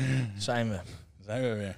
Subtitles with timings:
[0.38, 0.80] Zijn we.
[1.20, 1.76] Zijn we weer.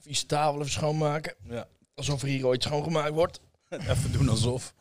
[0.00, 1.34] Vieze tafel even schoonmaken.
[1.48, 1.66] Ja.
[1.94, 3.40] Alsof er hier ooit schoongemaakt wordt.
[3.70, 4.74] Even doen alsof.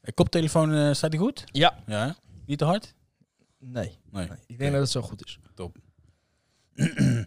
[0.00, 1.44] De koptelefoon, eh, staat die goed?
[1.46, 1.78] Ja.
[1.86, 2.16] Ja?
[2.46, 2.94] Niet te hard?
[3.62, 3.98] Nee.
[4.10, 4.28] Nee.
[4.28, 4.38] nee.
[4.46, 5.38] Ik denk dat het zo goed is.
[5.54, 5.76] Top.
[6.74, 7.26] Even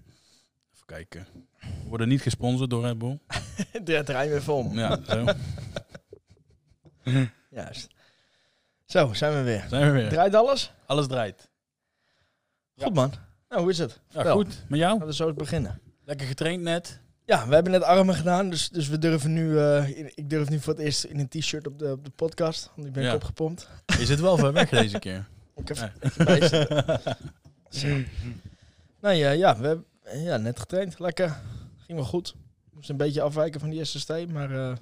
[0.86, 1.28] kijken.
[1.60, 3.20] We worden niet gesponsord door Red Bull.
[3.72, 4.72] Het draait weer vol.
[4.72, 5.26] Ja, zo.
[7.50, 7.88] Juist.
[8.86, 9.66] Zo, zijn we weer.
[9.70, 10.10] Zijn we weer.
[10.10, 10.74] Draait alles?
[10.86, 11.50] Alles draait.
[12.78, 13.12] Goed man.
[13.50, 14.00] Nou, hoe is het?
[14.10, 14.64] Ja, goed.
[14.70, 14.92] Met jou?
[14.94, 15.82] Laten we zo eens beginnen.
[16.06, 17.00] Lekker getraind net.
[17.26, 20.50] Ja, we hebben net armen gedaan, dus, dus we durven nu, eh, in- ik durf
[20.50, 23.04] nu voor het eerst in een t-shirt op de, op de podcast, want ik ben
[23.04, 23.14] Ja.
[23.16, 23.70] opgepompt.
[23.98, 25.28] Je zit wel ver weg deze keer.
[25.56, 25.78] Ik heb.
[27.70, 27.88] Zo.
[29.02, 29.86] Nou ja, ja, we hebben
[30.24, 31.00] ja, net getraind.
[31.00, 31.40] Lekker.
[31.78, 32.36] Ging wel goed.
[32.74, 34.76] Moest een beetje afwijken van die SST, maar eh,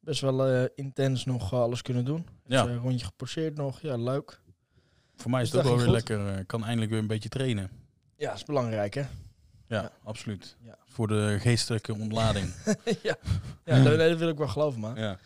[0.00, 2.26] best wel eh, intens nog eh, alles kunnen doen.
[2.46, 2.62] Ja.
[2.62, 3.80] Dus, eh, rondje geposeerd nog.
[3.80, 4.40] Ja, leuk.
[5.16, 6.38] Voor mij is Dus het ook dat wel weer lekker.
[6.38, 7.70] Ik kan eindelijk weer een beetje trainen.
[8.16, 9.00] Ja, is belangrijk hè.
[9.00, 9.08] Ja,
[9.82, 9.90] Ja.
[10.04, 10.56] absoluut.
[10.64, 10.78] Ja.
[10.86, 12.54] Voor de geestelijke ontlading.
[13.02, 13.16] ja,
[13.64, 14.94] ja dat, dat wil ik wel geloven, man.
[14.94, 15.18] ja.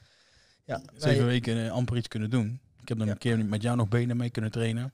[0.65, 2.61] Ja, Zeven nee, weken eh, amper iets kunnen doen.
[2.83, 3.12] Ik heb dan Ja.
[3.12, 4.92] een keer met jou nog benen mee kunnen trainen.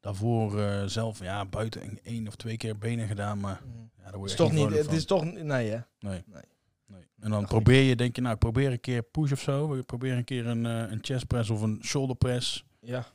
[0.00, 3.90] Daarvoor eh, zelf ja, buiten één of twee keer benen gedaan, maar mm.
[3.96, 4.94] ja, daar word Het is je toch niet, het van.
[4.94, 5.78] is toch, nee hè.
[5.98, 6.22] Nee.
[6.26, 6.42] Nee.
[6.86, 7.02] nee.
[7.20, 9.74] En dan probeer je, denk je, nou, ik probeer een keer push of zo.
[9.74, 12.64] Ik probeer een keer een, eh, een chest press of een shoulder press.
[12.80, 13.06] Ja,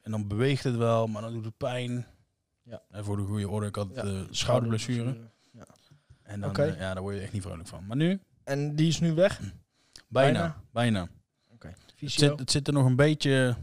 [0.00, 2.06] En dan beweegt het wel, maar dan doet het pijn.
[2.62, 2.82] Ja.
[2.90, 5.16] En voor de goede orde, ik had Ja, eh, schouderblessure.
[5.52, 5.66] Ja.
[6.22, 7.86] En dan, eh, ja, daar word je echt niet vrolijk van.
[7.86, 9.40] Maar nu, En die is nu weg?
[10.08, 10.62] bijna, Bijna?
[10.72, 11.08] bijna.
[12.10, 13.56] Het zit, het zit er nog een beetje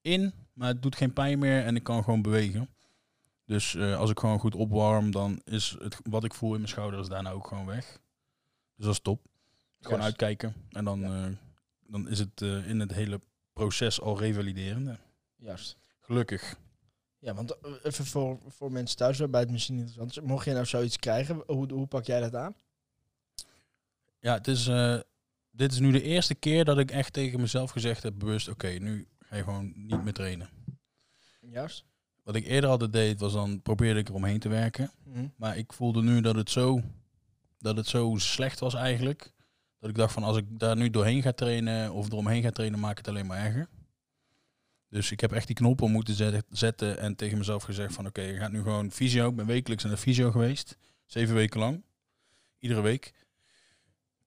[0.00, 2.68] in, maar het doet geen pijn meer en ik kan gewoon bewegen.
[3.44, 6.68] Dus eh, als ik gewoon goed opwarm, dan is het wat ik voel in mijn
[6.68, 8.00] schouders daarna ook gewoon weg.
[8.76, 9.20] Dus dat is top.
[9.80, 10.04] Gewoon Juist.
[10.20, 11.26] uitkijken en dan, Ja.
[11.26, 11.32] eh,
[11.86, 13.20] dan is het eh, in het hele
[13.52, 14.98] proces al revaliderende.
[15.36, 15.76] Juist.
[16.00, 16.56] Gelukkig.
[17.18, 20.20] Ja, want even voor, voor mensen thuis waarbij het misschien interessant is.
[20.20, 22.54] Mocht je nou zoiets krijgen, hoe, hoe pak jij dat aan?
[24.20, 24.66] Ja, het is,
[25.56, 28.68] dit is nu de eerste keer dat ik echt tegen mezelf gezegd heb, bewust, oké,
[28.68, 30.48] nu ga je gewoon niet meer trainen.
[31.40, 31.84] Juist.
[32.22, 34.90] Wat ik eerder altijd deed, was dan probeerde ik eromheen te werken.
[35.04, 35.26] Mhm.
[35.36, 36.80] Maar ik voelde nu dat het zo,
[37.58, 39.32] dat het zo slecht was eigenlijk.
[39.78, 42.80] Dat ik dacht van als ik daar nu doorheen ga trainen of eromheen ga trainen,
[42.80, 43.68] maak het alleen maar erger.
[44.88, 48.06] Dus ik heb echt die knop om moeten zet- zetten en tegen mezelf gezegd van
[48.06, 49.28] oké, je gaat nu gewoon fysio.
[49.28, 50.78] Ik ben wekelijks naar de fysio geweest.
[51.06, 51.82] Zeven weken lang.
[52.58, 53.12] Iedere week.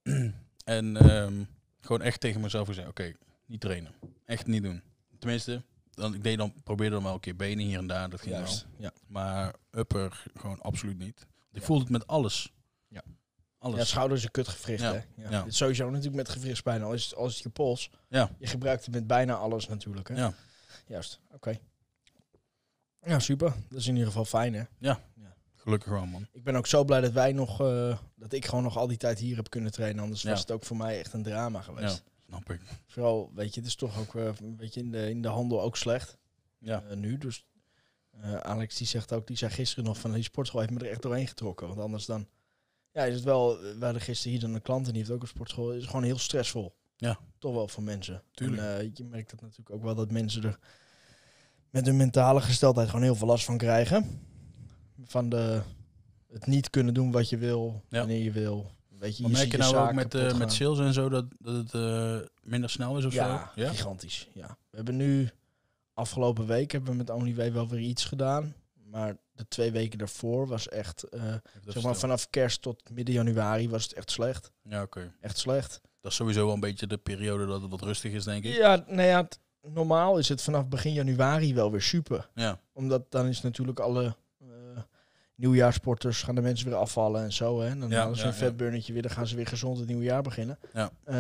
[0.67, 1.44] en ehm,
[1.79, 3.13] gewoon echt tegen mezelf gezegd, oké,
[3.45, 3.91] niet trainen.
[4.25, 4.81] Echt niet doen.
[5.19, 8.09] Tenminste, dan, ik deed dan, probeerde dan wel een keer benen hier en daar.
[8.09, 8.53] Dat ging wel.
[8.78, 8.91] Ja.
[9.07, 11.22] Maar upper gewoon absoluut niet.
[11.51, 11.66] Ik Ja.
[11.66, 12.53] voelde het met alles.
[12.88, 13.03] Ja.
[13.57, 13.78] Alles.
[13.79, 14.94] ja, schouder is een kutgewricht, Ja.
[14.94, 15.00] hè?
[15.23, 15.29] Ja.
[15.29, 15.45] Ja.
[15.47, 17.89] Sowieso natuurlijk met gewrichtspijn, al is het, al is het je pols.
[18.07, 18.29] Ja.
[18.39, 20.16] Je gebruikt het met bijna alles natuurlijk, hè?
[20.16, 20.34] Ja.
[20.88, 21.57] Juist, oké.
[23.01, 23.53] Ja, super.
[23.69, 24.63] Dat is in ieder geval fijn, hè?
[25.67, 26.28] Gelukkig wel, man.
[26.31, 28.97] Ik ben ook zo blij dat wij nog, eh, dat ik gewoon nog al die
[28.97, 30.03] tijd hier heb kunnen trainen.
[30.03, 30.29] Anders Ja.
[30.29, 32.03] was het ook voor mij echt een drama geweest.
[32.05, 32.61] Ja, snap ik.
[32.85, 35.61] Vooral, weet je, het is toch ook eh, een beetje in de, in de handel
[35.61, 36.17] ook slecht.
[36.59, 36.83] Ja.
[36.89, 37.17] eh, nu.
[37.17, 37.45] Dus
[38.22, 40.89] eh, Alex die zegt ook, die zei gisteren nog van die sportschool heeft me er
[40.91, 41.67] echt doorheen getrokken.
[41.67, 42.28] Want anders dan,
[42.91, 45.22] ja, is het wel, we hadden gisteren hier dan een klant en die heeft ook
[45.22, 45.67] een sportschool.
[45.67, 46.75] Het is gewoon heel stressvol.
[46.97, 47.19] Ja.
[47.39, 48.23] Toch wel voor mensen.
[48.31, 48.61] Tuurlijk.
[48.61, 50.59] En eh, je merkt dat natuurlijk ook wel dat mensen er
[51.69, 54.25] met hun mentale gesteldheid gewoon heel veel last van krijgen.
[55.06, 55.62] Van de,
[56.31, 57.97] het niet kunnen doen wat je wil, Ja.
[58.00, 58.72] wanneer je wil.
[59.00, 61.25] Weet je, Maar je merk je nou ook met, eh, met sales en zo dat,
[61.40, 63.62] dat het eh, minder snel is of Ja, zo?
[63.62, 63.69] Ja?
[63.69, 64.28] gigantisch.
[64.34, 64.58] Ja.
[64.69, 65.30] We hebben nu
[65.94, 68.53] afgelopen week hebben we met OnlyWay wel weer iets gedaan.
[68.90, 71.22] Maar de twee weken daarvoor was echt, zeg
[71.64, 71.94] maar stil.
[71.94, 74.52] vanaf kerst tot midden januari was het echt slecht.
[74.64, 75.14] Ja, oké.
[75.22, 75.81] Echt slecht.
[76.02, 78.56] Dat is sowieso wel een beetje de periode dat het wat rustig is, denk ik.
[78.56, 79.28] Ja, nou ja,
[79.62, 82.29] normaal is het vanaf begin januari wel weer super.
[82.35, 84.16] Ja, Omdat dan is natuurlijk alle
[85.37, 87.59] nieuwjaarsporters gaan de mensen weer afvallen en zo.
[87.61, 87.69] Hè.
[87.69, 90.03] En dan Ja, ze ja, een vetburnertje weer, dan gaan ze weer gezond het nieuwe
[90.03, 90.59] jaar beginnen.
[90.73, 90.91] Ja.
[91.03, 91.19] Eh,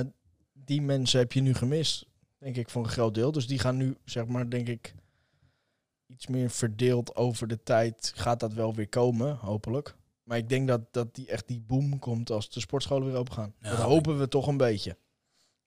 [0.53, 2.05] die mensen heb je nu gemist,
[2.37, 3.31] denk ik, voor een groot deel.
[3.31, 4.93] Dus die gaan nu, zeg maar, denk ik,
[6.07, 8.11] iets meer verdeeld over de tijd.
[8.15, 9.95] Gaat dat wel weer komen, hopelijk.
[10.23, 13.33] Maar ik denk dat, dat die echt die boom komt als de sportscholen weer open
[13.33, 13.53] gaan.
[13.61, 14.97] Ja, dat hopen we toch een beetje.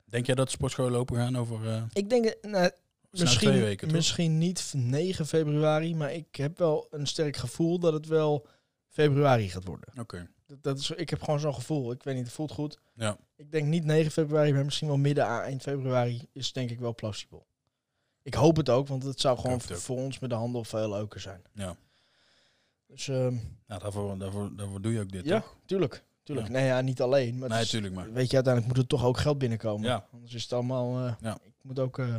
[0.04, 2.70] Denk jij dat de sportscholen open gaan over eh, Ik denk, eh, nou,
[3.10, 3.96] misschien, twee weken, toch?
[3.96, 8.46] misschien niet 9 februari, maar ik heb wel een sterk gevoel dat het wel
[8.88, 9.88] februari gaat worden.
[9.98, 10.28] Oké.
[10.46, 11.92] Dat, dat is, ik heb gewoon zo'n gevoel.
[11.92, 12.78] Ik weet niet, het voelt goed.
[12.94, 13.16] Ja.
[13.36, 16.78] Ik denk niet 9 februari, maar misschien wel midden à eind februari is denk ik
[16.78, 17.46] wel plausibel.
[18.22, 20.90] Ik hoop het ook, want het zou gewoon het voor ons met de handel veel
[20.90, 21.42] leuker zijn.
[21.54, 21.76] Ja.
[22.86, 23.34] Dus ehm,
[23.66, 25.56] Nou, daarvoor, daarvoor, daarvoor doe je ook dit, ja, toch?
[25.66, 26.04] tuurlijk.
[26.22, 26.46] tuurlijk.
[26.46, 26.52] Ja.
[26.52, 27.38] Nee, ja, niet alleen.
[27.38, 28.12] Maar Nee, is- tuurlijk maar.
[28.12, 29.86] Weet je, uiteindelijk moet er toch ook geld binnenkomen.
[29.88, 30.06] Ja.
[30.12, 31.06] Anders is het allemaal...
[31.06, 31.38] eh, Ja.
[31.42, 32.14] Ik moet ook eh,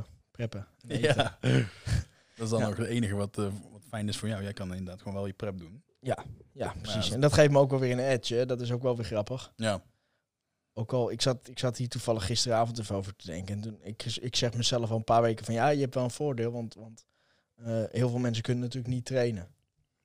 [0.48, 0.68] preppen.
[1.02, 1.38] Ja.
[2.36, 2.68] Dat is dan Ja.
[2.68, 4.44] nog het enige wat, eh, wat fijn is voor jou.
[4.44, 5.84] Jij kan inderdaad gewoon wel je prep doen.
[6.00, 7.04] Ja, precies.
[7.06, 8.36] dat- En dat geeft me ook wel weer een edge.
[8.36, 8.46] Hè.
[8.46, 9.54] Dat is ook wel weer grappig.
[9.56, 9.82] Ja,
[10.74, 13.56] Ook al, ik zat, ik zat hier toevallig gisteravond even over te denken.
[13.56, 16.04] En toen, ik, ik zeg mezelf al een paar weken van ja, je hebt wel
[16.04, 16.52] een voordeel.
[16.52, 17.06] Want, want
[17.56, 19.48] eh, heel veel mensen kunnen natuurlijk niet trainen.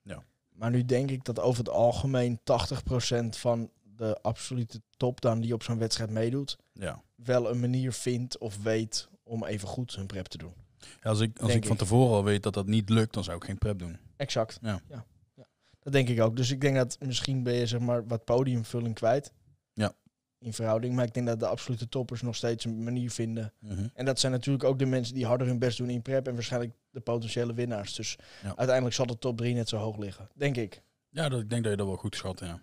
[0.03, 0.23] Ja.
[0.49, 5.55] Maar nu denk ik dat over het algemeen 80% van de absolute top dan die
[5.55, 7.03] op zo'n wedstrijd meedoet, ja.
[7.15, 10.52] wel een manier vindt of weet om even goed hun prep te doen.
[10.78, 13.25] Ja, als ik, als Denk ik van tevoren al weet dat dat niet lukt, dan
[13.25, 13.99] zou ik geen prep doen.
[14.17, 14.58] Exact.
[14.62, 14.81] Ja.
[14.88, 15.05] Ja.
[15.34, 15.46] ja.
[15.81, 16.37] Dat denk ik ook.
[16.37, 19.32] Dus ik denk dat misschien ben je zeg maar wat podiumvulling kwijt.
[19.73, 19.93] Ja.
[20.38, 20.94] In verhouding.
[20.94, 23.52] Maar ik denk dat de absolute toppers nog steeds een manier vinden.
[23.61, 23.87] Mhm.
[23.94, 26.26] En dat zijn natuurlijk ook de mensen die harder hun best doen in prep.
[26.26, 27.94] En waarschijnlijk de potentiële winnaars.
[27.94, 28.56] Dus Ja.
[28.56, 30.29] uiteindelijk zal de top 3 net zo hoog liggen.
[30.34, 30.82] Denk ik.
[31.08, 32.55] Ja, dat, ik denk dat je dat wel goed schat, ja.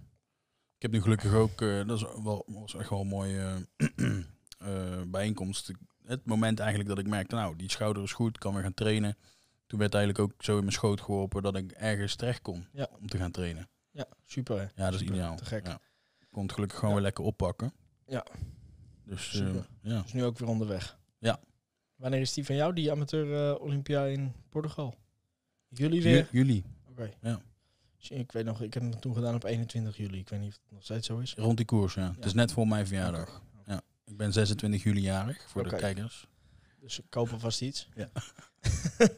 [0.76, 3.68] Ik heb nu gelukkig ook, eh, dat is wel, was echt wel een mooie
[4.58, 5.72] eh, bijeenkomst.
[6.06, 9.18] Het moment eigenlijk dat ik merkte, nou, die schouder is goed, kan weer gaan trainen.
[9.68, 12.88] Toen werd eigenlijk ook zo in mijn schoot geworpen dat ik ergens terecht kon Ja.
[13.00, 13.70] om te gaan trainen.
[13.92, 14.56] Ja, super.
[14.58, 14.62] Hè?
[14.64, 15.36] Ja, dat is Super, ideaal.
[15.36, 15.68] te gek.
[15.68, 15.74] Ja.
[16.20, 17.74] Ik kon het gelukkig gewoon weer lekker oppakken.
[18.08, 18.26] Ja.
[19.06, 19.68] Dus eh, Super.
[19.82, 20.04] ja.
[20.06, 20.98] Is nu ook weer onderweg.
[21.20, 21.40] Ja.
[21.96, 24.96] Wanneer is die van jou, die amateur eh, Olympia in Portugal?
[25.68, 26.28] Jullie Ju- weer?
[26.32, 27.10] Juli, Oké.
[27.22, 27.42] Ja.
[28.10, 30.20] Ik weet nog, ik heb het toen gedaan op 21 juli.
[30.20, 31.34] Ik weet niet of het nog steeds zo is.
[31.34, 32.08] rond die koers, ja.
[32.08, 32.26] Het Ja.
[32.26, 33.42] is net voor mijn verjaardag.
[34.14, 36.28] Ik ben 26 juli jarig, voor de kijkers.
[36.80, 37.90] Dus kopen vast iets.
[37.96, 38.10] Ja.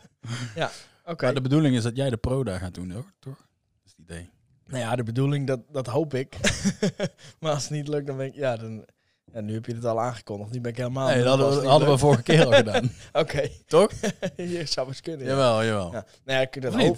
[0.55, 0.71] ja,
[1.05, 1.25] oké.
[1.25, 3.13] Maar de bedoeling is dat jij de pro daar gaat doen, hoor.
[3.19, 3.37] toch?
[3.37, 4.29] Dat is het idee.
[4.65, 6.37] Nou ja, de bedoeling, dat, dat hoop ik.
[7.39, 8.35] maar als het niet lukt, dan ben ik...
[8.35, 8.85] Ja, dan,
[9.33, 10.51] ja, nu heb je het al aangekondigd.
[10.51, 11.07] Nu ben ik helemaal...
[11.07, 12.91] Nee, dat hadden we, hadden vorige keer al gedaan.
[13.13, 13.49] Oké.
[13.65, 13.91] Toch?
[14.35, 15.25] je zou eens kunnen.
[15.25, 15.31] ja.
[15.31, 15.91] Jawel, jawel.
[15.91, 16.05] Ja.
[16.23, 16.97] Nou ja, ik dat hoop.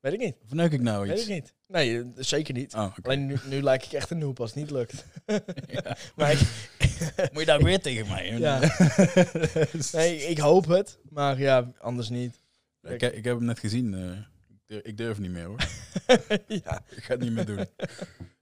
[0.00, 0.36] Weet ik niet.
[0.44, 1.26] Of neuk ik nou Weet iets?
[1.26, 1.54] ik niet.
[1.66, 2.74] Nee, eh, zeker niet.
[2.74, 2.92] Oh.
[3.02, 5.04] Alleen nu, nu lijk ik echt een noob als het niet lukt.
[5.66, 5.96] Ja.
[6.16, 6.40] Maar ik,
[7.32, 8.38] Moet je daar weer tegen mij?
[8.38, 8.58] Ja.
[9.92, 10.98] nee, ik hoop het.
[11.10, 12.36] Maar ja, anders niet.
[12.82, 13.94] ik, heb- ik heb hem net gezien.
[14.66, 15.58] eh, ik, durf, niet meer, hoor.
[16.64, 17.66] ja, Ik ga het niet meer doen.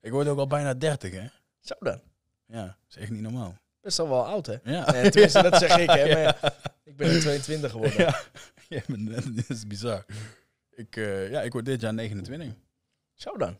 [0.01, 1.27] ik word ook al bijna 30, hè?
[1.61, 2.01] zo dan.
[2.47, 3.57] Ja, dat is echt niet normaal.
[3.81, 4.57] Best al wel oud, hè?
[4.65, 4.91] Ja.
[4.93, 6.09] Nee, tenminste, dat zeg ik, hè.
[6.13, 6.37] Maar ja,
[6.85, 7.99] ik ben er 22 geworden.
[8.01, 8.21] Ja,
[8.69, 10.05] ja maar dat dat is bizar.
[10.75, 12.49] Ik, eh, ja, ik word dit jaar 29.
[13.15, 13.59] Zo dan.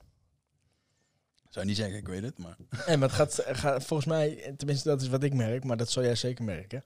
[1.53, 2.57] Zou niet zeggen, ik weet het, maar...
[2.87, 5.91] En maar het gaat, gaat volgens mij, tenminste dat is wat ik merk, maar dat
[5.91, 6.83] zal jij zeker merken,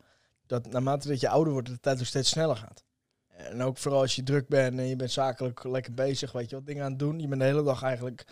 [0.46, 2.84] dat naarmate dat je ouder wordt, de tijd ook steeds sneller gaat.
[3.26, 6.56] En ook vooral als je druk bent en je bent zakelijk lekker bezig, weet je
[6.56, 7.20] wat dingen aan het doen.
[7.20, 8.24] Je bent de hele dag eigenlijk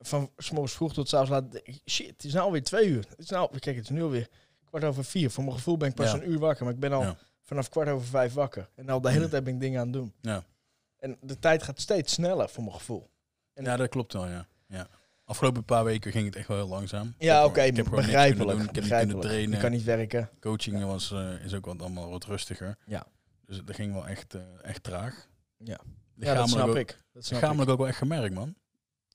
[0.00, 1.62] van 's morgens vroeg tot 's avonds laat.
[1.86, 3.06] Shit, het is nou alweer twee uur.
[3.08, 4.28] Het is nou, kijk, het is nu alweer
[4.64, 5.30] kwart over vier.
[5.30, 6.16] Voor mijn gevoel ben ik pas Ja.
[6.16, 7.16] een uur wakker, maar ik ben al Ja.
[7.42, 8.68] vanaf kwart over vijf wakker.
[8.74, 10.12] En al de hele tijd ben ik dingen aan het doen.
[10.20, 10.44] Ja.
[10.98, 13.10] En de tijd gaat steeds sneller voor mijn gevoel.
[13.54, 14.46] En- Ja, dat klopt wel, ja.
[14.66, 14.88] ja.
[15.28, 17.06] Afgelopen paar weken ging het echt wel heel langzaam.
[17.08, 18.36] Ik Ja, oké, ik begrijpelijk.
[18.36, 18.58] kunnen doen.
[18.68, 19.20] Ik heb begrijpelijk.
[19.20, 19.60] kunnen trainen.
[19.60, 20.30] kan niet werken.
[20.40, 22.76] Coaching was, eh, is ook wat allemaal wat rustiger.
[22.86, 23.06] Ja.
[23.46, 25.28] Dus dat ging wel echt, eh, echt traag.
[25.58, 25.80] Ja.
[26.14, 27.02] Ja, dat snap ook, ik.
[27.12, 28.54] Dat snap lichamelijk ook wel echt gemerkt, man.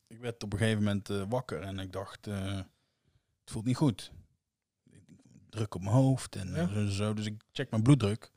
[0.08, 2.66] Ik werd op een gegeven moment eh, wakker en ik dacht, het
[3.46, 4.12] voelt niet goed.
[5.50, 6.90] Druk op mijn hoofd en Ja.
[6.90, 7.14] zo.
[7.14, 8.32] Dus ik check mijn bloeddruk.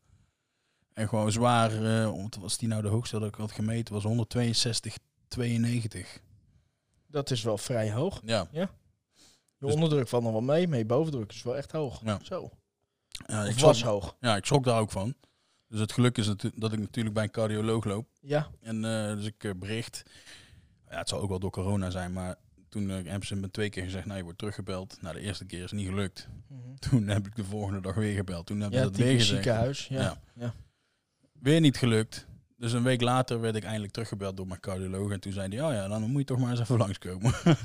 [0.93, 1.83] En gewoon zwaar,
[2.13, 4.97] wat was die nou de hoogste dat ik had gemeten, was 162,
[5.29, 6.21] 92.
[7.15, 8.21] Dat is wel vrij hoog.
[8.25, 8.49] Ja.
[8.53, 8.69] Je
[9.59, 12.01] Dus- onderdruk valt nog wel mee, maar je bovendruk is wel echt hoog.
[12.05, 12.19] Ja.
[12.23, 12.51] Zo.
[13.27, 14.17] Ja, ik was hoog.
[14.21, 15.15] ja, ik schrok daar ook van.
[15.69, 18.09] Dus het geluk is dat ik natuurlijk bij een cardioloog loop.
[18.21, 18.51] Ja.
[18.61, 20.03] En eh, dus ik eh, bericht.
[20.91, 22.37] Ja, het zal ook wel door corona zijn, maar
[22.69, 24.99] toen eh, hebben ze me twee keer gezegd, nou je wordt teruggebeld.
[25.01, 26.29] Nou, de eerste keer is niet gelukt.
[26.91, 28.47] Toen heb ik de volgende dag weer gebeld.
[28.47, 29.29] Toen hebben Ja, ze dat weer gezegd.
[29.29, 29.87] ziekenhuis.
[29.89, 30.01] Ja.
[30.03, 30.21] Ja.
[30.35, 30.55] Ja.
[31.33, 32.27] Weer niet gelukt.
[32.57, 35.11] Dus een week later werd ik eindelijk teruggebeld door mijn cardioloog.
[35.11, 37.35] En toen zei hij, oh ja, dan moet je toch maar eens even langskomen.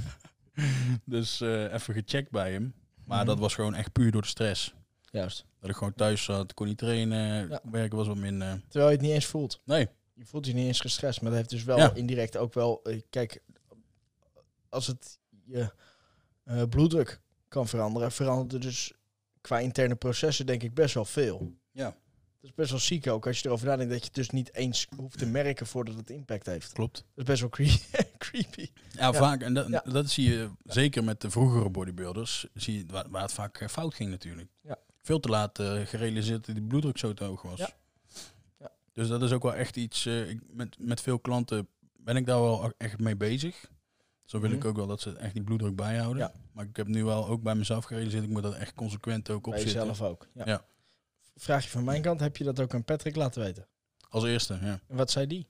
[1.05, 2.73] dus eh, even gecheckt bij hem.
[3.05, 3.27] Maar Mhm.
[3.27, 4.73] dat was gewoon echt puur door de stress.
[5.11, 5.45] Juist.
[5.59, 7.61] Dat ik gewoon thuis zat, kon niet trainen, Ja.
[7.71, 8.61] werken was wat minder.
[8.67, 9.61] Terwijl je het niet eens voelt.
[9.65, 11.93] Nee, Je voelt je niet eens gestrest, maar dat heeft dus wel Ja.
[11.93, 12.79] indirect ook wel...
[12.83, 13.41] eh, Kijk,
[14.69, 15.71] als het je
[16.43, 18.93] eh, bloeddruk kan veranderen, verandert er dus
[19.41, 21.53] qua interne processen denk ik best wel veel.
[21.71, 21.95] Ja.
[22.41, 24.53] Dat is best wel ziek ook als je erover nadenkt dat je het dus niet
[24.53, 26.73] eens hoeft te merken voordat het impact heeft.
[26.73, 26.93] klopt.
[26.95, 28.69] Dat is best wel cre- creepy.
[28.91, 29.13] Ja, Ja.
[29.13, 29.41] vaak.
[29.41, 29.83] En dat, Ja.
[29.91, 32.47] dat zie je zeker met de vroegere bodybuilders.
[32.53, 34.49] Zie je waar, waar het vaak eh, fout ging natuurlijk.
[34.61, 34.77] Ja.
[35.01, 37.59] Veel te laat eh, gerealiseerd dat die bloeddruk zo te hoog was.
[37.59, 37.69] Ja.
[38.59, 38.71] Ja.
[38.93, 40.05] Dus dat is ook wel echt iets.
[40.05, 41.67] eh, ik, met, met veel klanten
[41.97, 43.69] ben ik daar wel echt mee bezig.
[44.25, 44.67] Zo wil ik Mhm.
[44.67, 46.21] ook wel dat ze echt die bloeddruk bijhouden.
[46.23, 46.31] Ja.
[46.53, 48.23] Maar ik heb nu wel ook bij mezelf gerealiseerd.
[48.23, 49.79] Ik moet dat echt consequent ook Bij opzitten.
[49.79, 50.27] jezelf ook.
[50.33, 50.63] Ja.
[51.39, 51.45] Ja.
[51.45, 53.67] Vraag je van mijn kant, heb je dat ook aan Patrick laten weten?
[54.09, 54.79] Als eerste, ja.
[54.87, 55.47] En wat zei die?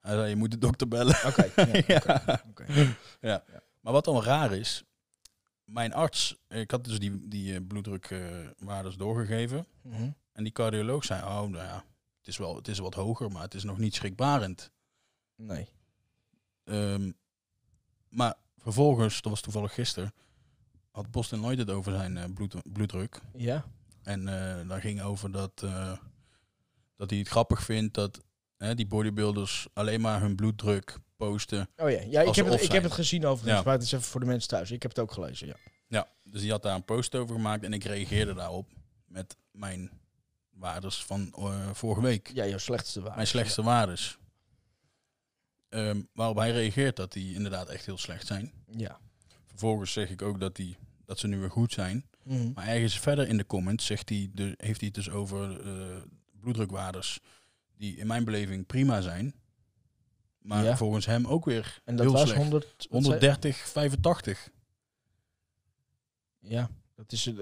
[0.00, 1.16] Hij zei, je moet de dokter bellen.
[1.26, 1.50] Oké.
[1.86, 2.96] ja, oké.
[3.80, 4.84] Maar wat dan raar is,
[5.64, 9.66] mijn arts, ik had dus die, die eh, bloeddrukwaardes doorgegeven.
[9.82, 10.10] Mhm.
[10.32, 11.84] En die cardioloog zei, oh nou ja,
[12.18, 14.70] het is wel het is wat hoger, maar het is nog niet schrikbarend.
[15.36, 15.68] Nee.
[16.64, 17.12] Ehm,
[18.08, 20.14] maar vervolgens, dat was toevallig gisteren,
[20.90, 23.20] had Boston Lloyd het over zijn eh, bloed, bloeddruk.
[23.36, 23.64] Ja?
[24.08, 25.92] En eh daar ging over dat, eh,
[26.96, 28.20] dat hij het grappig vindt dat
[28.56, 31.68] hè, die bodybuilders alleen maar hun bloeddruk posten.
[31.76, 33.64] Oh ja, ja ik, heb het, ik heb het gezien overigens, Ja.
[33.64, 34.70] maar het is even voor de mensen thuis.
[34.70, 35.56] Ik heb het ook gelezen, ja.
[35.86, 38.70] Ja, dus die had daar een post over gemaakt en ik reageerde daarop
[39.06, 39.90] met mijn
[40.50, 42.30] waardes van eh, vorige week.
[42.34, 43.16] Ja, jouw slechtste waarde.
[43.16, 44.18] Mijn slechtste waardes.
[45.68, 48.52] Ehm, waarop hij reageert dat die inderdaad echt heel slecht zijn.
[48.66, 48.98] Ja.
[49.46, 52.07] Vervolgens zeg ik ook dat, die, dat ze nu weer goed zijn.
[52.28, 52.50] Mhm.
[52.54, 55.96] Maar ergens verder in de comments zegt hij de, heeft hij het dus over eh,
[56.40, 57.20] bloeddrukwaardes
[57.76, 59.34] die in mijn beleving prima zijn.
[60.38, 60.76] Maar Ja.
[60.76, 62.36] volgens hem ook weer En dat heel was slecht.
[62.42, 62.64] 100...
[62.64, 64.48] wat zei- 130, 85.
[66.38, 67.26] Ja, dat is...
[67.26, 67.34] eh,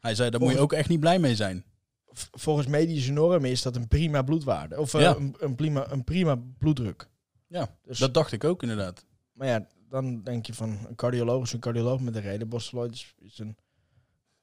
[0.00, 1.64] Hij zei, daar moet je ook echt niet blij mee zijn.
[2.32, 4.80] volgens medische normen is dat een prima bloedwaarde.
[4.80, 5.16] Of eh, Ja.
[5.16, 7.08] een, een, prima, een prima bloeddruk.
[7.46, 9.04] Ja, Dus, dat dacht ik ook inderdaad.
[9.32, 12.48] Maar ja, dan denk je van een cardioloog is een cardioloog met een reden.
[12.48, 13.56] Bostoloid is, is een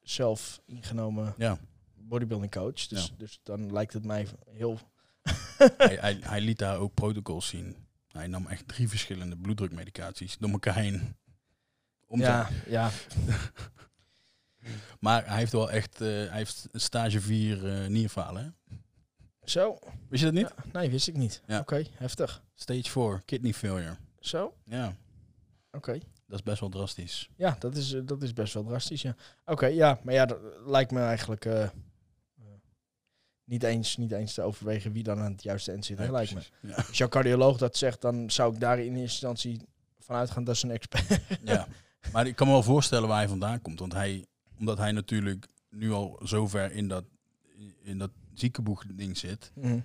[0.03, 1.57] zelf ingenomen Ja.
[1.95, 2.87] bodybuilding coach.
[2.87, 3.13] Dus, Ja.
[3.17, 4.79] dus dan lijkt het mij heel...
[5.77, 7.75] hij, hij, hij liet daar ook protocols zien.
[8.11, 11.15] Hij nam echt drie verschillende bloeddrukmedicaties door elkaar heen.
[12.07, 12.91] Om ja, te- ja,
[14.99, 18.43] maar hij heeft wel echt, eh, hij heeft stage 4 eh nierfalen.
[18.43, 18.75] hè?
[19.43, 19.77] zo.
[20.09, 20.53] Wist je dat niet?
[20.57, 21.41] Ja, nee, wist ik niet.
[21.47, 21.59] Ja.
[21.59, 22.43] Oké, heftig.
[22.55, 23.95] Stage 4, kidney failure.
[24.19, 24.95] Zo, Ja,
[25.71, 25.99] oké.
[26.33, 27.29] Dat is best wel drastisch.
[27.35, 29.15] Ja, dat is, eh, dat is best wel drastisch, ja.
[29.45, 31.69] Oké, ja, maar ja, dat lijkt me eigenlijk eh, eh,
[33.43, 36.33] niet, eens, niet eens te overwegen wie dan aan het juiste eind zit, Ja, lijkt
[36.33, 36.41] me.
[36.61, 36.75] Ja.
[36.75, 39.61] Als jouw cardioloog dat zegt, dan zou ik daar in eerste instantie
[39.99, 41.19] vanuit gaan dat is een expert.
[41.43, 41.67] ja,
[42.11, 43.79] maar ik kan me wel voorstellen waar hij vandaan komt.
[43.79, 44.25] Want hij,
[44.59, 47.05] omdat hij natuurlijk nu al zo ver in dat,
[47.83, 49.73] in dat ziekenboeg-ding zit, Mhm.
[49.75, 49.83] ik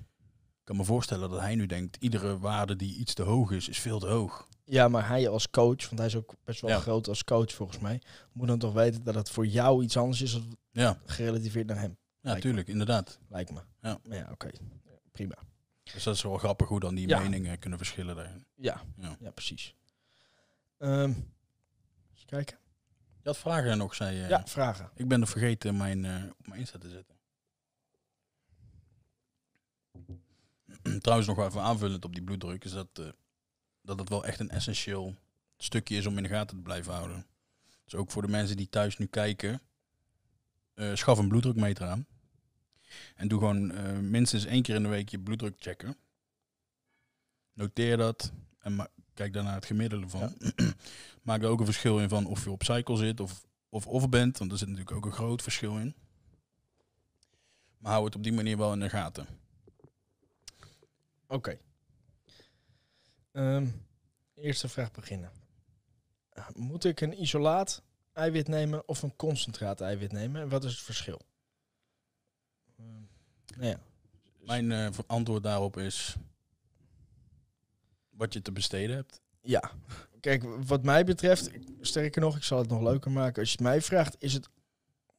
[0.65, 3.79] kan me voorstellen dat hij nu denkt, iedere waarde die iets te hoog is, is
[3.79, 4.49] veel te hoog.
[4.71, 6.79] Ja, maar hij als coach, want hij is ook best wel Ja.
[6.81, 10.23] groot als coach volgens mij, moet dan toch weten dat het voor jou iets anders
[10.23, 13.19] is dan Ja, gerelativeerd naar hem, ja Lijkt tuurlijk, inderdaad.
[13.29, 13.61] lijkt me.
[13.81, 13.99] Ja.
[14.03, 14.51] Ja, oké.
[15.13, 15.35] Prima.
[15.83, 17.19] Dus dat is wel grappig hoe dan die Ja.
[17.21, 18.47] meningen kunnen verschillen daarin.
[18.55, 19.17] Ja, Ja.
[19.21, 19.75] ja precies.
[20.79, 21.13] Ehm
[22.15, 22.59] eens kijken.
[23.23, 24.27] Je had vragen nog, zei je.
[24.29, 24.91] Ja, vragen.
[24.95, 27.17] Ik ben er vergeten mijn, eh, op mijn Insta te zetten.
[31.03, 33.07] Trouwens nog wel even aanvullend op die bloeddruk, is dat, eh,
[33.89, 35.15] dat het wel echt een essentieel
[35.57, 37.27] stukje is om in de gaten te blijven houden.
[37.85, 39.61] Dus ook voor de mensen die thuis nu kijken,
[40.75, 42.07] eh, schaf een bloeddrukmeter aan.
[43.15, 45.97] En doe gewoon eh, minstens één keer in de week je bloeddruk checken.
[47.53, 50.37] Noteer dat en kijk daarna het gemiddelde van.
[51.23, 54.09] Maak er ook een verschil in van of je op cycle zit of of off
[54.09, 55.95] bent, want er zit natuurlijk ook een groot verschil in.
[57.79, 59.27] Maar hou het op die manier wel in de gaten.
[61.27, 61.59] Oké.
[63.39, 63.67] Ehm,
[64.35, 65.31] eerste vraag beginnen.
[66.55, 70.41] Moet ik een isolaat eiwit nemen of een concentraat eiwit nemen?
[70.41, 71.21] En wat is het verschil?
[72.79, 73.03] Ehm,
[73.57, 73.81] nou ja.
[74.39, 76.17] Mijn eh, antwoord daarop is
[78.09, 79.21] wat je te besteden hebt.
[79.41, 79.71] Ja,
[80.21, 83.41] kijk, wat mij betreft, sterker nog, ik zal het nog leuker maken.
[83.41, 84.49] Als je het mij vraagt, is het,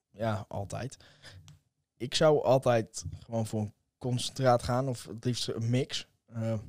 [0.10, 0.98] ja, altijd.
[1.98, 6.08] Ik zou altijd gewoon voor een concentraat gaan, of het liefst een mix.
[6.26, 6.60] Eh,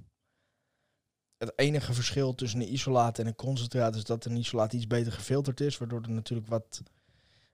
[1.40, 5.12] het enige verschil tussen een isolaat en een concentraat is dat een isolaat iets beter
[5.12, 6.82] gefilterd is, waardoor er natuurlijk wat,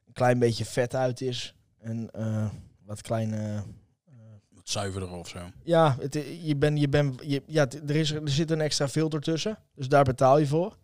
[0.07, 1.55] een klein beetje vet uit is.
[1.78, 2.49] En eh,
[2.85, 3.64] wat kleine...
[4.05, 4.14] eh,
[4.50, 5.38] Wat zuiverder of zo.
[5.62, 8.88] ja, het, je ben, je ben, je, ja, het- er, is, er zit een extra
[8.88, 9.59] filter tussen.
[9.75, 10.76] Dus daar betaal je voor.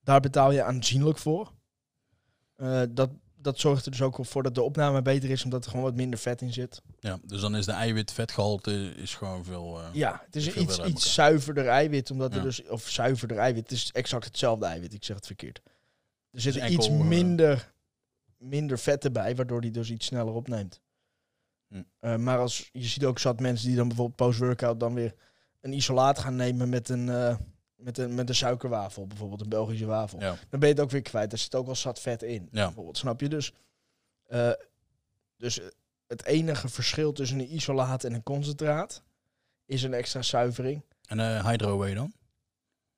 [0.00, 1.52] Daar betaal je aanzienlijk voor.
[2.56, 3.10] Eh, dat,
[3.42, 5.94] dat zorgt er dus ook voor dat de opname beter is, omdat er gewoon wat
[5.94, 6.82] minder vet in zit.
[7.00, 9.80] Ja, dus dan is de eiwit-vetgehalte is gewoon veel...
[9.80, 13.72] eh, Ja, het is iets, iets zuiverder eiwit, omdat er dus, of zuiverder eiwit, het
[13.72, 15.60] is exact hetzelfde eiwit, ik zeg het verkeerd.
[16.30, 17.72] Er zit Dus iets enkel, eh, minder,
[18.38, 20.80] minder vet erbij, waardoor die dus iets sneller opneemt.
[21.68, 21.82] Hm.
[22.00, 25.14] Eh, maar als, je ziet ook zat mensen die dan bijvoorbeeld post-workout dan weer
[25.60, 27.38] een isolaat gaan nemen met een,
[27.82, 30.20] met een, met een suikerwafel, bijvoorbeeld een Belgische wafel.
[30.20, 30.36] ja.
[30.50, 31.30] Dan ben je het ook weer kwijt.
[31.30, 32.48] Daar zit ook al zat vet in.
[32.52, 32.64] Ja.
[32.64, 33.28] Bijvoorbeeld, snap je?
[33.28, 33.52] Dus,
[34.26, 34.50] eh,
[35.36, 35.66] dus eh,
[36.06, 39.02] het enige verschil tussen een isolaat en een concentraat
[39.66, 40.82] is een extra zuivering.
[41.06, 42.12] En eh hydro whey dan?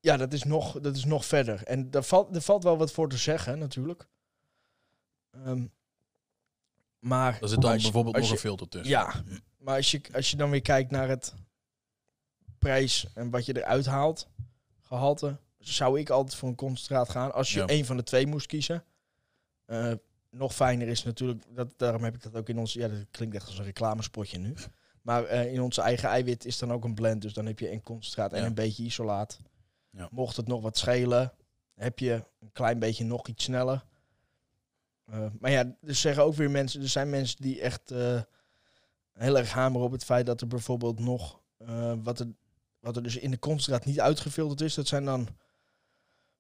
[0.00, 1.62] Ja, dat is nog, dat is nog verder.
[1.62, 4.06] En daar valt, er valt wel wat voor te zeggen, natuurlijk.
[5.30, 5.66] Ehm,
[6.98, 8.90] maar Daar zit dan je- bijvoorbeeld nog je- een filter tussen.
[8.90, 9.22] Ja,
[9.58, 11.34] maar als je, als je dan weer kijkt naar het
[12.58, 14.28] prijs en wat je eruit haalt,
[14.84, 17.32] gehalte, zou ik altijd voor een concentraat gaan.
[17.32, 17.64] Als je Ja.
[17.68, 18.84] een van de twee moest kiezen.
[19.66, 19.92] Eh,
[20.30, 23.34] nog fijner is natuurlijk, dat, daarom heb ik dat ook in ons, ja, dat klinkt
[23.34, 24.54] echt als een reclamespotje nu.
[25.02, 27.70] Maar eh, in onze eigen eiwit is dan ook een blend, dus dan heb je
[27.72, 28.46] een concentraat en Ja.
[28.46, 29.40] een beetje isolaat.
[29.90, 30.08] Ja.
[30.10, 31.32] Mocht het nog wat schelen,
[31.74, 33.84] heb je een klein beetje nog iets sneller.
[35.04, 37.90] Eh, maar ja, er zeggen ook weer mensen, er zijn mensen die echt
[39.12, 41.40] heel erg hameren op het feit dat er bijvoorbeeld nog,
[42.02, 42.26] wat, er,
[42.84, 45.28] wat er dus in de concentraat niet uitgefilterd is, dat zijn dan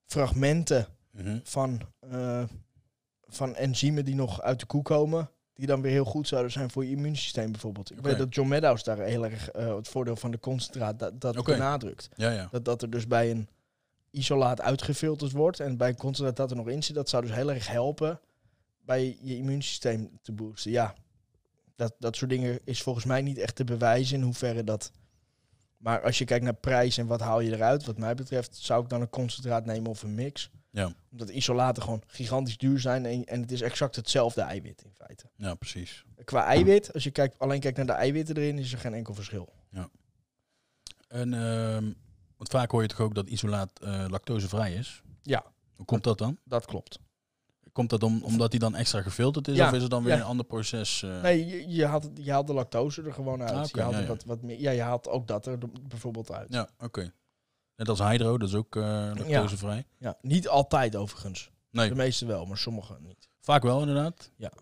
[0.06, 1.38] fragmenten Mhm.
[1.42, 2.42] van, eh,
[3.26, 5.30] van enzymen die nog uit de koe komen.
[5.54, 7.90] Die dan weer heel goed zouden zijn voor je immuunsysteem bijvoorbeeld.
[7.92, 11.20] Ik weet dat John Meadows daar heel erg eh, het voordeel van de concentraat dat,
[11.20, 12.08] dat benadrukt.
[12.16, 12.48] Ja, ja.
[12.50, 13.48] Dat, dat er dus bij een
[14.10, 16.94] isolaat uitgefilterd wordt en bij een concentraat dat er nog in zit.
[16.94, 18.20] Dat zou dus heel erg helpen
[18.80, 20.70] bij je immuunsysteem te boosten.
[20.70, 20.94] Ja,
[21.76, 24.90] dat, dat soort dingen is volgens mij niet echt te bewijzen in hoeverre dat...
[25.84, 28.82] Maar als je kijkt naar prijs en wat haal je eruit, wat mij betreft, zou
[28.82, 30.50] ik dan een concentraat nemen of een mix.
[30.70, 30.92] Ja.
[31.10, 35.30] Omdat isolaten gewoon gigantisch duur zijn en, en het is exact hetzelfde eiwit in feite.
[35.36, 36.04] ja, precies.
[36.24, 39.14] Qua eiwit, als je kijkt, alleen kijkt naar de eiwitten erin, is er geen enkel
[39.14, 39.52] verschil.
[41.08, 41.92] En ehm,
[42.36, 45.02] want vaak hoor je toch ook dat isolaat eh, lactosevrij is?
[45.22, 45.44] Ja.
[45.76, 46.38] Hoe komt dat dan?
[46.44, 46.98] Dat klopt.
[47.74, 49.56] Komt dat om, omdat die dan extra gefilterd is?
[49.56, 50.18] Ja, Of is het dan weer ja.
[50.20, 51.02] een ander proces?
[51.02, 51.22] eh?
[51.22, 53.50] Nee, je, je, haalt, je haalt de lactose er gewoon uit.
[53.50, 54.10] Ah, oké, je haalt ja, er ja.
[54.10, 56.52] Wat, wat meer, ja, je haalt ook dat er bijvoorbeeld uit.
[56.52, 56.58] Ja.
[56.78, 57.12] Ja, oké.
[57.76, 59.86] Net als hydro, dat is ook eh lactosevrij.
[60.20, 61.50] niet altijd overigens.
[61.70, 63.28] Nee, De meeste wel, maar sommige niet.
[63.40, 64.30] vaak wel inderdaad.
[64.36, 64.52] Ja.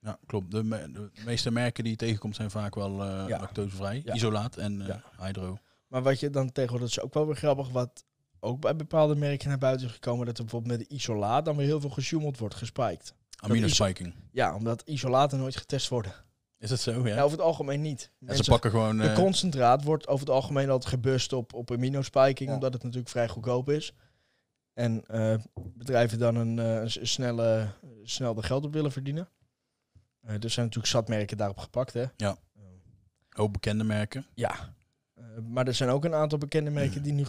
[0.00, 0.50] Ja, klopt.
[0.50, 3.40] De, me- de meeste merken die je tegenkomt zijn vaak wel eh, Ja.
[3.40, 4.02] lactosevrij.
[4.04, 4.14] Ja.
[4.14, 5.02] Isolaat en Ja.
[5.24, 5.58] hydro.
[5.88, 8.04] Maar wat je dan tegenwoordig, dat is ook wel weer grappig, wat
[8.40, 11.56] ook bij bepaalde merken naar buiten is gekomen, dat er bijvoorbeeld met de isolaat dan
[11.56, 13.14] weer heel veel gesjoemeld wordt, gespiked.
[13.40, 14.14] Aminospiking.
[14.32, 16.12] Ja, omdat isolaten nooit getest worden.
[16.58, 17.06] Is dat zo?
[17.06, 17.14] Ja.
[17.14, 18.10] Ja, over het algemeen niet.
[18.26, 18.96] en ze pakken gewoon...
[18.96, 22.54] de eh, concentraat wordt over het algemeen altijd gebust op, op aminospiking, Ja.
[22.54, 23.94] omdat het natuurlijk vrij goedkoop is.
[24.74, 27.68] En eh, bedrijven dan een, eh, een snelle,
[28.02, 29.28] snel de geld op willen verdienen.
[30.20, 32.04] Eh, er zijn natuurlijk zat merken daarop gepakt, hè?
[32.16, 32.36] Ja.
[33.36, 34.26] Ook bekende merken.
[34.34, 34.76] ja.
[35.48, 37.24] Maar er zijn ook een aantal bekende merken die nu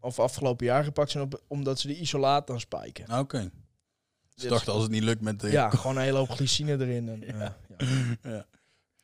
[0.00, 3.06] of afgelopen jaar gepakt zijn op, omdat ze de isolaat dan spiken.
[3.06, 3.40] Ah, Oké.
[3.40, 3.50] Ze
[4.34, 5.50] Dus- dachten als het niet lukt met de...
[5.50, 7.08] Ja, gewoon een hele hoop glycine erin.
[7.08, 7.56] En, eh, ja.
[8.30, 8.46] Ja.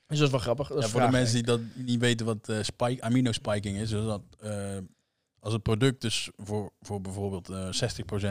[0.07, 0.69] Dus dat is wel grappig.
[0.69, 3.91] Dat Ja, is voor de mensen die dat niet weten wat eh spike, aminospiking is,
[3.91, 4.79] is dat eh,
[5.39, 7.69] als het product dus voor, voor bijvoorbeeld eh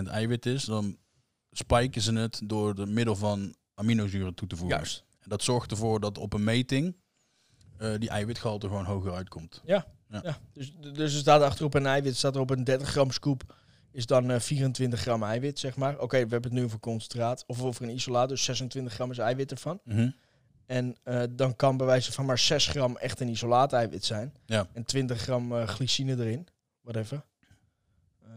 [0.04, 0.98] 60% eiwit is, dan
[1.52, 4.76] spiken ze het door de middel van aminozuren toe te voegen.
[4.78, 5.04] Juist.
[5.20, 6.96] En dat zorgt ervoor dat op een meting
[7.78, 9.62] eh, die eiwitgehalte gewoon hoger uitkomt.
[9.66, 9.86] Ja,
[10.54, 13.56] dus, dus er staat achterop een eiwit, staat er op een 30 gram scoop,
[13.92, 16.00] is dan eh, 24 gram eiwit, zeg maar.
[16.00, 19.18] Oké, we hebben het nu over concentraat, of over een isolaat, dus 26 gram is
[19.18, 19.80] eiwit ervan.
[19.84, 20.10] Mhm.
[20.66, 24.34] En eh, dan kan bij wijze van maar 6 gram echt een isolaat-eiwit zijn.
[24.46, 24.68] Ja.
[24.74, 26.48] En 20 gram eh, glycine erin,
[26.82, 27.24] whatever.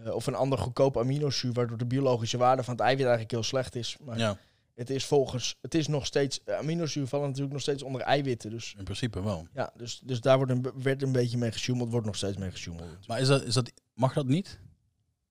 [0.04, 3.74] Of een ander goedkoop aminozuur, waardoor de biologische waarde van het eiwit eigenlijk heel slecht
[3.74, 3.96] is.
[4.00, 4.36] Maar Ja,
[4.78, 8.50] het is volgens, het is nog steeds, eh, aminozuur vallen natuurlijk nog steeds onder eiwitten.
[8.50, 9.46] Dus in principe wel.
[9.52, 12.50] ja, dus, dus daar wordt een, werd een beetje mee gesjoemeld, wordt nog steeds mee
[12.50, 13.06] gesjoemeld.
[13.06, 14.60] Maar is dat, is dat, mag dat niet?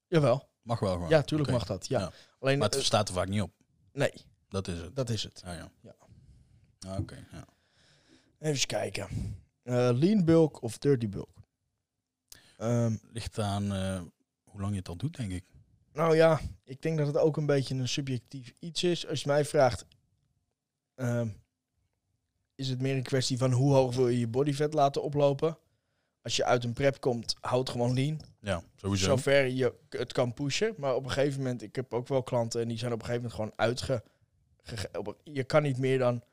[0.07, 0.49] Jawel.
[0.61, 1.09] Mag wel gewoon.
[1.09, 1.87] Ja, tuurlijk mag dat.
[1.87, 1.99] Ja.
[1.99, 2.11] Ja.
[2.39, 3.51] Alleen, Maar het eh, staat er vaak niet op.
[3.91, 4.13] nee,
[4.49, 4.95] Dat is het.
[4.95, 5.41] dat is het.
[5.45, 5.71] Ah, ja.
[5.81, 5.95] Ja.
[6.87, 7.47] Ah, Oké, ja.
[8.39, 9.07] Even kijken.
[9.63, 11.29] Eh, lean bulk of dirty bulk?
[12.57, 13.71] Ehm, Ligt aan
[14.43, 15.43] hoe lang je het al doet, denk ik.
[15.97, 19.07] Nou ja, ik denk dat het ook een beetje een subjectief iets is.
[19.07, 19.85] Als je mij vraagt,
[20.95, 21.27] ehm,
[22.55, 25.57] is het meer een kwestie van hoe hoog wil je je bodyfat laten oplopen?
[26.21, 28.21] Als je uit een prep komt, houd gewoon lean.
[28.39, 29.05] Ja, sowieso.
[29.05, 30.73] Zover je het kan pushen.
[30.77, 33.05] Maar op een gegeven moment, ik heb ook wel klanten en die zijn op een
[33.05, 34.03] gegeven moment gewoon uitge...
[35.23, 36.23] Je kan niet meer dan...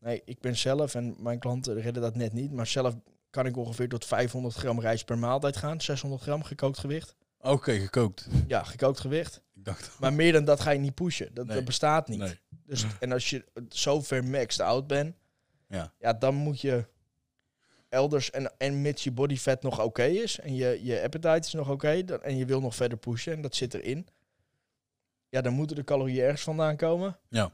[0.00, 2.52] Nee, ik ben zelf en mijn klanten redden dat net niet.
[2.52, 2.94] Maar zelf
[3.30, 5.80] kan ik ongeveer tot 500 gram rijst per maaltijd gaan.
[5.80, 7.14] 600 gram gekookt gewicht.
[7.40, 8.28] Oké, gekookt.
[8.46, 9.42] Ja, gekookt gewicht.
[9.54, 9.98] Ik dacht...
[10.00, 11.34] Maar meer dan dat ga je niet pushen.
[11.34, 11.56] Dat, Nee.
[11.56, 12.18] dat bestaat niet.
[12.18, 12.38] Nee.
[12.64, 15.16] Dus, en als je zo ver maxed out bent,
[15.68, 15.92] Ja.
[15.98, 16.86] ja, dan moet je
[17.88, 21.52] elders, en, en mits je body fat nog oké is en je, je appetite is
[21.52, 24.06] nog oké dan- en je wil nog verder pushen en dat zit erin,
[25.28, 27.18] ja, dan moeten de calorieën ergens vandaan komen.
[27.28, 27.50] Ja.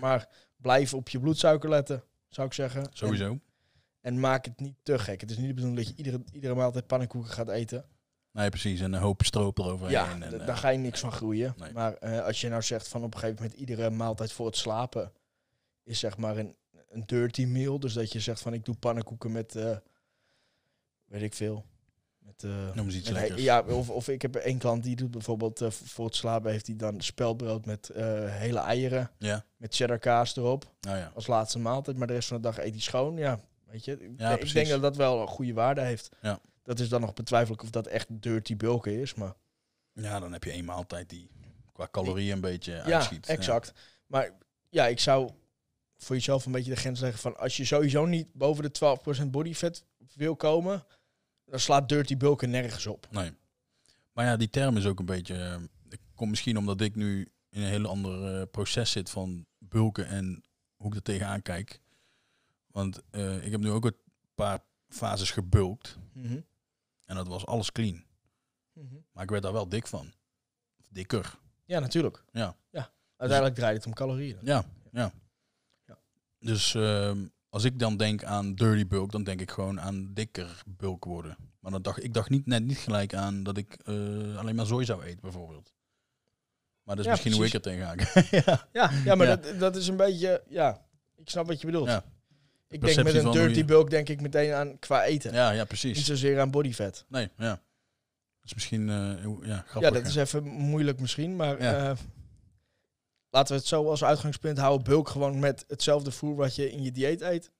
[0.00, 2.86] Maar blijf op je bloedsuiker letten, zou ik zeggen.
[2.92, 3.30] Sowieso.
[3.30, 3.42] En,
[4.00, 5.20] en maak het niet te gek.
[5.20, 7.84] Het is niet de bedoeling dat je iedere, iedere maaltijd pannenkoeken gaat eten.
[8.36, 8.80] Nee, precies.
[8.80, 9.92] En een hoop stroop eroverheen.
[9.92, 11.54] Ja, en, eh, daar ga je niks van groeien.
[11.56, 11.72] nee.
[11.72, 14.56] Maar eh, als je nou zegt van op een gegeven moment iedere maaltijd voor het
[14.56, 15.12] slapen
[15.84, 16.54] is zeg maar een,
[16.88, 17.80] een dirty meal.
[17.80, 19.76] Dus dat je zegt van ik doe pannenkoeken met, eh,
[21.04, 21.64] weet ik veel.
[22.18, 22.42] Met,
[22.74, 23.42] Noem eens iets met lekkers.
[23.42, 26.76] ja, of, of ik heb één klant die doet bijvoorbeeld voor het slapen heeft hij
[26.76, 27.90] dan speldbrood met
[28.28, 29.10] hele eieren.
[29.18, 31.10] Ja, Met cheddar kaas erop nou ja.
[31.14, 31.96] als laatste maaltijd.
[31.96, 33.16] Maar de rest van de dag eet hij schoon.
[33.16, 33.92] Ja, weet je.
[33.92, 36.08] Ik, Ja, ik denk dat dat wel een goede waarde heeft.
[36.20, 36.40] Ja.
[36.66, 39.14] Dat is dan nog betwijfelijk of dat echt dirty bulken is.
[39.14, 39.34] Maar
[39.92, 41.30] Ja, dan heb je één maaltijd die
[41.72, 43.26] qua calorieën een beetje ja, uitschiet.
[43.26, 43.72] exact.
[44.06, 44.30] Maar
[44.68, 45.30] ja, ik zou
[45.96, 47.36] voor jezelf een beetje de grens leggen van...
[47.36, 50.84] als je sowieso niet boven de 12% bodyfat wil komen...
[51.44, 53.06] dan slaat dirty bulken nergens op.
[53.10, 53.32] Nee.
[54.12, 55.34] Maar ja, die term is ook een beetje...
[55.34, 59.46] eh, Ik kom misschien omdat ik nu in een heel ander eh, proces zit van
[59.58, 60.44] bulken en
[60.76, 61.80] hoe ik er tegenaan kijk.
[62.66, 63.96] Want eh, ik heb nu ook een
[64.34, 65.96] paar fases gebulkt.
[66.12, 66.40] Mhm.
[67.06, 68.04] En dat was alles clean.
[68.72, 68.94] Mhm.
[69.12, 70.12] Maar ik werd daar wel dik van.
[70.88, 71.38] Dikker.
[71.64, 72.24] Ja, natuurlijk.
[72.32, 72.56] Ja.
[72.70, 72.90] ja.
[73.16, 74.38] Uiteindelijk draait het om calorieën.
[74.42, 75.12] Ja, ja.
[75.86, 75.98] Ja.
[76.38, 80.62] Dus ehm, als ik dan denk aan dirty bulk, dan denk ik gewoon aan dikker
[80.66, 81.36] bulk worden.
[81.60, 83.94] Maar dan dacht ik dacht niet, net niet gelijk aan dat ik eh,
[84.36, 85.74] alleen maar zooi zou eten, bijvoorbeeld.
[86.82, 87.96] Maar dat is Ja, misschien hoe ik er tegenaan
[88.44, 88.68] ja.
[88.72, 89.36] Ja, ja maar Ja.
[89.36, 90.42] Dat, dat is een beetje...
[90.48, 91.88] Ja, ik snap wat je bedoelt.
[91.88, 92.04] Ja.
[92.68, 95.32] Ik denk met een dirty je- bulk denk ik meteen aan qua eten.
[95.32, 96.04] ja, ja, Niet precies.
[96.04, 97.04] zozeer aan bodyfat.
[97.08, 97.48] Nee, ja.
[97.48, 97.60] Dat
[98.42, 99.80] is misschien eh, ja, grappig.
[99.80, 100.08] Ja, dat hè?
[100.08, 101.90] is even moeilijk misschien, maar Ja.
[101.90, 101.96] eh,
[103.30, 104.86] laten we het zo als uitgangspunt houden.
[104.86, 107.50] Bulk gewoon met hetzelfde voer wat je in je dieet eet.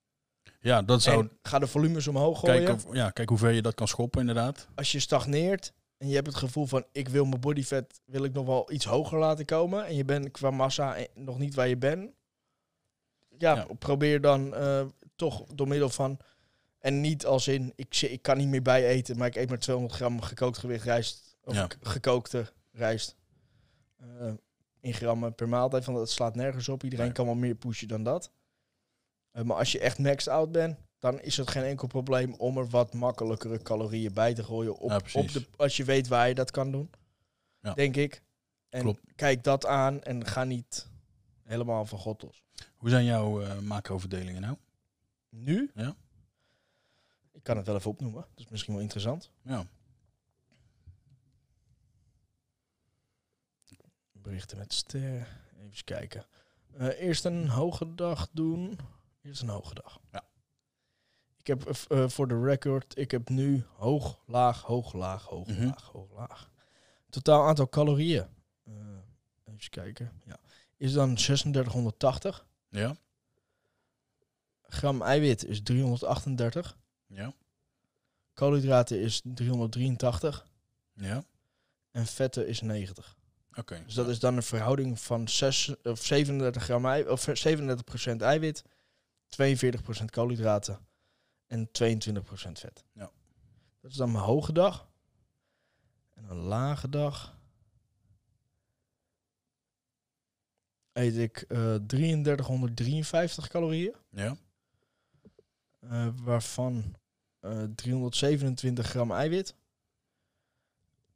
[0.60, 1.20] ja, dat zou...
[1.20, 2.64] En ga de volumes omhoog gooien.
[2.64, 4.68] Kijk, of, ja, kijk hoe ver je dat kan schoppen, inderdaad.
[4.74, 8.32] Als je stagneert en je hebt het gevoel van ik wil mijn bodyfat wil ik
[8.32, 9.86] nog wel iets hoger laten komen.
[9.86, 12.10] En je bent qua massa nog niet waar je bent.
[13.38, 13.66] Ja, Ja.
[13.78, 14.84] probeer dan eh,
[15.16, 16.18] toch door middel van...
[16.78, 19.58] En niet als in, ik, ik kan niet meer bij eten, maar ik eet maar
[19.58, 21.36] 200 gram gekookt gewicht rijst.
[21.44, 21.68] Of Ja.
[21.80, 23.16] gekookte rijst.
[23.96, 24.32] eh,
[24.80, 26.82] in grammen per maaltijd, van dat slaat nergens op.
[26.84, 27.14] Iedereen Nee.
[27.14, 28.30] kan wel meer pushen dan dat.
[29.30, 32.58] Eh, maar als je echt maxed out bent, dan is het geen enkel probleem om
[32.58, 34.76] er wat makkelijkere calorieën bij te gooien.
[34.78, 36.90] Op, Ja, op de, als je weet waar je dat kan doen,
[37.60, 37.74] Ja.
[37.74, 38.22] denk ik.
[38.68, 39.00] En Klopt.
[39.14, 40.88] kijk dat aan en ga niet
[41.42, 42.42] helemaal van god los.
[42.76, 44.56] Hoe zijn jouw eh macroverdelingen nou?
[45.36, 45.70] Nu?
[45.74, 45.96] Ja.
[47.32, 48.20] Ik kan het wel even opnoemen.
[48.34, 49.30] Dat is misschien wel interessant.
[49.42, 49.66] Ja.
[54.12, 55.40] Berichten met ster.
[55.58, 56.26] Even kijken.
[56.72, 58.78] Eh, eerst een hoge dag doen.
[59.22, 60.00] Eerst een hoge dag.
[60.12, 60.24] Ja.
[61.36, 65.46] Ik heb eh, eh, voor de record, ik heb nu hoog, laag, hoog, laag, hoog,
[65.46, 65.64] Mhm.
[65.66, 66.50] laag, hoog, laag.
[67.10, 68.26] Totaal aantal calorieën.
[68.64, 68.74] Eh,
[69.44, 70.22] even kijken.
[70.24, 70.38] Ja.
[70.76, 72.46] Is dan 3680.
[72.68, 72.96] Ja?
[74.68, 76.76] Gram eiwit is 338.
[77.06, 77.34] Ja?
[78.34, 80.46] Koolhydraten is 383.
[80.92, 81.24] Ja?
[81.90, 83.16] En vetten is 90.
[83.54, 83.82] Oké.
[83.84, 88.64] Dus dat is dan een verhouding van 6, of 37 gram ei, of 37% eiwit,
[89.28, 90.86] 42% koolhydraten
[91.46, 91.70] en 22%
[92.52, 92.84] vet.
[92.92, 93.10] Ja.
[93.80, 94.88] Dat is dan mijn hoge dag.
[96.14, 97.38] En een lage dag
[100.92, 104.36] eet ik eh 3353 calorieën, Ja?
[105.90, 106.94] Eh, waarvan
[107.40, 109.54] eh 327 gram eiwit,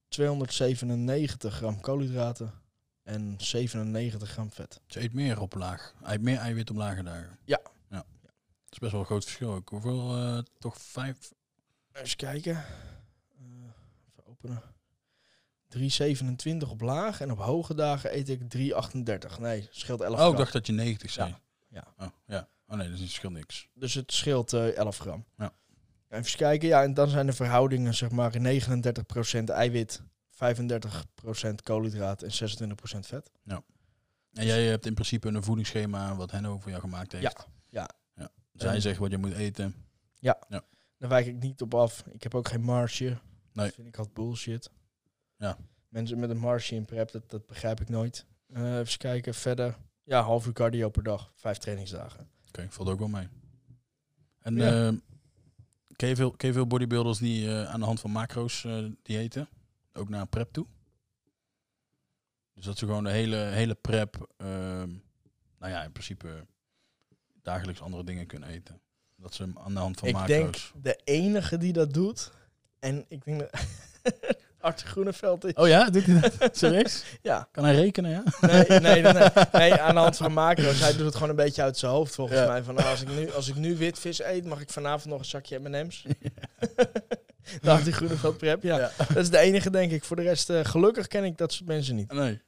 [0.09, 2.53] 297 gram koolhydraten
[3.03, 4.81] en 97 gram vet.
[4.87, 5.95] Dus je eet meer op laag.
[6.03, 7.39] Hij eet meer eiwit op lage dagen.
[7.45, 7.61] Ja.
[7.89, 7.97] ja.
[8.65, 9.53] Dat is best wel een groot verschil.
[9.53, 9.69] ook.
[9.69, 10.17] Hoeveel?
[10.17, 11.33] eh, toch vijf?
[11.93, 12.57] Eens kijken.
[12.57, 13.45] Eh,
[14.09, 14.63] even openen.
[16.65, 19.39] 3,27 op laag en op hoge dagen eet ik 3,38.
[19.41, 20.31] Nee, scheelt 11 Oh, gram.
[20.33, 21.29] ik dacht dat je 90 zei.
[21.29, 21.41] Ja.
[21.71, 21.95] Ja.
[21.99, 22.49] Oh, ja.
[22.67, 23.69] Oh nee, dat is verschil niks.
[23.75, 25.25] Dus het scheelt eh 11 gram.
[25.37, 25.53] Ja.
[26.09, 26.69] Even kijken.
[26.69, 32.75] Ja, en dan zijn de verhoudingen zeg maar 39% eiwit, 35% koolhydraat en 26%
[33.07, 33.31] vet.
[34.33, 37.25] En jij hebt in principe een voedingsschema wat Henno voor jou gemaakt heeft.
[37.25, 37.89] Ja, ja.
[38.15, 38.31] ja.
[38.53, 39.75] Zij En- zegt wat je moet eten.
[40.99, 42.05] Daar wijk ik niet op af.
[42.13, 43.05] Ik heb ook geen marge.
[43.05, 43.19] Nee.
[43.67, 44.71] Dat vind ik altijd bullshit.
[45.37, 45.57] Ja.
[45.89, 48.27] Mensen met een marge in prep, dat, dat begrijp ik nooit.
[48.47, 49.77] Eh, even kijken, verder.
[50.11, 51.33] Ja, half uur cardio per dag.
[51.35, 52.29] Vijf trainingsdagen.
[52.49, 53.29] Oké, valt ook wel mee.
[54.41, 54.89] En Ja.
[54.89, 54.95] eh,
[55.97, 58.85] ken, je veel, ken je veel bodybuilders die eh, aan de hand van macro's eh
[59.03, 59.49] diëten?
[59.93, 60.67] Ook naar prep toe?
[62.55, 64.89] Dus dat ze gewoon de hele, hele prep, ehm,
[65.59, 66.47] nou ja, in principe
[67.43, 68.81] dagelijks andere dingen kunnen eten.
[69.17, 70.73] Dat ze aan de hand van ik macro's...
[70.73, 72.33] denk de enige die dat doet.
[72.79, 73.51] En ik denk dat
[74.61, 75.53] Arthur Groeneveld is.
[75.53, 76.57] Oh ja, doet hij dat?
[76.59, 77.05] Serieus?
[77.23, 77.49] Ja.
[77.53, 78.23] Kan hij rekenen, ja?
[78.41, 79.29] Nee, nee, nee, nee.
[79.53, 80.81] Nee, aan de hand van macro's.
[80.81, 82.47] Hij doet het gewoon een beetje uit zijn hoofd volgens Ja.
[82.47, 82.63] mij.
[82.63, 85.25] Van, nou, als, ik nu, als ik nu witvis eet, mag ik vanavond nog een
[85.25, 86.05] zakje M&M's.
[87.63, 88.79] Had hij Groeneveld prep, ja.
[88.79, 88.91] Ja.
[89.09, 90.05] Dat is de enige, denk ik.
[90.05, 92.13] Voor de rest, eh, gelukkig ken ik dat soort mensen niet.
[92.13, 92.41] Nee.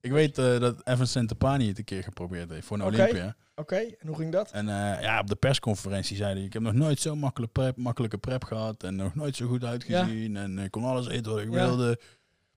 [0.00, 2.84] Ik weet eh, dat Evan Centopani het een keer geprobeerd heeft voor een.
[2.84, 3.36] Olympia.
[3.56, 4.50] Oké, en hoe ging dat?
[4.50, 7.76] En eh, ja, op de persconferentie zei hij, ik heb nog nooit zo'n makkelijke prep,
[7.76, 11.40] makkelijke prep gehad en nog nooit zo goed uitgezien en ik kon alles eten wat
[11.40, 11.66] ik Ja.
[11.66, 12.00] wilde.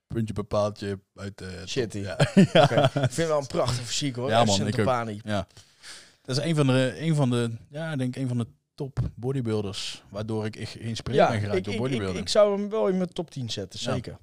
[0.06, 1.62] Puntje bepaaltje uit de...
[1.66, 1.98] Shitty.
[2.08, 2.18] Ja.
[2.18, 4.28] Ik vind het wel een prachtig fysiek hoor.
[4.28, 5.10] Ja, man, ik ook.
[5.24, 5.46] Ja.
[6.22, 8.98] Dat is een van de, een van de, ja, ik denk een van de top
[9.14, 12.24] bodybuilders, waardoor ik geïnspireerd ben geraakt ik, door ik, ik, bodybuilding.
[12.24, 14.18] ik zou hem wel in mijn top 10 zetten, zeker.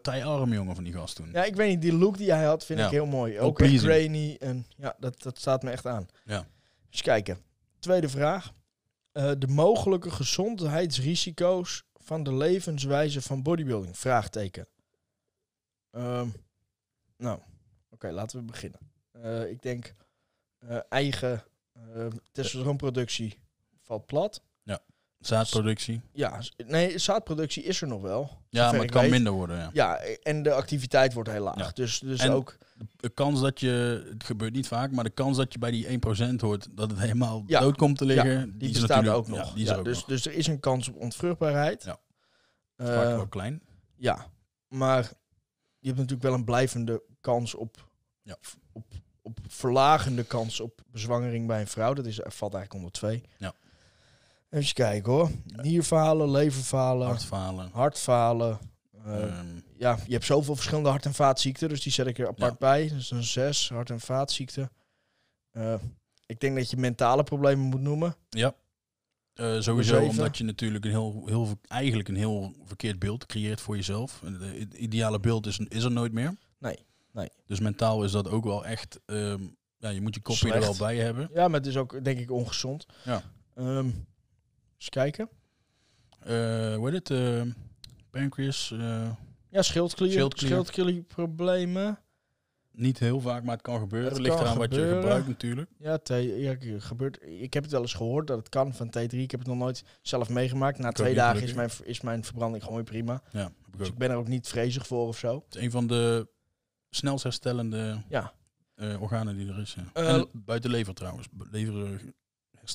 [0.00, 1.30] Partijarm jongen van die gast toen.
[1.32, 2.84] Ja, ik weet niet, die look die hij had vind Ja.
[2.84, 3.40] ik heel mooi.
[3.40, 3.92] Ook echt pleasing.
[3.92, 6.06] grainy en ja, dat, dat staat me echt aan.
[6.24, 6.46] Ja.
[6.90, 7.38] Eens kijken.
[7.78, 8.52] Tweede vraag.
[9.12, 13.98] Eh, de mogelijke gezondheidsrisico's van de levenswijze van bodybuilding?
[13.98, 14.66] Vraagteken.
[15.90, 16.28] Ehm,
[17.16, 17.40] nou,
[17.90, 18.80] oké, laten we beginnen.
[19.12, 19.94] Eh, ik denk
[20.58, 21.44] eh, eigen
[22.32, 23.38] testosteronproductie
[23.80, 24.42] valt plat.
[25.26, 26.00] Zaadproductie.
[26.12, 28.38] Ja, nee, zaadproductie is er nog wel.
[28.48, 29.10] Ja, maar het kan weet.
[29.10, 29.56] minder worden.
[29.58, 29.70] Ja.
[29.72, 31.56] Ja, en de activiteit wordt heel laag.
[31.58, 31.70] Ja.
[31.74, 32.56] Dus, dus En- ook...
[32.96, 35.86] De kans dat je, het gebeurt niet vaak, maar de kans dat je bij die
[35.86, 37.60] 1% hoort dat het helemaal Ja.
[37.60, 39.48] dood komt te liggen, Die, die, is bestaat natuurlijk ook nog.
[39.48, 40.04] Ja, die is Ja, ook dus, nog.
[40.06, 41.82] dus er is een kans op ontvruchtbaarheid.
[41.84, 41.98] Ja.
[42.76, 43.62] Eh, Vaak wel klein.
[43.96, 44.26] ja,
[44.68, 45.02] maar
[45.78, 47.88] je hebt natuurlijk wel een blijvende kans op,
[48.22, 48.36] Ja.
[48.72, 48.84] op,
[49.22, 51.94] op verlagende kans op bezwangering bij een vrouw.
[51.94, 53.22] Dat is, valt eigenlijk onder twee.
[53.38, 53.52] Ja.
[54.52, 55.30] Even kijken hoor.
[55.46, 57.70] Nierfalen, leverfalen, Hartfalen.
[57.72, 58.58] hartfalen.
[59.04, 62.50] ehm, ja, je hebt zoveel verschillende hart- en vaatziekten, dus die zet ik er apart
[62.52, 62.56] Ja.
[62.58, 62.88] bij.
[62.88, 64.70] Dus een zes, hart- en vaatziekten.
[65.50, 65.74] Eh,
[66.26, 68.14] ik denk dat je mentale problemen moet noemen.
[68.30, 68.54] ja.
[69.32, 70.08] Eh, sowieso zeven.
[70.10, 74.20] omdat je natuurlijk een heel, heel, eigenlijk een heel verkeerd beeld creëert voor jezelf.
[74.40, 76.36] Het ideale beeld is, is er nooit meer.
[76.58, 76.78] Nee,
[77.12, 77.28] nee.
[77.46, 79.00] Dus mentaal is dat ook wel echt...
[79.06, 79.42] ehm,
[79.78, 81.30] ja, je moet je kopje er wel bij hebben.
[81.34, 82.86] Ja, maar het is ook denk ik ongezond.
[83.04, 83.22] Ja.
[83.54, 83.88] Ehm,
[84.82, 85.28] eens kijken.
[86.20, 87.10] Eh hoe heet het?
[87.10, 87.42] eh,
[88.10, 88.70] pancreas.
[88.70, 89.10] eh,
[89.48, 90.12] Ja, schildklier.
[90.12, 90.50] Schildklier.
[90.50, 91.98] Schildklierproblemen.
[92.72, 94.08] niet heel vaak, maar het kan gebeuren.
[94.08, 95.70] Het Het ligt eraan wat je gebruikt natuurlijk.
[95.78, 97.18] Ja, T, ja, gebeurt.
[97.22, 99.16] Ik heb het wel eens gehoord dat het kan van T3.
[99.16, 100.78] Ik heb het nog nooit zelf meegemaakt.
[100.78, 103.22] Na twee dagen is mijn, is mijn verbranding gewoon weer prima.
[103.32, 103.92] Ja, heb ik Dus ook.
[103.92, 105.42] ik ben er ook niet vrezig voor of zo.
[105.46, 106.28] Het is een van de
[106.90, 108.32] snelst herstellende Ja.
[108.74, 109.74] eh, organen die er is.
[109.74, 110.02] ja.
[110.02, 111.28] En buiten lever trouwens.
[111.50, 112.00] Lever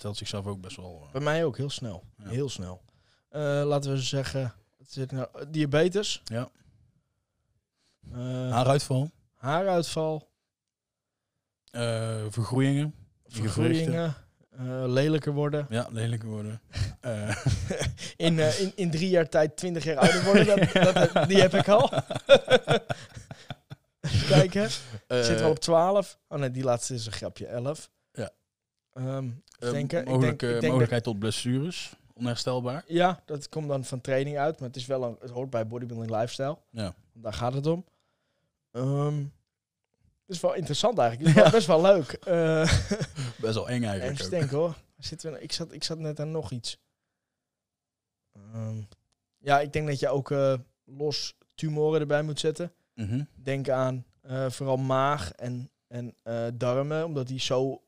[0.01, 1.01] herstelt zichzelf ook best wel.
[1.05, 2.03] eh, Bij mij ook heel snel.
[2.17, 2.29] Ja.
[2.29, 2.81] Heel snel.
[3.29, 4.53] Eh, laten we zeggen.
[4.77, 5.27] Wat zit nou?
[5.33, 6.21] Eh, Diabetes.
[6.25, 6.49] Ja.
[8.13, 10.29] Eh, Haaruitval, haaruitval.
[12.29, 12.93] vergroeien,
[13.27, 13.93] Vergroeien.
[14.49, 15.65] eh, lelijker worden.
[15.69, 16.61] ja, lelijker worden.
[18.17, 20.69] In, in, in drie jaar tijd 20 jaar ouder worden.
[20.93, 21.89] Dat, dat, die heb ik al.
[24.27, 24.69] Kijken.
[25.07, 26.19] eh, Zit wel op 12.
[26.27, 27.45] Oh nee, die laatste is een grapje.
[27.45, 27.89] 11.
[28.97, 29.03] Ja.
[29.17, 29.29] Ehm,
[29.59, 32.83] eh, denken- ik denk- ik denk mogelijkheid tot blessures, onherstelbaar.
[32.87, 34.59] ja, dat komt dan van training uit.
[34.59, 36.57] Maar het, is wel een, het hoort bij bodybuilding lifestyle.
[36.71, 36.93] Ja.
[37.13, 37.85] Daar gaat het om.
[38.71, 39.23] Ehm
[40.25, 41.35] het is wel interessant eigenlijk.
[41.35, 42.11] Het is best wel leuk.
[42.11, 42.61] Eh
[43.41, 44.29] Best wel eng eigenlijk ook.
[44.29, 44.75] denken hoor.
[44.97, 46.79] Zitten we, ik, zat, ik zat net aan nog iets.
[48.33, 48.81] Ehm,
[49.37, 50.53] ja, ik denk dat je ook eh,
[50.85, 52.71] los tumoren erbij moet zetten.
[52.93, 53.23] Mhm.
[53.35, 57.81] Denk aan eh, vooral maag en, en eh, darmen, omdat die zo.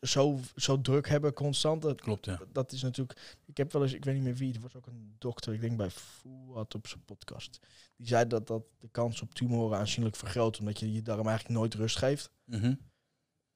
[0.00, 1.82] Zo, zo druk hebben constant.
[1.82, 2.40] Dat, Klopt, ja.
[2.52, 3.36] dat is natuurlijk.
[3.44, 5.60] Ik heb wel eens, ik weet niet meer wie, er was ook een dokter, ik
[5.60, 7.58] denk bij Fuad op zijn podcast.
[7.96, 11.58] Die zei dat dat de kans op tumoren aanzienlijk vergroot, omdat je je darm eigenlijk
[11.58, 12.30] nooit rust geeft.
[12.44, 12.74] Mhm.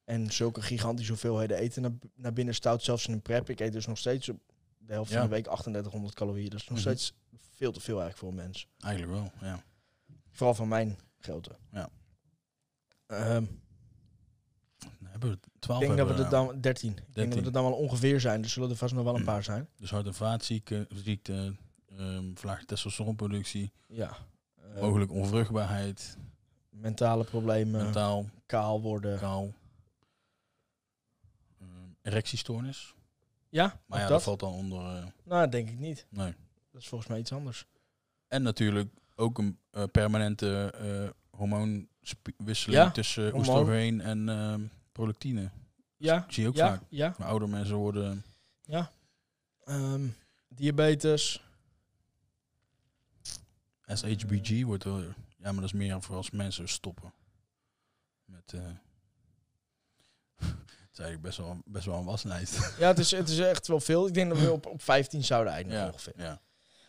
[0.05, 3.51] En zulke gigantische hoeveelheden eten naar, naar binnen stout, zelfs in een prep.
[3.51, 4.38] Ik eet dus nog steeds op
[4.79, 5.19] de helft Ja.
[5.21, 6.51] van de week 3800 calorieën.
[6.51, 6.87] Dat is nog Mhm.
[6.88, 8.69] steeds veel te veel eigenlijk voor een mens.
[8.79, 9.62] Eigenlijk wel, ja.
[10.31, 11.57] Vooral van mijn grootte.
[11.73, 11.88] Ja.
[13.07, 13.45] Ehm,
[15.20, 16.90] hebben we 12 ik denk dat we er dan 13.
[16.90, 17.40] Ik denk dat 13.
[17.40, 18.42] we er dan wel ongeveer zijn.
[18.42, 19.26] Dus zullen er vast nog wel een Mm.
[19.26, 19.68] paar zijn.
[19.76, 21.54] Dus hart- en vaatziekte, ziekte,
[21.96, 24.16] ehm verlaagde testosteronproductie, Ja.
[24.74, 26.16] Eh, mogelijk onvruchtbaarheid,
[26.70, 29.18] mentale problemen, mentaal, kaal worden.
[29.18, 29.52] kaal,
[31.61, 31.68] ehm,
[32.02, 32.94] erectiestoornis.
[33.48, 34.12] Ja, Maar ja, dat?
[34.12, 34.22] dat?
[34.22, 34.96] valt dan onder.
[34.96, 36.07] eh, Nou, denk ik niet.
[36.11, 36.35] nee.
[36.72, 37.66] Dat is volgens mij iets anders.
[38.28, 40.72] En natuurlijk ook een eh, permanente
[41.31, 43.40] hormoonwisseling Ja, tussen hormoon.
[43.40, 44.62] oestrogeen en ehm
[44.98, 45.50] prolactine.
[45.96, 46.82] Ja, Zie je ook ja, vaak.
[46.88, 48.24] ja, Maar oude mensen worden.
[48.64, 48.90] ja.
[49.64, 50.06] Ehm,
[50.48, 51.42] diabetes.
[53.87, 55.14] SHBG wordt er.
[55.37, 57.12] Ja, maar dat is meer voor als mensen stoppen.
[58.24, 58.52] Met.
[58.52, 58.61] eh
[60.37, 62.76] het is eigenlijk best wel, best wel een waslijst.
[62.78, 64.06] Ja, het is, het is echt wel veel.
[64.06, 66.12] Ik denk dat we op, op 15 zouden eindigen ja, ongeveer.
[66.16, 66.40] ja.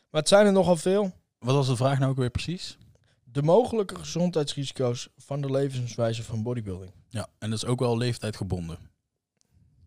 [0.10, 1.14] Maar het zijn er nogal veel.
[1.40, 2.78] Wat was de vraag nou ook weer precies?
[3.32, 6.92] De mogelijke gezondheidsrisico's van de levenswijze van bodybuilding.
[7.10, 8.78] Ja, en dat is ook wel leeftijdgebonden.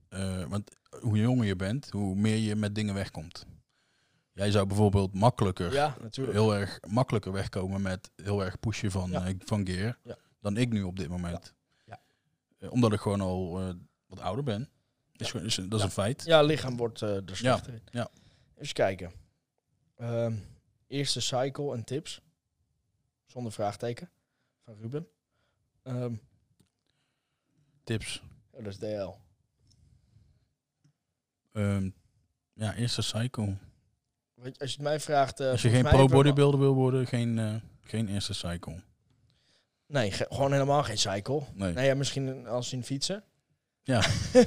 [0.08, 3.46] Eh, want hoe jonger je bent, hoe meer je met dingen wegkomt.
[4.32, 6.36] Jij zou bijvoorbeeld makkelijker, Ja, natuurlijk.
[6.36, 9.26] heel erg makkelijker wegkomen met heel erg pushen van, Ja.
[9.26, 10.16] eh, van gear Ja.
[10.40, 11.54] dan ik nu op dit moment.
[11.86, 12.00] Ja.
[12.58, 13.52] Eh, omdat ik gewoon al
[14.06, 14.68] wat ouder ben.
[15.16, 16.24] Is, gewoon- is, dat is een feit.
[16.24, 17.82] Ja, lichaam wordt er slechter in.
[17.90, 18.08] ja.
[18.56, 19.12] Even kijken.
[19.96, 20.34] Ehm,
[20.86, 22.20] eerste cycle en tips.
[23.32, 24.10] Zonder vraagteken.
[24.64, 25.06] Van Ruben.
[25.82, 26.14] Ehm,
[27.84, 28.22] Tips.
[28.50, 29.10] oh, dat is DL.
[31.52, 31.90] Ehm,
[32.52, 33.56] ja, eerste cycle.
[34.34, 35.40] Weet je, Als je het mij vraagt...
[35.40, 38.82] eh, Als je geen pro-bodybuilder wil worden, geen, eh, geen eerste cycle.
[39.86, 41.42] Nee, ge- gewoon helemaal geen cycle.
[41.54, 41.72] Nee.
[41.72, 43.24] Nee, ja, misschien als in fietsen.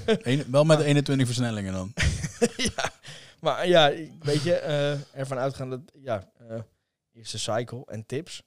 [0.05, 1.93] Eén- wel met 21 versnellingen dan.
[2.75, 2.91] ja,
[3.39, 6.31] maar ja, weet je, eh, ervan uitgaan dat, ja,
[7.11, 8.43] eerste cycle en tips.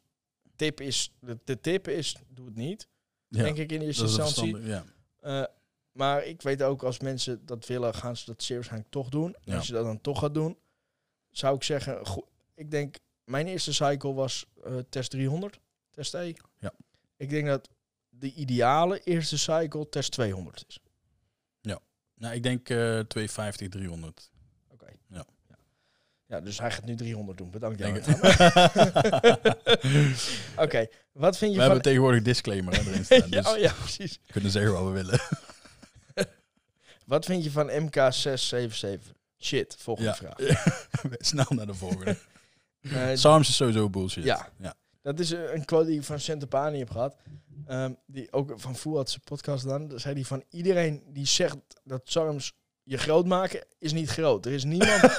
[0.58, 2.88] Tip is, de, de tip is, doe het niet,
[3.28, 4.56] Ja, denk ik in eerste instantie.
[4.56, 4.84] Ja.
[5.20, 5.44] Eh,
[5.92, 9.34] maar ik weet ook, als mensen dat willen, gaan ze dat zeer waarschijnlijk toch doen.
[9.34, 9.56] En Ja.
[9.56, 10.58] als je dat dan toch gaat doen,
[11.30, 12.02] zou ik zeggen,
[12.54, 16.32] ik denk, mijn eerste cycle was eh, test 300, test E.
[16.58, 16.72] Ja.
[17.16, 17.68] Ik denk dat
[18.08, 20.78] de ideale eerste cycle test 200 is.
[22.20, 24.30] Nou, ik denk eh 250, 300.
[24.68, 24.86] Oké.
[25.08, 25.24] Ja.
[26.28, 27.50] Ja, dus hij gaat nu 300 doen.
[27.50, 27.96] Bedankt, Jan.
[30.64, 31.62] Oké, wat vind je We van...
[31.62, 33.18] hebben tegenwoordig disclaimer hè, erin staan.
[33.30, 34.18] ja, Dus oh ja, precies.
[34.26, 35.20] we kunnen zeggen wat we willen.
[37.06, 39.10] Wat vind je van MK677?
[39.38, 40.16] Shit, volgende Ja.
[40.16, 40.36] vraag.
[41.18, 42.16] Snel naar de volgende.
[43.14, 44.24] Sarms is sowieso bullshit.
[44.24, 44.48] Ja.
[44.58, 44.74] ja.
[45.02, 47.16] dat is eh, een quote die ik van Centopani heb gehad.
[47.66, 49.88] Ehm, die ook van Foel had zijn podcast dan.
[49.88, 52.54] Daar zei hij van iedereen die zegt dat Sarms
[52.88, 54.46] je groot maken, is niet groot.
[54.46, 55.02] Er is niemand,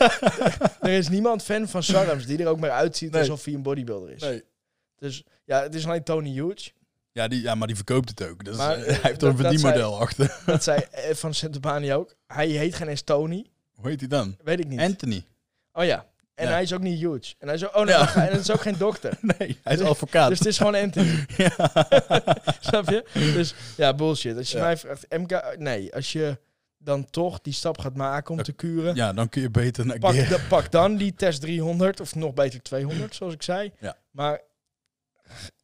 [0.82, 3.22] er is niemand fan van Sarms die er ook maar uitziet Nee.
[3.22, 4.22] alsof hij een bodybuilder is.
[4.22, 4.44] Nee.
[4.98, 6.72] Dus ja, het is alleen Tony Huge.
[7.12, 8.44] Ja, die, ja, maar die verkoopt het ook.
[8.46, 10.38] Dus, Maar, hij heeft er een verdienmodel achter.
[10.46, 12.16] Dat zei eh, van Centopani ook.
[12.28, 13.46] Hij heet geen eens Tony.
[13.76, 14.38] Hoe heet hij dan?
[14.44, 14.80] Weet ik niet.
[14.80, 15.26] Anthony.
[15.74, 16.08] oh ja.
[16.36, 16.52] En Ja.
[16.52, 17.34] hij is ook niet huge.
[17.40, 18.16] En hij is ook, oh nee, Ja.
[18.16, 19.18] en het is ook geen dokter.
[19.22, 20.30] Nee, hij is advocaat.
[20.30, 21.26] Dus het is gewoon Anthony.
[21.38, 21.52] ja.
[22.60, 23.06] Snap je?
[23.14, 24.38] Dus ja, bullshit.
[24.38, 24.64] Als je Ja.
[24.64, 26.38] mij vraagt, MK, nee, als je
[26.82, 29.86] dan toch die stap gaat maken om Dat- te kuren, ja, dan kun je beter
[29.86, 33.72] naar pak, da- pak dan die test 300 of nog beter 200, zoals ik zei.
[33.80, 33.98] Ja.
[34.12, 34.42] Maar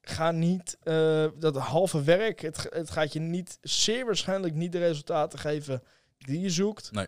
[0.02, 4.80] ga niet eh, dat halve werk, het, het gaat je niet, zeer waarschijnlijk niet de
[4.80, 5.84] resultaten geven
[6.18, 6.92] die je zoekt.
[6.92, 7.08] Nee.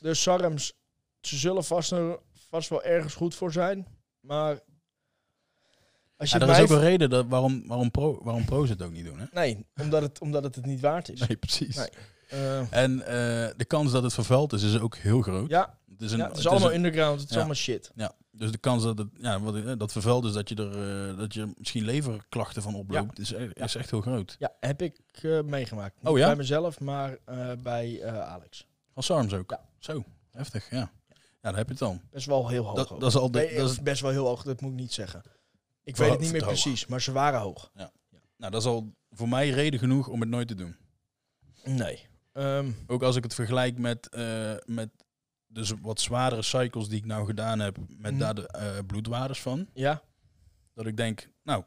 [0.00, 0.72] Dus Sarms,
[1.20, 1.94] ze zullen vast,
[2.48, 3.86] vast wel ergens goed voor zijn,
[4.20, 4.58] maar
[6.16, 8.82] als je Ja, er is ook een reden dat, waarom, waarom, pro, waarom pro's het
[8.82, 9.18] ook niet doen.
[9.18, 9.24] Hè?
[9.32, 11.20] Nee, omdat het, omdat het het niet waard is.
[11.26, 11.76] Nee, precies.
[11.76, 11.88] Nee.
[12.26, 13.06] Eh, En eh,
[13.56, 15.48] de kans dat het vervuild is, is ook heel groot.
[15.50, 17.36] ja, Het is, een, ja, het is het allemaal een- underground, het is ja.
[17.36, 17.90] allemaal shit.
[17.94, 21.18] ja, dus de kans dat het ja, wat, dat vervuild is, dat je er eh,
[21.18, 24.36] dat je misschien leverklachten van oploopt, is, is echt heel groot.
[24.38, 25.00] Ja, heb ik
[25.44, 25.96] meegemaakt.
[26.02, 26.26] Niet Oh ja?
[26.26, 27.18] Bij mezelf, maar
[27.62, 28.66] bij Alex.
[28.92, 29.50] Van SARMS ook.
[29.50, 29.60] Ja.
[29.78, 30.76] Zo, heftig, ja.
[31.42, 32.00] Ja, dan heb je het dan.
[32.10, 32.88] Best wel heel hoog.
[32.98, 34.92] Dat, is al de, Nee, dat is, best wel heel hoog, dat moet ik niet
[34.92, 35.22] zeggen.
[35.84, 36.50] Ik weet het niet meer hoog.
[36.50, 37.70] precies, maar ze waren hoog.
[38.36, 40.76] nou, dat is al voor mij reden genoeg om het nooit te doen.
[41.64, 42.06] Nee.
[42.36, 44.88] Ehm, Ook als ik het vergelijk met, eh, met
[45.46, 48.20] dus wat zwaardere cycles die ik nou gedaan heb, met Mhm.
[48.20, 49.68] daar de eh, bloedwaardes van.
[49.74, 50.02] ja,
[50.74, 51.64] Dat ik denk, nou,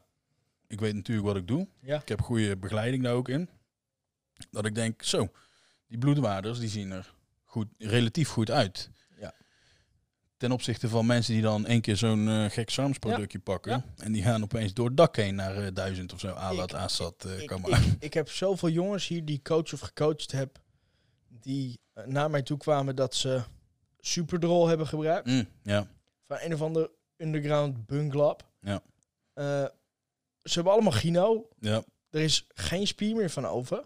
[0.66, 1.68] ik weet natuurlijk wat ik doe.
[1.80, 2.00] ja.
[2.00, 3.48] Ik heb goede begeleiding daar ook in.
[4.50, 5.28] Dat ik denk, zo,
[5.86, 8.90] die bloedwaardes die zien er goed, relatief goed uit.
[10.40, 13.72] Ten opzichte van mensen die dan één keer zo'n eh, gek SARMS productje pakken.
[13.72, 14.04] Ja.
[14.04, 16.32] En die gaan opeens door het dak heen naar eh, duizend of zo.
[16.32, 17.84] Alat, Assad, eh ik, kom ik, maar.
[17.98, 20.58] ik heb zoveel jongens hier die coach of gecoacht heb,
[21.28, 23.42] die eh, naar mij toe kwamen dat ze
[23.98, 25.26] Superdrol hebben gebruikt.
[25.26, 25.86] Mm, ja,
[26.26, 28.48] van een of ander underground bunglab.
[28.60, 28.82] Ja.
[29.32, 29.44] Eh,
[30.42, 31.48] ze hebben allemaal Gino.
[31.58, 33.76] ja, Er is geen spier meer van over.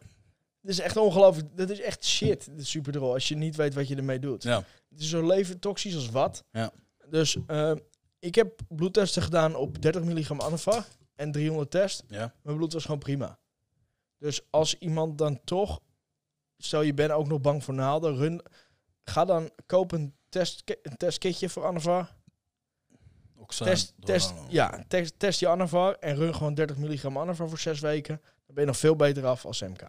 [0.60, 1.56] Het is echt ongelooflijk.
[1.56, 3.12] Dat is echt shit, de superdrol.
[3.12, 4.42] Als je niet weet wat je ermee doet.
[4.42, 4.64] ja.
[4.94, 6.44] Het is zo leven toxisch als wat.
[6.50, 6.72] Ja.
[7.08, 7.72] Dus eh,
[8.18, 12.04] ik heb bloedtesten gedaan op 30 milligram Anavar en 300 test.
[12.08, 12.34] ja.
[12.42, 13.38] Mijn bloed was gewoon prima.
[14.18, 15.80] Dus als iemand dan toch,
[16.56, 18.42] stel je bent ook nog bang voor naalden, run,
[19.04, 21.64] ga dan koop een, test, een testkitje voor.
[23.36, 27.58] Oxaan, Test, test, ja, test, test je Anavar en run gewoon 30 milligram Anavar voor
[27.58, 28.20] zes weken.
[28.22, 29.80] Dan ben je nog veel beter af als MK.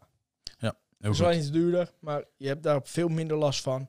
[0.98, 3.88] Heel Het is wel iets duurder, maar je hebt daar veel minder last van.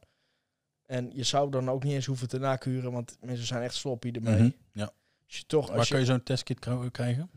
[0.87, 4.11] En je zou dan ook niet eens hoeven te nakuren, want mensen zijn echt sloppy
[4.12, 4.35] ermee.
[4.42, 4.90] Mhm, Ja.
[5.27, 6.59] Als je toch, Waar als kun je, je zo'n testkit
[6.92, 7.31] krijgen?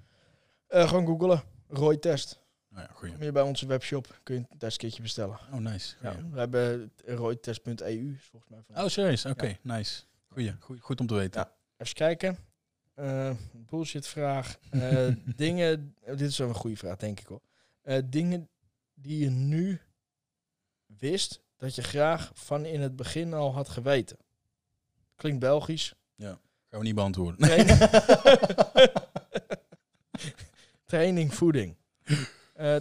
[0.68, 2.40] eh, gewoon googelen, Roy Test.
[2.70, 3.14] Nou ja, goeie.
[3.14, 5.40] Kom je bij onze webshop, kun je een testkitje bestellen.
[5.52, 5.96] Oh, nice.
[6.02, 8.84] Ja, we hebben roytest.eu, is volgens mij van.
[8.84, 9.26] Oh, serieus?
[9.26, 10.04] Oké, nice.
[10.28, 10.56] Goeie.
[10.60, 10.82] Goeie.
[10.82, 11.42] Goed om te weten.
[11.42, 11.54] Ja.
[11.78, 12.38] Even kijken.
[12.94, 14.58] Eh, bullshit vraag.
[14.70, 17.42] Eh, dingen, oh, dit is wel een goede vraag, denk ik hoor.
[17.82, 18.50] Eh, dingen
[18.94, 19.82] die je nu
[20.86, 24.18] wist dat je graag van in het begin al had geweten.
[25.16, 25.94] Klinkt Belgisch.
[26.72, 27.40] Gaan we niet beantwoorden.
[27.48, 27.78] Training,
[30.86, 31.76] Training voeding.
[32.54, 32.76] Eh,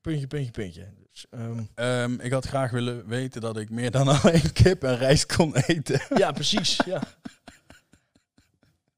[0.00, 0.88] puntje, puntje, puntje.
[1.10, 4.96] Dus, ehm, Ehm, ik had graag willen weten dat ik meer dan alleen kip en
[4.96, 6.00] rijst kon eten.
[6.16, 6.80] ja, precies.
[6.86, 7.02] Ja.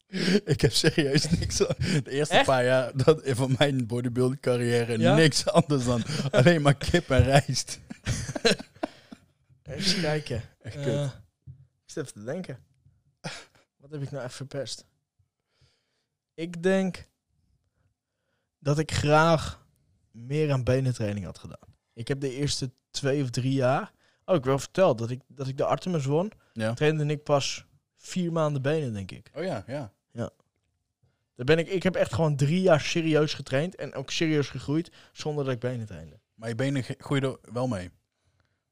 [0.44, 1.56] ik heb serieus niks.
[1.56, 2.46] De eerste Echt?
[2.46, 5.14] paar jaar dat, van mijn bodybuilding carrière Ja?
[5.14, 7.80] niks anders dan alleen maar kip en rijst.
[9.70, 10.42] Eens kijken.
[10.62, 11.20] Echt Eh, kut.
[11.46, 12.58] ik zit even te denken.
[13.76, 14.86] Wat heb ik nou echt verpest?
[16.34, 17.08] Ik denk
[18.58, 19.66] dat ik graag
[20.10, 21.74] meer aan benentraining had gedaan.
[21.92, 23.92] Ik heb de eerste twee of drie jaar...
[24.24, 26.32] Oh, ik wel verteld dat ik, dat ik de Artemis won.
[26.52, 26.74] Ja.
[26.74, 27.66] Trainde ik pas
[27.96, 29.30] vier maanden benen, denk ik.
[29.34, 29.92] Oh ja, ja.
[31.34, 33.74] Daar ben ik, ik heb echt gewoon drie jaar serieus getraind.
[33.74, 36.20] En ook serieus gegroeid, zonder dat ik benen trainde.
[36.34, 36.84] Maar je benen
[37.22, 37.90] er wel mee.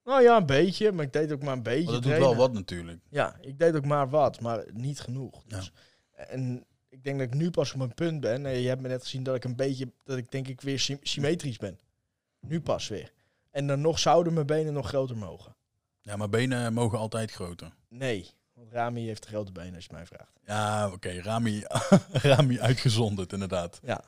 [0.08, 0.92] Nou ja, een beetje.
[0.92, 3.00] Maar ik deed ook maar een beetje dat doet wel wat natuurlijk.
[3.08, 5.42] Ja, ik deed ook maar wat, maar niet genoeg.
[5.46, 5.56] Ja.
[5.56, 5.72] Dus,
[6.12, 8.46] En ik denk dat ik nu pas op mijn punt ben.
[8.46, 10.78] En je hebt me net gezien dat ik een beetje, dat ik denk ik weer
[10.78, 11.78] sy- symmetrisch ben.
[12.40, 13.12] Nu pas weer.
[13.50, 15.56] En dan nog zouden mijn benen nog groter mogen.
[16.00, 17.72] Ja, maar benen mogen altijd groter.
[17.88, 20.32] Nee, want Rami heeft grote benen als je mij vraagt.
[20.44, 21.20] Ja, oké.
[21.20, 21.62] Rami,
[22.12, 23.80] Rami uitgezonderd, inderdaad.
[23.82, 24.00] Ja,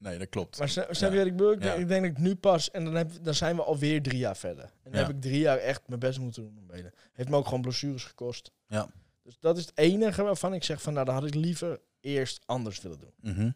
[0.00, 0.58] Nee, dat klopt.
[0.58, 1.52] maar snap je wat ik bedoel?
[1.52, 4.02] Ik, denk, ik denk dat ik nu pas, en dan, heb, dan zijn we alweer
[4.02, 4.64] drie jaar verder.
[4.64, 6.92] En dan heb ik drie jaar echt mijn best moeten doen benen.
[7.12, 8.52] Heeft me ook gewoon blessures gekost.
[8.66, 8.88] Ja.
[9.22, 12.42] Dus dat is het enige waarvan ik zeg van, nou, dat had ik liever eerst
[12.46, 13.14] anders willen doen.
[13.20, 13.50] Mhm.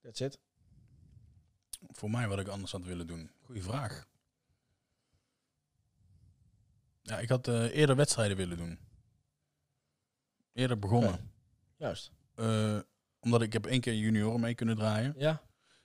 [0.00, 0.38] That's it.
[1.88, 3.30] Voor mij wat ik anders had willen doen.
[3.40, 4.08] Goeie vraag.
[7.02, 8.78] Ja, ik had eh, eerder wedstrijden willen doen.
[10.52, 11.32] Eerder begonnen.
[11.76, 12.10] Juist.
[12.34, 12.78] Eh,
[13.22, 15.14] omdat ik heb één keer junioren mee kunnen draaien.
[15.18, 15.42] Ja.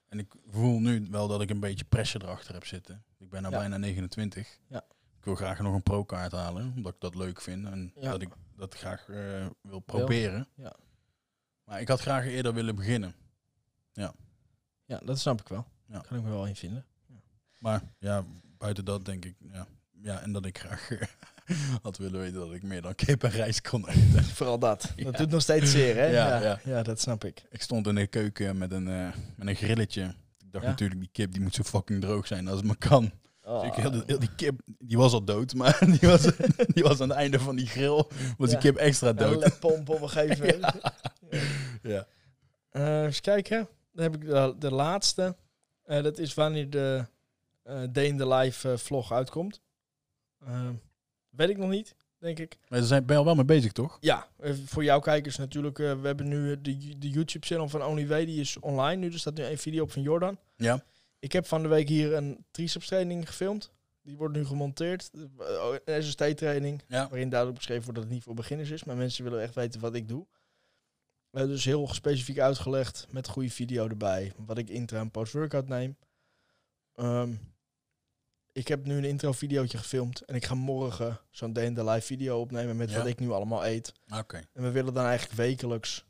[0.08, 3.04] En ik voel nu wel dat ik een beetje pressure erachter heb zitten.
[3.18, 3.60] Ik ben nou Ja.
[3.60, 4.60] bijna 29.
[4.68, 4.84] Ja.
[5.18, 7.66] Ik wil graag nog een pro-kaart halen, omdat ik dat leuk vind.
[7.66, 8.12] En Ja.
[8.12, 10.48] dat ik dat graag eh, wil proberen.
[10.56, 10.76] Ja.
[11.64, 13.16] Maar ik had graag eerder willen beginnen.
[14.86, 15.66] Ja, dat snap ik wel.
[15.88, 16.00] Ja.
[16.00, 16.86] Kan ik me wel in vinden.
[17.60, 18.24] Maar ja,
[18.58, 19.68] buiten dat denk ik, ja.
[20.02, 20.90] Ja, en dat ik graag
[21.82, 24.24] had willen weten dat ik meer dan kip en rijst kon eten.
[24.40, 24.92] Vooral dat.
[24.96, 25.04] Ja.
[25.04, 26.06] Dat doet nog steeds zeer, hè?
[26.06, 26.84] Ja, ja, ja.
[26.84, 27.44] dat snap ik.
[27.50, 30.04] Ik stond in de keuken met een, eh, met een grilletje.
[30.38, 33.12] Ik dacht natuurlijk, die kip die moet zo fucking droog zijn als het maar kan.
[33.44, 33.62] Oh.
[33.62, 36.22] Dus ik heel, die kip, die was al dood, maar die was,
[36.68, 38.06] die was aan het einde van die grill,
[38.38, 39.44] was die kip extra Een dood.
[39.44, 40.82] lepomp op een gegeven moment.
[41.82, 42.08] Ja.
[42.70, 43.68] Eh, eens kijken.
[43.94, 45.36] Dan heb ik de, de laatste.
[45.84, 47.06] Eh, dat is wanneer de
[47.64, 49.62] eh Day in the Life vlog uitkomt.
[51.38, 52.58] Weet ik nog niet, denk ik.
[52.68, 53.98] Maar daar zijn, ben je al wel mee bezig, toch?
[54.00, 55.80] Ja, eh, voor jouw kijkers natuurlijk.
[55.80, 59.12] eh, we hebben nu eh, de, de YouTube-channel van OnlyWay, die is online nu.
[59.14, 60.38] Er staat nu één video op van Jordan.
[60.56, 60.84] Ja.
[61.20, 63.72] Ik heb van de week hier een triceps training gefilmd.
[64.02, 65.10] Die wordt nu gemonteerd.
[65.40, 66.82] Eh, Een SST-training.
[66.88, 67.08] Ja.
[67.10, 68.84] Waarin duidelijk beschreven wordt dat het niet voor beginners is.
[68.84, 70.26] Maar mensen willen echt weten wat ik doe.
[71.32, 74.34] Eh, dus heel specifiek uitgelegd met een goede video erbij.
[74.38, 75.98] Wat ik intra en post-workout neem.
[76.96, 77.34] Ehm,
[78.58, 80.22] ik heb nu een intro-videootje gefilmd.
[80.22, 82.98] En ik ga morgen zo'n day in the live video opnemen met Ja.
[82.98, 83.94] wat ik nu allemaal eet.
[84.18, 84.42] Oké.
[84.54, 86.06] En we willen dan eigenlijk wekelijks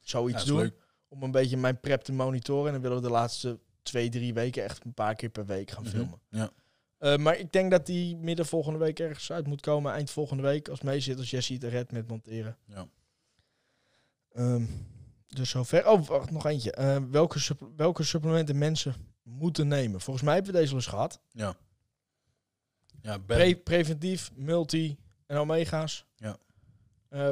[0.00, 0.58] zoiets doen.
[0.60, 0.74] leuk.
[1.08, 2.66] Om een beetje mijn prep te monitoren.
[2.66, 5.70] En dan willen we de laatste twee, drie weken echt een paar keer per week
[5.70, 5.92] gaan Mhm.
[5.92, 6.20] filmen.
[6.28, 6.50] Ja.
[6.98, 9.92] Eh, maar ik denk dat die midden volgende week ergens uit moet komen.
[9.92, 10.68] Eind volgende week.
[10.68, 12.56] Als mee zit, als Jessie het red met monteren.
[12.66, 12.86] Ja.
[14.32, 14.64] Ehm,
[15.26, 15.88] dus zover.
[15.88, 16.72] Oh, wacht, nog eentje.
[16.72, 17.38] Eh, welke,
[17.76, 18.94] welke supplementen mensen
[19.30, 20.00] moeten nemen?
[20.00, 21.20] Volgens mij hebben we deze al eens gehad.
[21.30, 21.56] Ja.
[23.02, 26.06] Ja, Pre- preventief, multi en omega's.
[26.16, 26.38] Ja.
[27.08, 27.30] Eh,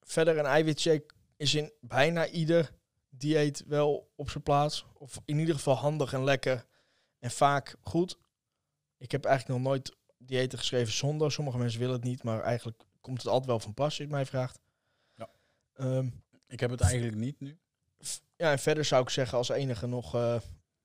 [0.00, 2.70] verder een eiwitshake is in bijna ieder
[3.08, 4.86] dieet wel op zijn plaats.
[4.94, 6.66] Of in ieder geval handig en lekker.
[7.18, 8.18] En vaak goed.
[8.96, 11.32] Ik heb eigenlijk nog nooit diëten geschreven zonder.
[11.32, 14.02] Sommige mensen willen het niet, maar eigenlijk komt het altijd wel van pas, als je
[14.02, 14.58] het mij vraagt.
[15.14, 15.28] Ja.
[15.72, 16.08] Ehm,
[16.46, 17.58] ik heb het eigenlijk niet nu.
[18.36, 20.14] ja, en verder zou ik zeggen als enige nog...
[20.14, 20.40] eh,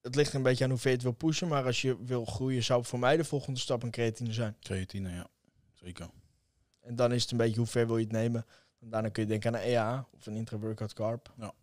[0.08, 1.48] het ligt een beetje aan hoe ver je het wil pushen.
[1.48, 4.56] Maar als je wil groeien, zou voor mij de volgende stap een creatine zijn.
[4.62, 5.28] Creatine, ja.
[5.74, 6.10] Zeker.
[6.82, 8.46] En dan is het een beetje hoe ver wil je het nemen.
[8.80, 11.34] En daarna kun je denken aan een EA of een intra-workout carb.
[11.38, 11.54] Ja.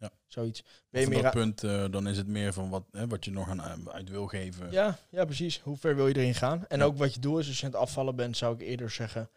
[0.00, 0.10] Ja.
[0.26, 0.64] Zoiets.
[0.90, 3.30] Ben je meer dat punt, eh, dan is het meer van wat, hè, wat je
[3.30, 4.70] nog aan, uit wil geven.
[4.70, 5.60] ja, ja, precies.
[5.60, 6.66] Hoe ver wil je erin gaan?
[6.66, 6.84] En Ja.
[6.84, 9.30] ook wat je doel is, als je aan het afvallen bent, zou ik eerder zeggen...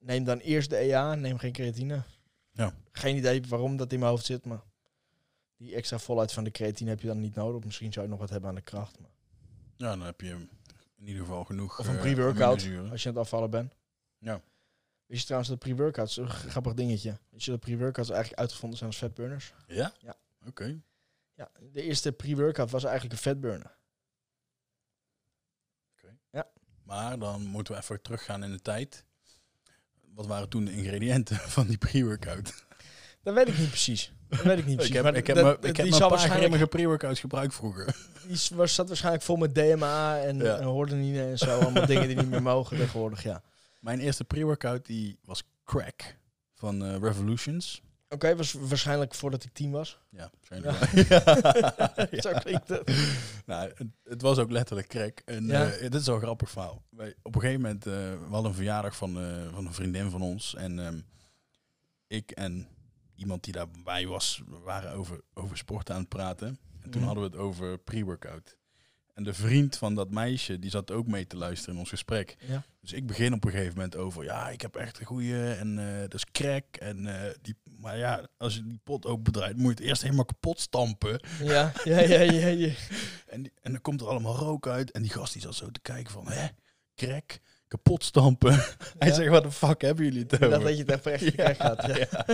[0.00, 2.02] Neem dan eerst de EA, neem geen creatine.
[2.52, 2.72] Ja.
[2.92, 4.60] Geen idee waarom dat in mijn hoofd zit, maar...
[5.58, 7.64] Die extra volheid van de creatine heb je dan niet nodig.
[7.64, 8.98] Misschien zou je nog wat hebben aan de kracht.
[9.00, 9.10] Maar
[9.76, 10.30] Ja, dan heb je
[10.96, 13.74] in ieder geval genoeg Of een eh, pre-workout, als je aan het afvallen bent.
[14.18, 14.42] Ja.
[15.06, 17.18] Wist je trouwens dat pre-workouts, een grappig dingetje.
[17.30, 19.52] Wist je dat pre-workouts eigenlijk uitgevonden zijn als fatburners?
[19.66, 19.92] Ja?
[20.00, 20.16] Ja.
[20.46, 20.80] Oké.
[21.34, 23.78] Ja, de eerste pre-workout was eigenlijk een fatburner.
[26.88, 29.04] Maar dan moeten we even teruggaan in de tijd.
[30.14, 32.66] Wat waren toen de ingrediënten van die pre-workout?
[33.22, 34.12] Dat weet ik niet precies.
[34.28, 34.88] Dat weet ik niet precies.
[34.90, 37.54] ik heb, maar ik heb, dat- me, dat- ik heb die een paar pre-workouts gebruikt
[37.54, 37.96] vroeger.
[38.26, 40.56] die was, zat waarschijnlijk vol met DMA en, Ja.
[40.56, 41.58] en hordenine en zo.
[41.60, 43.42] Allemaal dingen die niet meer mogen tegenwoordig, ja.
[43.80, 46.16] Mijn eerste pre-workout die was Crack
[46.54, 47.82] van eh, Revolutions.
[48.08, 49.98] Oké, was waarschijnlijk voordat ik tien was.
[50.10, 50.76] Ja, waarschijnlijk
[52.24, 52.90] Zo klinkt het.
[53.46, 55.22] nou, het, het was ook letterlijk crack.
[55.24, 55.70] En Ja.
[55.70, 56.82] eh, dit is wel een grappig verhaal.
[56.90, 59.12] Wij, op een gegeven moment, eh, we hadden een verjaardag van,
[59.54, 60.54] van een vriendin van ons.
[60.54, 60.98] En ehm,
[62.06, 62.66] ik en
[63.18, 66.58] iemand die daarbij was, we waren over, over sport aan het praten.
[66.82, 67.04] En toen Mhm.
[67.10, 68.56] hadden we het over pre-workout.
[69.14, 72.36] En de vriend van dat meisje, die zat ook mee te luisteren in ons gesprek.
[72.46, 72.64] Ja.
[72.80, 75.78] Dus ik begin op een gegeven moment over, ja, ik heb echt een goede en
[75.78, 76.76] eh dat is crack.
[76.76, 80.24] En, eh, die, maar ja, als je die pot opendraait, moet je het eerst helemaal
[80.24, 81.20] kapot stampen.
[81.42, 82.46] Ja, ja, ja, ja.
[82.48, 82.72] ja.
[83.26, 84.90] En, die- en dan komt er allemaal rook uit.
[84.90, 86.46] En die gast die zat zo te kijken van, hè,
[86.94, 87.38] crack,
[87.68, 88.52] kapot stampen.
[88.98, 89.14] Hij Ja.
[89.14, 90.60] zegt, wat de fuck hebben jullie het dacht over?
[90.60, 91.06] dat je het echt
[91.36, 91.36] echt.
[91.36, 92.28] Ja.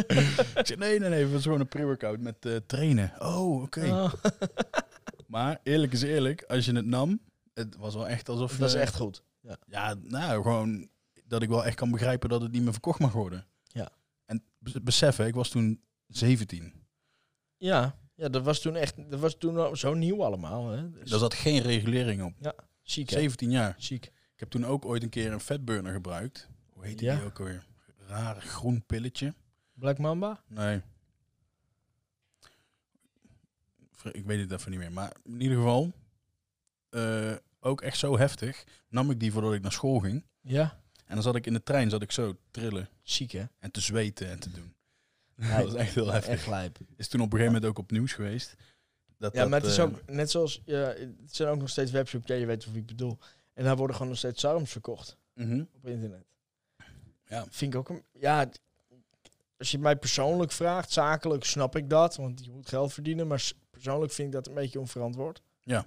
[0.60, 3.12] Ik zeg, nee, nee, nee, het was gewoon een pre-workout met eh, trainen.
[3.18, 3.86] Oh, oké.
[3.86, 4.12] Oh,
[5.26, 7.20] Maar eerlijk is eerlijk, als je het nam,
[7.54, 8.56] het was wel echt alsof...
[8.56, 9.22] dat is echt goed.
[9.66, 10.88] Ja, nou, gewoon
[11.24, 13.46] dat ik wel echt kan begrijpen dat het niet meer verkocht mag worden.
[13.62, 13.88] Ja.
[14.26, 16.72] En bes- beseffen, ik was toen 17.
[17.56, 20.68] Ja, ja, dat was toen echt, dat was toen zo nieuw allemaal.
[20.70, 20.90] Hè?
[20.90, 22.54] Dus Daar zat geen regulering op.
[22.82, 23.18] ziek, hè?
[23.18, 23.74] 17 jaar.
[23.78, 24.12] Ziek.
[24.44, 26.48] Ik heb toen ook ooit een keer een fatburner gebruikt.
[26.72, 27.16] Hoe heet Ja.
[27.16, 27.66] die ook alweer?
[28.06, 29.34] Raar groen pilletje.
[29.72, 30.42] Black Mamba?
[30.46, 30.80] Nee.
[34.12, 34.92] Ik weet het even niet meer.
[34.92, 35.92] Maar in ieder geval,
[36.90, 40.24] eh, ook echt zo heftig, nam ik die voordat ik naar school ging.
[40.40, 40.80] Ja.
[41.06, 43.44] En dan zat ik in de trein, zat ik zo trillen Ziek, hè?
[43.58, 44.74] en te zweten en te doen.
[45.36, 46.32] Ja, dat was echt heel heftig.
[46.32, 46.78] Echt lijp.
[46.96, 48.54] Is toen op een gegeven moment ook op nieuws geweest.
[49.18, 50.78] Dat Ja, dat, maar het is eh, ook net zoals, ja,
[51.22, 53.18] het zijn ook nog steeds webshops, ja, je weet of ik bedoel.
[53.54, 55.64] En daar worden gewoon nog steeds sarms verkocht mhm.
[55.74, 56.24] op internet.
[57.26, 57.46] Ja.
[57.50, 58.48] Vind ik ook een, ja,
[59.56, 63.52] als je mij persoonlijk vraagt, zakelijk snap ik dat, want je moet geld verdienen, maar
[63.70, 65.42] persoonlijk vind ik dat een beetje onverantwoord.
[65.60, 65.86] Ja.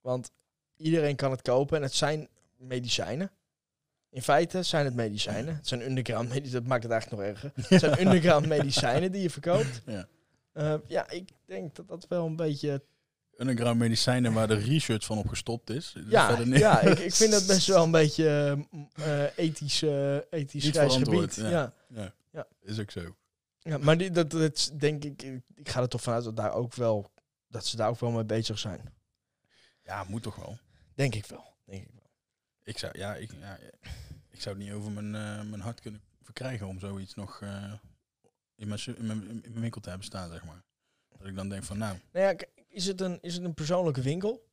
[0.00, 0.30] Want
[0.76, 3.30] iedereen kan het kopen en het zijn medicijnen.
[4.10, 5.56] In feite zijn het medicijnen.
[5.56, 7.52] Het zijn underground medicijnen, dat maakt het eigenlijk nog erger.
[7.68, 9.82] Het zijn underground medicijnen die je verkoopt.
[9.86, 10.08] Ja.
[10.52, 12.82] Eh, ja, ik denk dat dat wel een beetje
[13.36, 15.92] Underground medicijnen waar de research van op gestopt is.
[15.94, 18.56] Dus Ja, ja ik, ik vind dat best wel een beetje
[18.94, 21.34] eh, ethisch, eh ethisch gebied.
[21.34, 21.48] ja.
[21.48, 21.72] Ja.
[21.88, 22.46] Ja, Ja.
[22.60, 23.16] is ook zo.
[23.58, 25.22] Ja, maar die, dat, denk ik,
[25.54, 27.10] ik ga er toch vanuit dat, daar ook wel,
[27.48, 28.94] dat ze daar ook wel mee bezig zijn.
[29.82, 30.58] Ja, moet toch wel.
[30.94, 31.54] Denk ik wel.
[31.64, 32.10] Denk ik wel.
[32.62, 33.58] Ik zou, ja, ik, ja,
[34.30, 35.10] ik zou het niet over mijn,
[35.50, 37.40] mijn hart kunnen verkrijgen om zoiets nog
[38.56, 40.62] in, mijn, in, mijn, in mijn winkel te hebben staan, zeg maar.
[41.18, 44.00] Dat ik dan denk van, nou, Nou ja, is het, een, is het een persoonlijke
[44.00, 44.46] winkel?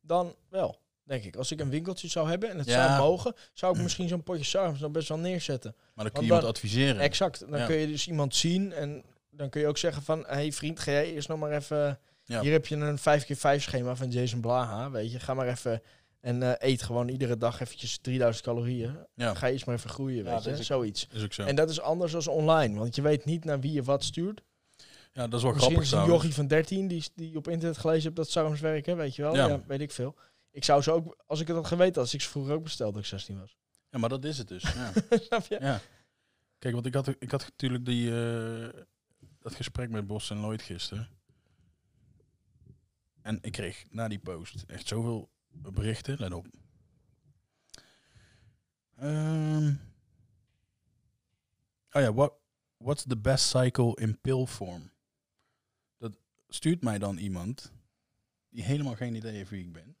[0.00, 1.36] Dan wel, denk ik.
[1.36, 2.86] Als ik een winkeltje zou hebben en het Ja.
[2.96, 5.74] zou mogen, zou ik misschien zo'n potje sarms nog best wel neerzetten.
[5.94, 7.00] maar dan kun je iemand dan- adviseren.
[7.00, 7.40] Exact.
[7.50, 7.66] Dan Ja.
[7.66, 10.18] kun je dus iemand zien en dan kun je ook zeggen van...
[10.18, 11.98] Hé hey vriend, ga jij eerst nog maar even...
[12.24, 12.40] Ja.
[12.40, 15.20] Hier heb je een 5x5 schema van Jason Blaha, weet je.
[15.20, 15.82] Ga maar even
[16.20, 18.96] en eh, eet gewoon iedere dag eventjes 3000 calorieën.
[19.14, 20.62] Ja, Ga eerst maar even groeien, Ja, weet je.
[20.64, 21.08] Zoiets.
[21.12, 21.42] is ook zo.
[21.42, 24.42] En dat is anders dan online, want je weet niet naar wie je wat stuurt.
[25.16, 26.14] Ja, dat is wel Misschien grappig trouwens.
[26.14, 29.34] jochie van 13 die, die op internet gelezen hebt dat sarms werken, weet je wel.
[29.34, 29.46] Ja.
[29.46, 29.62] Ja.
[29.66, 30.16] weet ik veel.
[30.50, 32.92] Ik zou ze ook, als ik het had geweten, als ik ze vroeger ook besteld
[32.94, 33.56] dat ik 16 was.
[33.90, 34.62] Ja, maar dat is het dus.
[34.62, 34.92] Ja.
[35.26, 35.58] Snap je?
[35.60, 35.80] ja.
[36.58, 38.68] Kijk, want ik had, ik had natuurlijk die, eh,
[39.38, 41.08] dat gesprek met Bos en Lloyd gisteren.
[43.22, 46.16] En ik kreeg na die post echt zoveel berichten.
[46.18, 46.46] Let op.
[48.96, 49.74] Ehm.
[51.90, 52.32] oh ja, what,
[52.76, 54.94] what's the best cycle in pill form?
[56.48, 57.72] Stuurt mij dan iemand
[58.50, 59.96] die helemaal geen idee heeft wie ik ben.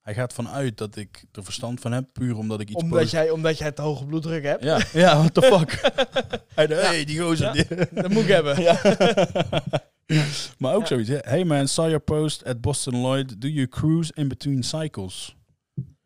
[0.00, 3.30] Hij gaat vanuit dat ik er verstand van heb, puur omdat ik iets Omdat jij,
[3.30, 4.62] omdat jij te hoge bloeddruk hebt.
[4.64, 5.80] Ja, ja, what the fuck.
[6.68, 7.46] Dacht, hey, die gozer.
[7.46, 7.52] Ja.
[7.52, 8.56] die- Dat moet ik hebben.
[10.58, 10.86] maar ook Ja.
[10.86, 11.08] zoiets.
[11.08, 11.18] Hè?
[11.20, 13.40] Hey man, saw your post at Boston Lloyd.
[13.40, 15.36] Do you cruise in between cycles?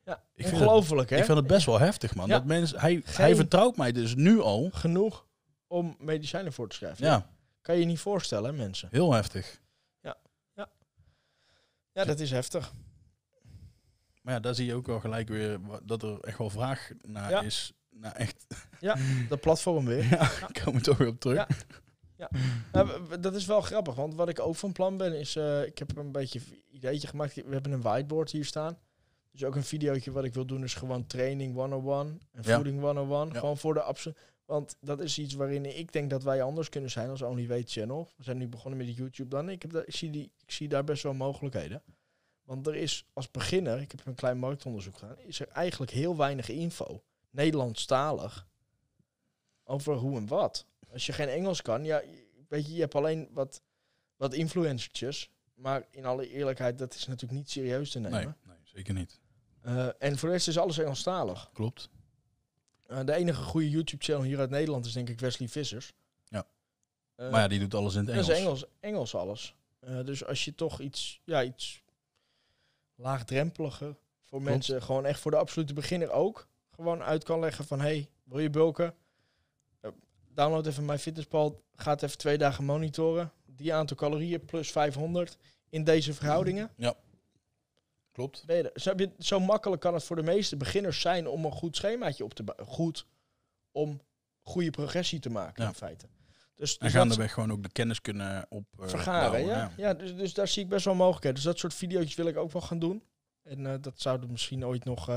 [0.05, 1.17] Ja, Ik ongelooflijk hè?
[1.19, 2.27] Ik vind het best wel heftig, man.
[2.29, 2.33] Ja.
[2.35, 4.71] Dat mensen, hij, hij vertrouwt mij dus nu al.
[4.73, 5.27] Genoeg
[5.67, 7.05] om medicijnen voor te schrijven.
[7.07, 7.31] Ja,
[7.67, 8.89] Kan je je niet voorstellen, hè, mensen.
[8.93, 9.61] heel heftig.
[11.93, 12.73] Ja, dat is heftig.
[14.23, 17.31] Maar ja, daar zie je ook wel gelijk weer dat er echt wel vraag naar
[17.31, 17.43] Ja.
[17.43, 17.73] is.
[17.91, 18.47] Nou, echt.
[19.29, 20.05] Dat platform weer.
[20.17, 21.47] Ja, ik kom er toch weer op terug.
[22.17, 22.31] Ja.
[22.73, 25.37] Nou, w- dat is wel grappig, want wat ik ook van plan ben is...
[25.37, 27.35] eh, ik heb een beetje een ideetje gemaakt.
[27.35, 28.79] We hebben een whiteboard hier staan.
[29.33, 32.55] Dus ook een videootje wat ik wil doen is gewoon training 101 en Ja.
[32.55, 33.29] voeding 101.
[33.33, 33.39] Ja.
[33.39, 34.19] Gewoon voor de absolute...
[34.47, 37.63] Want dat is iets waarin ik denk dat wij anders kunnen zijn als Only Way
[37.67, 38.13] Channel.
[38.17, 39.49] We zijn nu begonnen met de YouTube dan.
[39.49, 41.83] Ik, heb daar, ik, zie die, ik zie daar best wel mogelijkheden.
[42.43, 46.17] Want er is als beginner, ik heb een klein marktonderzoek gedaan, is er eigenlijk heel
[46.17, 47.03] weinig info.
[47.31, 48.49] Nederlandstalig.
[49.65, 50.67] Over hoe en wat.
[50.93, 52.03] Als je geen Engels kan, ja,
[52.49, 53.63] weet je, je hebt alleen wat,
[54.17, 55.31] wat influencertjes.
[55.55, 58.19] Maar in alle eerlijkheid, dat is natuurlijk niet serieus te nemen.
[58.19, 59.21] Nee, nee, zeker niet.
[59.61, 61.51] Eh, en voor de rest is alles Engelstalig.
[61.53, 61.91] Klopt.
[62.87, 65.93] Eh, de enige goede YouTube-channel hier uit Nederland is denk ik Wesley Vissers.
[66.29, 66.47] Ja.
[67.15, 68.31] Eh, Maar ja, die doet alles in het dat Engels.
[68.39, 69.55] is Engels, Engels alles.
[69.81, 71.83] Eh, dus als je toch iets, ja, iets
[72.95, 74.45] laagdrempeliger voor Klopt.
[74.45, 78.39] mensen, gewoon echt voor de absolute beginner ook, gewoon uit kan leggen van, hey, wil
[78.39, 78.95] je bulken?
[80.35, 83.33] Download even mijn fitnesspal, gaat even twee dagen monitoren.
[83.47, 85.37] Die aantal calorieën plus 500
[85.69, 86.71] in deze verhoudingen.
[88.17, 88.43] Klopt.
[88.47, 88.71] Je.
[88.75, 92.25] Zo, je, zo makkelijk kan het voor de meeste beginners zijn om een goed schemaatje
[92.25, 92.67] op te bouwen.
[92.67, 93.07] Goed
[93.73, 94.01] om
[94.43, 95.69] goede progressie te maken Ja.
[95.69, 96.07] in feite.
[96.07, 96.11] Dus,
[96.57, 99.31] En dus dat gaandeweg gewoon ook de kennis kunnen op eh, vergaren.
[99.31, 101.37] bouwen, Ja, ja dus, dus daar zie ik best wel mogelijkheden.
[101.37, 103.03] Dus dat soort video's wil ik ook wel gaan doen.
[103.43, 105.09] En eh, dat zouden we misschien ooit nog...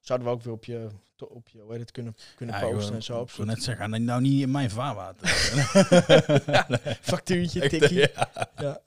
[0.00, 0.88] zouden we ook weer op je,
[1.28, 3.22] op je hoe heet het, kunnen, kunnen Ja, posten en zo.
[3.22, 5.28] Ik wil net zeggen, nou- nou niet in mijn vaarwater.
[7.10, 7.98] Factuurtje, Echt, tikkie.
[8.14, 8.30] ja.
[8.56, 8.80] Ja.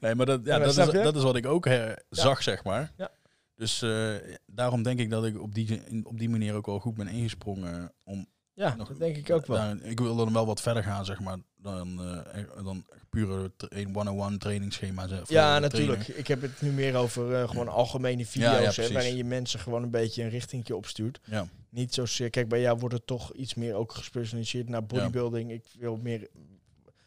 [0.00, 2.64] Nee, maar dat, ja, Ja, dat, is, dat is wat ik ook eh, zag, zeg
[2.64, 2.92] maar.
[2.96, 3.10] Ja.
[3.54, 4.14] Dus eh,
[4.46, 7.92] daarom denk ik dat ik op die, op die manier ook wel goed ben ingesprongen.
[8.04, 8.26] Om
[8.58, 9.56] Ja, nog- dat denk ik ook wel.
[9.56, 12.00] daar- ik wil dan wel wat verder gaan, zeg maar, dan,
[12.32, 15.10] echt- dan pure een one-on-one trainingsschema's.
[15.10, 16.08] voor Ja, natuurlijk.
[16.08, 19.60] Ik heb het nu meer over eh, gewoon algemene video's, ja, hè, waarin je mensen
[19.60, 21.20] gewoon een beetje een richtingje opstuurt.
[21.24, 25.50] Ja, Niet zozeer, kijk, bij jou wordt het toch iets meer ook gespecialiseerd naar bodybuilding.
[25.52, 26.28] Ik wil meer.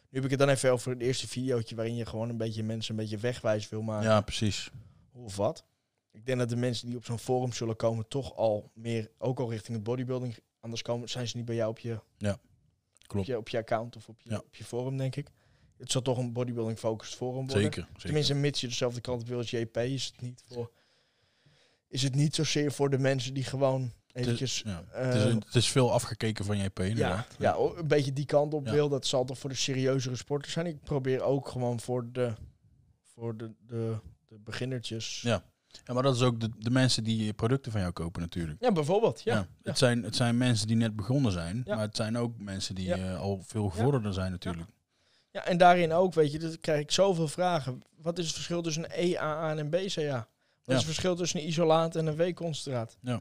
[0.08, 2.62] Nu heb ik het dan even over het eerste videootje waarin je gewoon een beetje
[2.62, 4.08] mensen een beetje wegwijs wil maken.
[4.08, 4.70] ja, precies.
[5.12, 5.64] Hoe of wat.
[6.12, 9.38] Ik denk dat de mensen die op zo'n forum zullen komen toch al meer, ook
[9.40, 12.40] al richting het bodybuilding, anders komen, zijn ze niet bij jou op je, Ja, op
[13.06, 13.26] klopt.
[13.26, 14.38] je, op je account of op je, Ja.
[14.38, 15.26] op je forum, denk ik.
[15.76, 17.62] Het zal toch een bodybuilding focused forum worden.
[17.62, 17.82] Zeker.
[17.86, 18.00] zeker.
[18.00, 20.70] Tenminste, mits je dezelfde kant op wil als JP, is het niet voor.
[21.88, 24.62] Is het niet zozeer voor de mensen die gewoon eventjes.
[24.64, 24.84] ja.
[24.92, 26.78] eh, het, is, het is veel afgekeken van JP.
[26.78, 27.36] ja, inderdaad.
[27.38, 28.72] ja, o- een beetje die kant op Ja.
[28.72, 28.88] wil.
[28.88, 30.66] Dat zal toch voor de serieuzere sporters zijn.
[30.66, 32.32] Ik probeer ook gewoon voor de,
[33.02, 33.96] voor de, de,
[34.28, 35.20] de beginnertjes.
[35.22, 35.44] Ja.
[35.84, 38.60] Ja, maar dat is ook de, de mensen die producten van jou kopen natuurlijk.
[38.62, 39.22] Ja, bijvoorbeeld.
[39.22, 39.34] Ja.
[39.34, 41.74] Ja, Het, zijn, het zijn mensen die net begonnen zijn, Ja.
[41.74, 44.68] maar het zijn ook mensen die eh, al veel gevorderder zijn natuurlijk.
[45.30, 47.82] Ja, en daarin ook, weet je, dan krijg ik zoveel vragen.
[47.96, 50.28] Wat is het verschil tussen een EAA en een BCA?
[50.64, 52.96] Wat is het verschil tussen een isolaat en een W-concentraat?
[53.00, 53.20] Ja.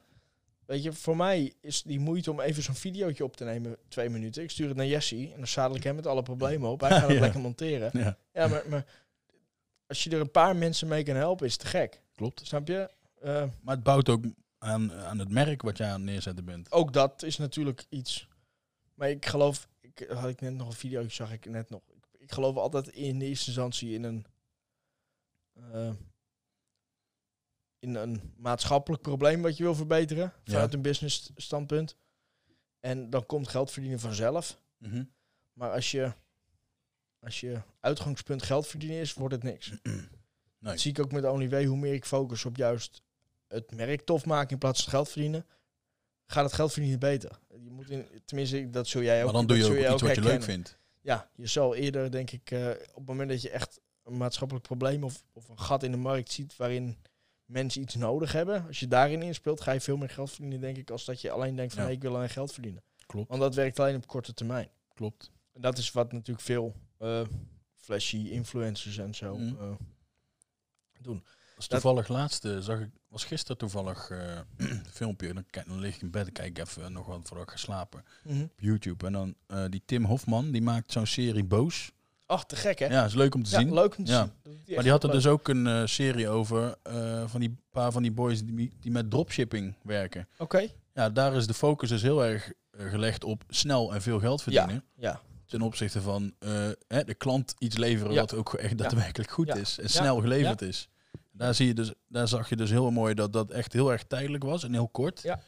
[0.66, 4.10] Weet je, voor mij is die moeite om even zo'n videootje op te nemen, twee
[4.10, 4.43] minuten.
[4.43, 6.82] Ik stuur het naar Jessie en dan zadel ik hem met alle problemen op.
[6.82, 7.20] Hij gaat het Ja.
[7.20, 7.89] lekker monteren.
[7.93, 8.86] Ja, Ja, maar, maar
[9.88, 12.02] als je er een paar mensen mee kan helpen, is het te gek.
[12.22, 12.47] Klopt.
[12.47, 12.91] Snap je?
[13.22, 14.26] Eh, Maar het bouwt ook
[14.57, 16.72] aan, aan het merk wat jij aan het neerzetten bent.
[16.72, 18.28] ook dat is natuurlijk iets.
[18.93, 21.82] Maar ik geloof, ik had ik net nog een video, zag ik net nog.
[21.88, 24.26] Ik, ik geloof altijd in de eerste instantie in een
[25.53, 25.93] eh,
[27.80, 31.95] in een maatschappelijk probleem wat je wil verbeteren vanuit een business standpunt.
[32.80, 34.61] En dan komt geld verdienen vanzelf.
[34.78, 35.03] Mhm.
[35.53, 36.13] Maar als je
[37.19, 39.72] als je uitgangspunt geld verdienen is, wordt het niks.
[40.62, 40.72] Nee.
[40.72, 41.66] Dat zie ik ook met OnlyW.
[41.68, 43.01] Hoe meer ik focus op juist
[43.47, 45.45] het merk tof maken in plaats van geld verdienen,
[46.26, 47.39] gaat het geld verdienen beter.
[47.64, 49.24] Je moet in, tenminste, dat zul jij ook.
[49.24, 50.78] Maar dan doe je ook iets wat je leuk vindt.
[51.01, 54.66] Ja, je zal eerder, denk ik, eh, op het moment dat je echt een maatschappelijk
[54.66, 56.97] probleem of, of een gat in de markt ziet waarin
[57.45, 60.78] mensen iets nodig hebben, als je daarin inspeelt, ga je veel meer geld verdienen, denk
[60.78, 61.88] ik, als dat je alleen denkt van Ja.
[61.88, 62.84] hey, ik wil alleen geld verdienen.
[63.05, 64.70] Klopt, Want dat werkt alleen op korte termijn.
[64.93, 65.32] klopt.
[65.53, 67.22] En dat is wat natuurlijk veel eh,
[67.76, 69.55] flashy influencers en zo Mhm.
[69.62, 69.72] eh,
[71.04, 71.24] doen.
[71.58, 75.34] Is toevallig laatste, zag ik, was gisteren toevallig eh, een filmpje.
[75.34, 78.04] Dan, kijk, dan lig ik in bed kijk even nog wat voordat ik ga slapen.
[78.26, 79.06] Op YouTube.
[79.06, 81.91] En dan eh, die Tim Hofman, die maakt zo'n serie Boos.
[82.26, 82.86] Ach, te gek hè?
[82.86, 83.74] Ja, is leuk om te Ja, zien.
[83.74, 84.30] leuk om te Ja.
[84.43, 84.60] zien.
[84.76, 85.18] Maar die had er leuk.
[85.22, 88.91] dus ook een eh, serie over eh, van die paar van die boys die, die
[88.91, 90.28] met dropshipping werken.
[90.38, 90.68] Oké.
[90.93, 94.41] Ja, daar is de focus dus heel erg eh, gelegd op snel en veel geld
[94.41, 94.84] verdienen.
[94.95, 95.22] Ja.
[95.52, 99.80] Ten opzichte van eh, hè, de klant iets leveren wat ook echt daadwerkelijk goed is
[99.80, 100.89] en snel geleverd is.
[101.32, 104.04] Daar, zie je dus, daar zag je dus heel mooi dat dat echt heel erg
[104.04, 105.22] tijdelijk was en heel kort.
[105.22, 105.41] Ja.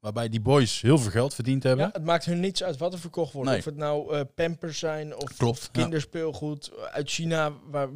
[0.00, 1.84] Waarbij die boys heel veel geld verdiend hebben.
[1.86, 3.48] ja, het maakt hun niets uit wat er verkocht wordt.
[3.50, 3.58] Nee.
[3.58, 5.82] Of het nou eh, pampers zijn of, Klopt, of ja.
[5.82, 7.88] kinderspeelgoed uit China, waar,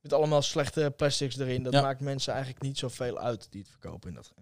[0.00, 1.62] met allemaal slechte plastics erin.
[1.62, 1.80] Dat Ja.
[1.80, 4.08] maakt mensen eigenlijk niet zoveel uit die het verkopen.
[4.08, 4.32] In dat.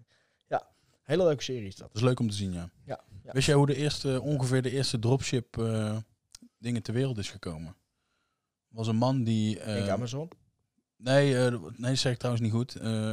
[0.49, 0.66] Ja,
[1.03, 1.87] hele leuke serie is dat.
[1.87, 2.71] Dat is leuk om te zien, ja.
[2.85, 3.33] Ja, ja.
[3.33, 5.97] Wist jij hoe de eerste, ongeveer de eerste dropship eh,
[6.59, 7.76] dingen ter wereld is gekomen?
[8.68, 9.54] was een man die...
[9.54, 10.30] Denk eh, Amazon.
[10.96, 12.74] Nee, eh, nee, zeg ik trouwens niet goed.
[12.76, 13.12] Eh,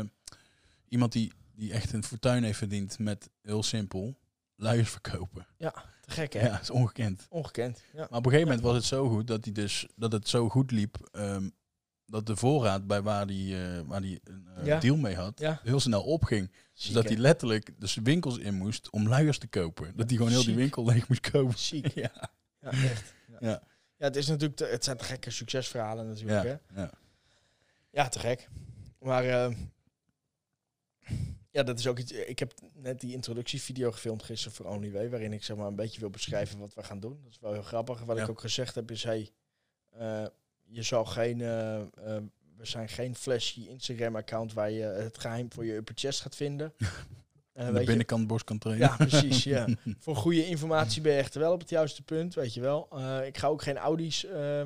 [0.87, 4.17] iemand die, die echt een fortuin heeft verdiend met, heel simpel,
[4.55, 5.47] luiers verkopen.
[5.57, 6.45] Te gek hè?
[6.45, 7.25] Ja, dat is ongekend.
[7.29, 7.83] Ongekend.
[7.93, 7.99] Ja.
[8.09, 10.49] Maar op een gegeven moment was het zo goed dat, hij dus, dat het zo
[10.49, 11.09] goed liep...
[11.11, 11.49] ehm,
[12.07, 14.79] dat de voorraad bij waar hij waar die een Ja.
[14.79, 15.59] deal mee had, Ja.
[15.63, 16.51] heel snel opging.
[16.73, 17.09] Dus dat hè?
[17.09, 19.93] hij letterlijk dus winkels in moest om luiers te kopen.
[19.95, 21.59] Dat hij gewoon heel die winkel leeg moest kopen.
[21.59, 21.87] Ziek.
[22.05, 22.29] Ja,
[22.71, 23.13] Ja, echt.
[23.27, 23.37] Ja.
[23.49, 23.63] Ja.
[23.97, 26.43] Ja, het is natuurlijk, te- het zijn te gekke succesverhalen natuurlijk.
[26.43, 26.81] ja, Hè?
[26.81, 26.91] ja.
[27.89, 28.49] Ja, te gek.
[28.99, 29.55] Maar eh,
[31.51, 32.11] ja, dat is ook iets.
[32.11, 35.99] Ik heb net die introductievideo gefilmd gisteren voor OnlyWay, waarin ik zeg maar een beetje
[35.99, 37.19] wil beschrijven wat we gaan doen.
[37.23, 37.99] Dat is wel heel grappig.
[38.03, 38.23] Wat Ja.
[38.23, 39.31] ik ook gezegd heb is, hey,
[39.97, 40.25] Eh,
[40.63, 41.87] je zal geen, eh, eh,
[42.57, 46.73] we zijn geen flashy Instagram-account waar je het geheim voor je upper chest gaat vinden.
[47.55, 48.87] Eh, de je, binnenkant borst kan trainen.
[48.87, 49.43] ja, precies.
[49.43, 49.67] Ja.
[49.99, 52.87] Voor goede informatie ben je echt wel op het juiste punt, weet je wel.
[52.91, 54.61] Eh, ik ga ook geen Audi's eh,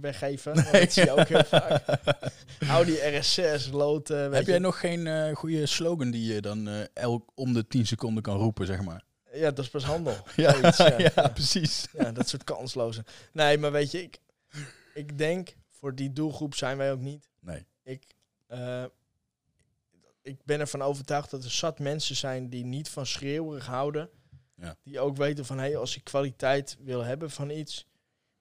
[0.00, 0.54] weggeven.
[0.54, 1.82] dat zie je ook heel vaak.
[2.68, 4.16] Audi RS6, loten.
[4.24, 4.50] weet Heb je.
[4.50, 8.66] jij nog geen goede slogan die je dan elk om de 10 seconden kan roepen,
[8.66, 9.04] zeg maar?
[9.32, 10.16] Ja, dat is pas handel.
[10.36, 11.10] Ja, Zoiets, ja.
[11.14, 11.86] ja, precies.
[11.92, 13.04] Ja, dat soort kansloze.
[13.32, 14.18] Nee, maar weet je, ik,
[14.94, 17.28] ik denk voor die doelgroep zijn wij ook niet.
[17.40, 17.66] Nee.
[17.82, 18.04] Ik,
[20.24, 24.10] ik ben ervan overtuigd dat er zat mensen zijn die niet van schreeuwerig houden.
[24.56, 24.76] Ja.
[24.82, 27.86] Die ook weten van, hé, hey, als ik kwaliteit wil hebben van iets,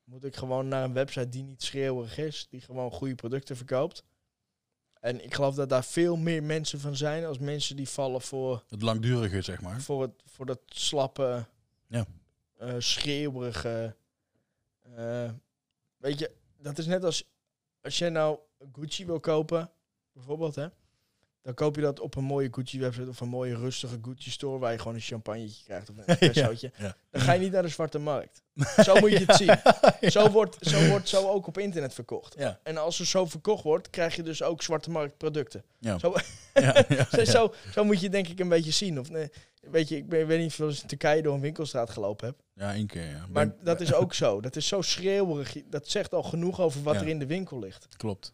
[0.04, 2.48] moet ik gewoon naar een website die niet schreeuwerig is.
[2.50, 4.04] Die gewoon goede producten verkoopt.
[5.00, 8.64] En ik geloof dat daar veel meer mensen van zijn als mensen die vallen voor
[8.70, 9.82] Het langdurige, zeg maar.
[9.82, 11.46] voor, het, voor dat slappe,
[11.88, 12.06] Ja.
[12.58, 13.96] eh, schreeuwerige.
[14.96, 15.32] eh,
[15.98, 17.32] weet je, dat is net als
[17.82, 18.40] als jij nou
[18.72, 19.72] Gucci wil kopen,
[20.12, 20.68] bijvoorbeeld, hè,
[21.44, 24.78] dan koop je dat op een mooie Gucci-website of een mooie rustige Gucci-store waar je
[24.78, 26.72] gewoon een champagnetje krijgt of een espressootje.
[26.78, 26.96] ja.
[27.12, 28.42] Dan ga je niet naar de zwarte markt.
[28.86, 29.58] Zo moet je het zien.
[30.12, 32.36] Zo wordt, zo wordt zo ook op internet verkocht.
[32.64, 35.64] En als er zo verkocht wordt, krijg je dus ook zwarte markt producten.
[36.00, 36.14] Zo-
[36.54, 39.00] ja, ja, Zo, zo, moet je denk ik een beetje zien.
[39.00, 39.30] Of, nee,
[39.62, 42.28] weet je, ik ben, weet niet of je eens in Turkije door een winkelstraat gelopen
[42.28, 42.36] heb.
[42.56, 43.26] Ja, één keer, ja.
[43.30, 44.42] Maar Ben- dat is ook zo.
[44.42, 45.56] Dat is zo schreeuwerig.
[45.70, 47.88] Dat zegt al genoeg over wat er in de winkel ligt.
[47.98, 48.34] Klopt.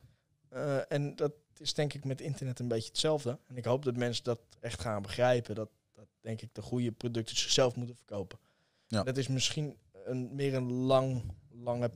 [0.49, 3.39] Eh, en dat is denk ik met internet een beetje hetzelfde.
[3.47, 5.55] En ik hoop dat mensen dat echt gaan begrijpen.
[5.55, 8.39] Dat, dat denk ik de goede producten zichzelf moeten verkopen.
[8.87, 9.03] Ja.
[9.03, 11.91] Dat is misschien een, meer een lang, lange,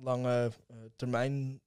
[0.00, 1.60] lange eh, termijn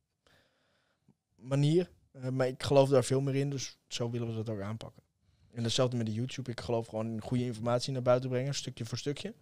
[1.35, 1.91] manier.
[2.11, 3.49] Eh, maar ik geloof daar veel meer in.
[3.49, 5.03] Dus zo willen we dat ook aanpakken.
[5.51, 6.51] En hetzelfde met de YouTube.
[6.51, 8.55] Ik geloof gewoon in goede informatie naar buiten brengen.
[8.55, 9.33] Stukje voor stukje.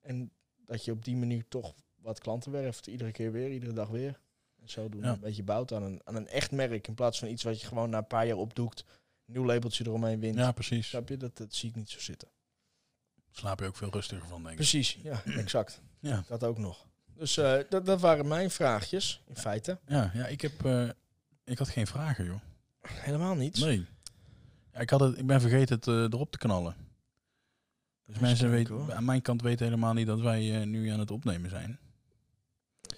[0.00, 0.32] En
[0.64, 2.86] dat je op die manier toch wat klanten werft.
[2.86, 4.20] Iedere keer weer, iedere dag weer.
[4.62, 5.12] En zo doen Ja.
[5.12, 6.88] een beetje bouwt aan een, aan een echt merk.
[6.88, 8.84] In plaats van iets wat je gewoon na een paar jaar opdoekt.
[9.24, 10.36] Nieuw labeltje eromheen wint.
[10.36, 10.88] Ja, precies.
[10.88, 11.16] Snap je?
[11.16, 12.28] Dat, dat zie ik niet zo zitten.
[13.30, 14.56] Slaap je ook veel rustiger van, denk ik.
[14.56, 15.80] Precies, ja, exact.
[16.00, 16.24] Ja.
[16.28, 16.86] Dat ook nog.
[17.14, 19.78] Dus eh, dat, dat waren mijn vraagjes, in feite.
[19.86, 20.88] Ja, ja ik, heb, eh,
[21.44, 22.40] ik had geen vragen, joh.
[22.80, 23.60] Helemaal niets.
[23.60, 23.86] Nee.
[24.72, 26.74] Ja, ik, had het, ik ben vergeten het eh, erop te knallen.
[28.06, 31.50] Dus mensen weten, aan mijn kant weten helemaal niet dat wij nu aan het opnemen
[31.50, 31.78] zijn.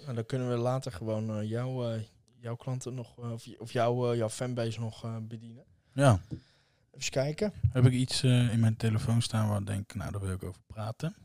[0.05, 2.01] Nou, dan kunnen we later gewoon eh, jouw, eh,
[2.39, 5.63] jouw klanten nog, eh, of, of jouw, eh, jouw fanbase nog bedienen.
[5.93, 6.19] Ja.
[6.91, 7.53] Even kijken.
[7.71, 10.61] Heb ik iets in mijn telefoon staan waar ik denk, nou, daar wil ik over
[10.67, 11.15] praten.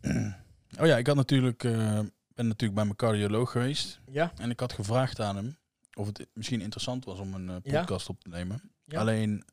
[0.80, 4.00] oh ja, ik had natuurlijk, ben natuurlijk bij mijn cardioloog geweest.
[4.10, 5.56] Ja, En ik had gevraagd aan hem
[5.94, 7.78] of het misschien interessant was om een Ja.
[7.80, 8.70] podcast op te nemen.
[8.84, 9.00] Ja.
[9.00, 9.44] Alleen,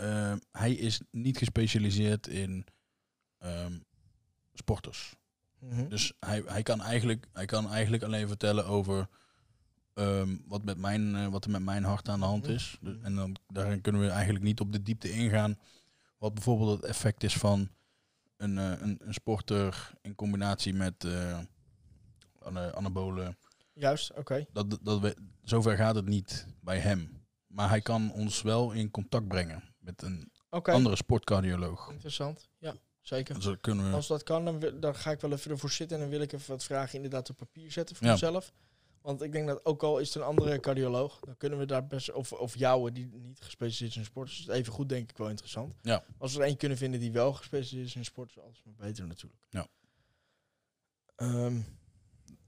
[0.51, 2.65] hij is niet gespecialiseerd in
[3.37, 3.73] ehm,
[4.53, 5.15] sporters.
[5.69, 5.87] Mhm.
[5.89, 9.07] Dus hij, hij, kan eigenlijk, hij kan eigenlijk alleen vertellen over
[9.93, 12.77] ehm, wat, met mijn, eh, wat er met mijn hart aan de hand is.
[12.81, 15.59] Dus- en dan, daarin kunnen we eigenlijk niet op de diepte ingaan.
[16.17, 17.69] Wat bijvoorbeeld het effect is van
[18.37, 21.39] een, eh, een, een sporter in combinatie met eh
[22.41, 23.37] ana- anabolen.
[23.73, 24.45] Juist, oké.
[24.51, 27.21] Dat, dat we, zover gaat het niet bij hem.
[27.47, 31.91] Maar hij kan ons wel in contact brengen met een andere sportcardioloog.
[31.91, 32.49] interessant.
[32.57, 33.35] Ja, zeker.
[33.35, 33.91] Dus we.
[33.93, 36.31] Als dat kan, dan, dan ga ik wel even ervoor zitten en dan wil ik
[36.31, 38.11] even wat vragen inderdaad op papier zetten voor Ja.
[38.11, 38.53] mezelf.
[39.01, 41.87] Want ik denk dat ook al is het een andere cardioloog, dan kunnen we daar
[41.87, 45.09] best, of, of jouwe die niet gespecialiseerd is in sport, is het even goed denk
[45.09, 45.75] ik wel interessant.
[45.81, 46.03] Ja.
[46.17, 48.73] Als we er één kunnen vinden die wel gespecialiseerd is in sport, is alles maar
[48.87, 49.41] beter natuurlijk.
[49.49, 49.67] Ja.
[51.15, 51.59] Ehm,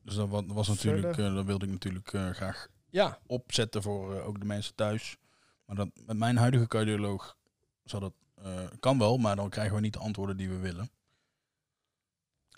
[0.02, 4.16] Dus dat wa- was natuurlijk, eh, dat wilde ik natuurlijk eh, graag ja, opzetten voor
[4.16, 5.18] eh, ook de mensen thuis.
[5.66, 7.38] Maar dat, met mijn huidige cardioloog
[7.84, 8.14] zal dat,
[8.46, 10.90] eh, kan wel, maar dan krijgen we niet de antwoorden die we willen.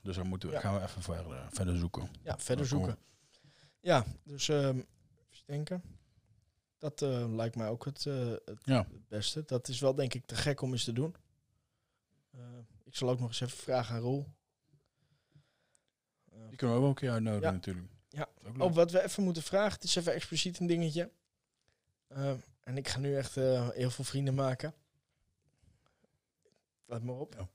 [0.04, 0.62] Dus dan moeten we, Ja.
[0.62, 2.10] gaan we even verder, verder zoeken.
[2.24, 2.98] ja, verder zoeken.
[3.80, 5.84] Ja, dus ehm even denken.
[6.78, 8.88] Dat eh, lijkt mij ook het, eh, het, Ja.
[9.08, 9.44] beste.
[9.46, 11.16] Dat is wel denk ik te gek om eens te doen.
[12.32, 12.40] Eh,
[12.84, 14.26] ik zal ook nog eens even vragen aan Roel.
[16.32, 17.52] Eh, Die kunnen we ook een keer uitnodigen Ja.
[17.54, 17.88] natuurlijk.
[18.10, 18.28] Ja.
[18.44, 18.62] Ook.
[18.62, 21.12] Oh, wat we even moeten vragen, het is even expliciet een dingetje.
[22.08, 22.34] Eh,
[22.64, 24.74] en ik ga nu echt eh, heel veel vrienden maken.
[26.88, 27.36] Let maar op.
[27.38, 27.50] Ja.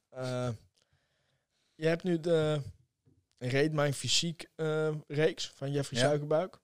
[0.49, 0.55] Eh,
[1.74, 2.62] je hebt nu de
[3.39, 6.07] Reed Mijn Fysiek eh, reeks van Jeffrey Ja.
[6.07, 6.59] Suikerbuik.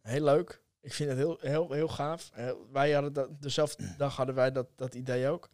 [0.00, 0.62] Heel leuk.
[0.80, 2.30] Ik vind het heel, heel, heel gaaf.
[2.72, 5.50] Wij hadden dat, dezelfde dag hadden wij dat, dat idee ook.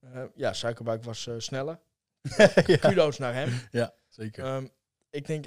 [0.00, 1.80] Eh, ja, Suikerbuik was sneller.
[2.80, 3.60] Kudo's naar hem.
[3.70, 4.44] ja, zeker.
[4.44, 4.66] Ehm,
[5.10, 5.46] ik denk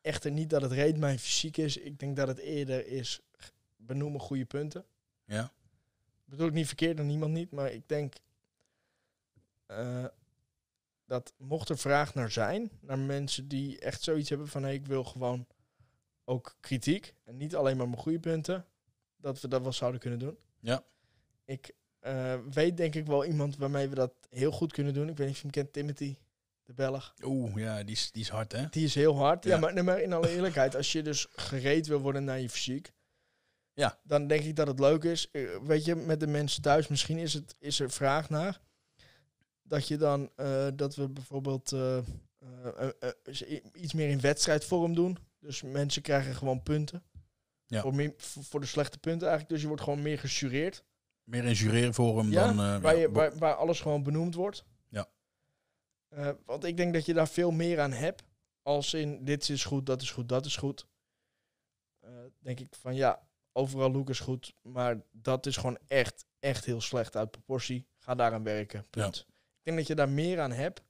[0.00, 1.76] echter niet dat het reed mijn fysiek is.
[1.76, 3.20] Ik denk dat het eerder is
[3.76, 4.86] benoemen goede punten.
[5.24, 5.52] ja,
[6.24, 8.14] Bedoel ik niet verkeerd dan niemand niet, maar ik denk.
[9.68, 10.04] Eh,
[11.06, 14.86] dat mocht er vraag naar zijn, naar mensen die echt zoiets hebben van, hé, ik
[14.86, 15.46] wil gewoon
[16.24, 18.66] ook kritiek en niet alleen maar mijn goede punten,
[19.16, 20.38] dat we dat wel zouden kunnen doen.
[20.60, 20.82] Ja.
[21.44, 25.08] Ik eh, weet denk ik wel iemand waarmee we dat heel goed kunnen doen.
[25.08, 26.16] Ik weet niet of je hem kent, Timothy,
[26.64, 27.14] de Belg.
[27.24, 28.68] Oeh, ja, die is, die is hard, hè?
[28.68, 29.44] Die is heel hard.
[29.44, 29.58] Ja, Ja.
[29.60, 32.92] maar, nee, maar in alle eerlijkheid, als je dus gereed wil worden naar je fysiek,
[33.72, 33.98] Ja.
[34.02, 35.30] dan denk ik dat het leuk is.
[35.30, 38.60] Eh, Weet je, met de mensen thuis, misschien is, het, is er vraag naar.
[39.68, 45.18] Dat je dan, eh, dat we bijvoorbeeld eh, eh, iets meer in wedstrijdvorm doen.
[45.38, 47.02] Dus mensen krijgen gewoon punten.
[47.66, 47.80] Ja.
[47.80, 49.50] Voor, meer, voor de slechte punten eigenlijk.
[49.50, 50.84] Dus je wordt gewoon meer gejureerd.
[51.24, 52.80] Meer in jureervorm Ja, dan...
[52.80, 54.64] waar, ja, je, waar, waar alles gewoon benoemd wordt.
[54.88, 55.08] Ja.
[56.44, 58.22] Want ik denk dat je daar veel meer aan hebt.
[58.62, 60.86] Als in, dit is goed, dat is goed, dat is goed.
[62.38, 64.54] Denk ik van, ja, overal Luke is goed.
[64.62, 67.86] Maar dat is gewoon echt, echt heel slecht uit proportie.
[67.98, 69.26] Ga daaraan werken, punt.
[69.58, 70.82] Ik denk dat je daar meer aan hebt.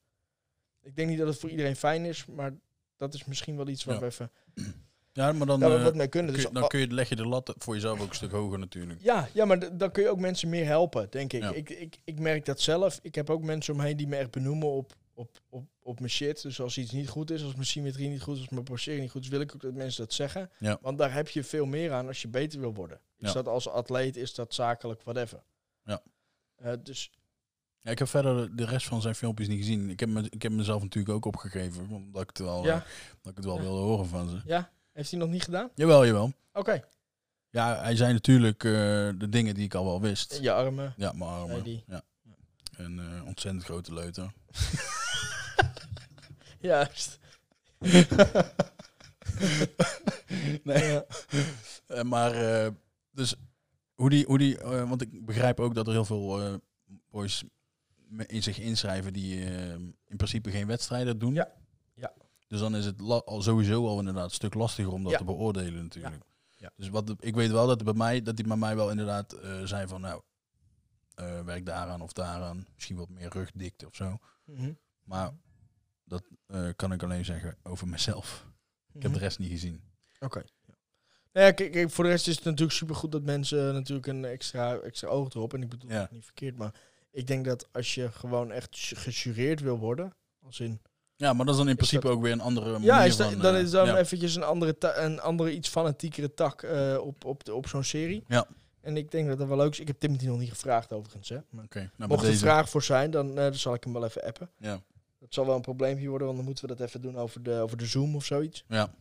[0.81, 2.53] Ik denk niet dat het voor iedereen fijn is, maar
[2.97, 4.31] dat is misschien wel iets waar we even
[5.13, 6.31] ja, maar dan, daar we eh, wat mee kunnen.
[6.31, 8.31] kun Dus je, dan kun je, leg je de lat voor jezelf ook een stuk
[8.31, 9.01] hoger natuurlijk.
[9.01, 11.41] Ja, ja maar dan kun je ook mensen meer helpen, denk ik.
[11.41, 11.51] Ja.
[11.51, 11.99] Ik, ik.
[12.03, 12.99] Ik merk dat zelf.
[13.01, 16.41] Ik heb ook mensen omheen die me echt benoemen op, op, op, op mijn shit.
[16.41, 19.01] Dus als iets niet goed is, als mijn symmetrie niet goed is, als mijn posering
[19.01, 20.49] niet goed is, wil ik ook dat mensen dat zeggen.
[20.59, 20.77] Ja.
[20.81, 22.99] Want daar heb je veel meer aan als je beter wil worden.
[23.17, 23.33] Is Ja.
[23.33, 25.43] dat als atleet, is dat zakelijk, whatever.
[25.83, 26.01] Ja.
[26.55, 27.11] Eh, dus
[27.81, 29.89] Ja, ik heb verder de rest van zijn filmpjes niet gezien.
[29.89, 32.75] Ik heb, me, ik heb mezelf natuurlijk ook opgegeven, omdat ik het wel, Ja.
[32.75, 32.81] eh,
[33.21, 33.61] dat ik het wel Ja.
[33.61, 34.41] wilde horen van ze.
[34.45, 35.69] ja, heeft hij nog niet gedaan?
[35.75, 36.33] Jawel, jawel.
[36.53, 36.83] Oké.
[37.49, 38.71] Ja, hij zei natuurlijk eh,
[39.17, 40.39] de dingen die ik al wel wist.
[40.41, 40.93] Je armen.
[40.97, 41.83] Ja, mijn armen.
[41.87, 42.01] Ja.
[42.77, 44.33] En eh, ontzettend grote leuter.
[46.59, 47.19] Juist.
[50.63, 51.01] nee.
[51.87, 52.03] Ja.
[52.03, 52.71] Maar,
[53.11, 53.35] dus
[53.95, 56.59] hoe die, hoe die want ik begrijp ook dat er heel veel
[57.11, 57.43] boys
[58.25, 59.69] in zich inschrijven die eh,
[60.05, 61.33] in principe geen wedstrijden doen.
[61.33, 61.51] Ja.
[61.93, 62.13] Ja.
[62.47, 65.17] Dus dan is het al sowieso al inderdaad een stuk lastiger om dat Ja.
[65.17, 66.15] te beoordelen natuurlijk.
[66.57, 66.71] Ja.
[66.75, 69.63] Dus wat ik weet wel dat bij mij, dat hij bij mij wel inderdaad eh,
[69.63, 70.21] zei van nou,
[71.13, 72.67] eh, werk daaraan of daaraan.
[72.75, 74.17] Misschien wat meer rugdikte of zo.
[74.45, 74.71] Mhm.
[75.03, 75.31] Maar
[76.03, 76.23] dat
[76.75, 78.47] kan ik alleen zeggen over mezelf.
[78.93, 79.19] Ik heb Mhm.
[79.19, 79.81] de rest niet gezien.
[80.19, 80.39] Oké.
[80.65, 80.73] Ja.
[81.33, 84.25] Nou ja, kijk, kijk, voor de rest is het natuurlijk supergoed dat mensen natuurlijk een
[84.25, 85.53] extra, extra oog erop.
[85.53, 86.01] En ik bedoel Ja.
[86.01, 86.73] het niet verkeerd, maar
[87.11, 90.13] ik denk dat als je gewoon echt gejureerd wil worden,
[90.45, 90.81] als in...
[91.15, 93.03] Ja, maar dat is dan in Is principe dat- ook weer een andere manier Ja,
[93.03, 93.97] is dat, van, dan eh, is dan ja.
[93.97, 98.23] eventjes een andere, een andere iets fanatiekere tak eh, op, op, de, op zo'n serie.
[98.27, 98.45] Ja.
[98.81, 99.79] En ik denk dat dat wel leuk is.
[99.79, 101.29] Ik heb Timothy nog niet gevraagd overigens.
[101.29, 101.37] Hè.
[101.49, 102.39] Nou, mocht er deze.
[102.39, 104.49] vraag voor zijn, dan, eh, dan zal ik hem wel even appen.
[104.57, 104.81] Ja,
[105.19, 107.53] Dat zal wel een probleempje worden, want dan moeten we dat even doen over de,
[107.53, 108.63] over de Zoom of zoiets.
[108.67, 108.93] ja.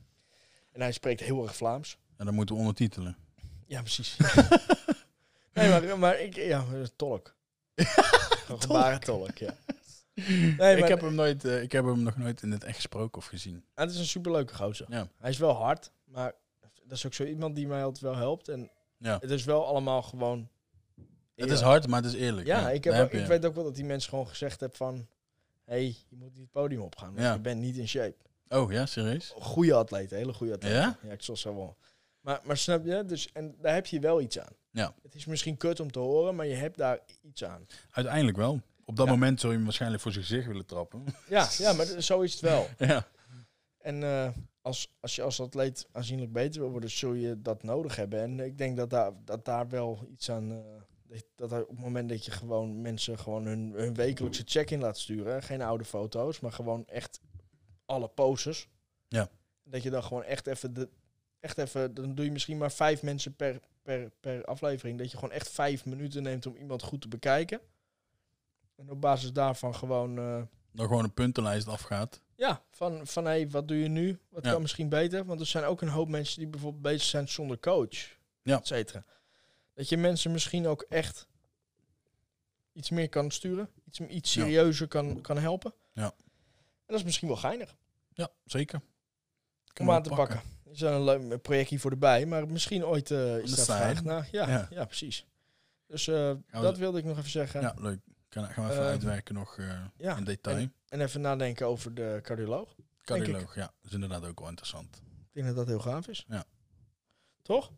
[0.72, 1.98] En hij spreekt heel erg Vlaams.
[2.16, 3.16] En dan moeten we ondertitelen.
[3.66, 4.16] Ja, precies.
[5.54, 6.64] nee, maar, maar ik, ja,
[6.96, 7.34] tolk.
[8.58, 9.54] Gebarentolk, ja.
[10.26, 12.74] Nee, maar, ik, heb hem nooit, eh, ik heb hem nog nooit in het echt
[12.76, 13.64] gesproken of gezien.
[13.74, 14.86] Ah, het is een superleuke gozer.
[14.90, 15.08] Ja.
[15.18, 18.48] Hij is wel hard, maar dat is ook zo iemand die mij altijd wel helpt.
[18.48, 19.18] En Ja.
[19.20, 20.48] het is wel allemaal gewoon...
[21.34, 22.46] Het is hard, maar het is eerlijk.
[22.46, 25.06] Ja, ik, heb, ik weet ook wel dat die mensen gewoon gezegd hebben van...
[25.64, 27.32] Hé, hey, je moet niet het podium opgaan, want Ja.
[27.32, 28.16] je bent niet in shape.
[28.48, 29.32] Oh ja, serieus?
[29.36, 30.72] Goede atleet, hele goede atleet.
[30.72, 30.98] Ja?
[31.02, 31.76] Ja, ik zal zo wel.
[32.20, 33.04] Maar, maar snap je?
[33.04, 34.52] Dus, en daar heb je wel iets aan.
[34.70, 34.94] Ja.
[35.02, 37.66] Het is misschien kut om te horen, maar je hebt daar iets aan.
[37.90, 38.60] Uiteindelijk wel.
[38.84, 39.12] Op dat Ja.
[39.12, 41.04] moment zou je hem waarschijnlijk voor zijn gezicht willen trappen.
[41.28, 42.66] Ja, ja maar zo is het wel.
[42.78, 43.06] ja.
[43.78, 44.28] En eh,
[44.62, 48.20] als, als je als atleet aanzienlijk beter wil worden, zul je dat nodig hebben.
[48.20, 50.52] En ik denk dat daar, dat daar wel iets aan.
[50.52, 50.58] eh,
[51.36, 54.98] dat- dat op het moment dat je gewoon mensen gewoon hun, hun wekelijkse check-in laat
[54.98, 57.20] sturen, geen oude foto's, maar gewoon echt
[57.86, 58.68] alle poses.
[59.08, 59.28] Ja.
[59.64, 60.88] Dat je dan gewoon echt even de.
[61.40, 64.98] Echt even, dan doe je misschien maar vijf mensen per, per, per aflevering.
[64.98, 67.60] Dat je gewoon echt vijf minuten neemt om iemand goed te bekijken.
[68.76, 70.18] En op basis daarvan gewoon.
[70.18, 72.20] eh, Dan gewoon een puntenlijst afgaat.
[72.34, 74.18] ja, van, van hé, wat doe je nu?
[74.28, 74.50] Wat Ja.
[74.52, 75.24] kan misschien beter?
[75.24, 78.16] Want er zijn ook een hoop mensen die bijvoorbeeld bezig zijn zonder coach.
[78.42, 78.58] Ja.
[78.58, 79.04] Et cetera.
[79.74, 81.28] Dat je mensen misschien ook echt
[82.72, 83.70] iets meer kan sturen.
[83.84, 84.42] Iets, iets Ja.
[84.42, 85.74] serieuzer kan, kan helpen.
[85.92, 86.04] Ja.
[86.04, 86.14] En
[86.86, 87.76] dat is misschien wel geinig
[88.12, 88.78] Ja, zeker.
[88.78, 88.84] om
[89.72, 90.40] Kunnen aan te pakken.
[90.72, 92.26] Een leuk projectje voor erbij.
[92.26, 93.94] Maar misschien ooit eh, is de side.
[93.96, 94.30] vraag.
[94.30, 94.66] Ja, ja.
[94.70, 94.84] Ja.
[94.84, 95.26] precies.
[95.86, 96.14] Dus eh,
[96.50, 97.60] dat dat- wilde ik nog even zeggen.
[97.60, 98.00] Ja, leuk.
[98.28, 100.16] Kan, gaan we even Eh, uitwerken nog eh, ja.
[100.16, 100.56] in detail.
[100.56, 102.74] En, en even nadenken over de cardioloog.
[103.04, 103.60] Cardioloog, ja.
[103.66, 104.96] Dat is inderdaad ook wel interessant.
[104.96, 106.24] Ik denk dat dat heel gaaf is.
[106.28, 106.44] Ja.
[107.42, 107.68] Toch?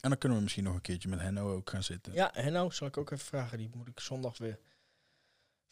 [0.00, 2.12] En dan kunnen we misschien nog een keertje met Henno ook gaan zitten.
[2.12, 3.58] Ja, en nou zal ik ook even vragen.
[3.58, 4.58] Die moet ik zondag weer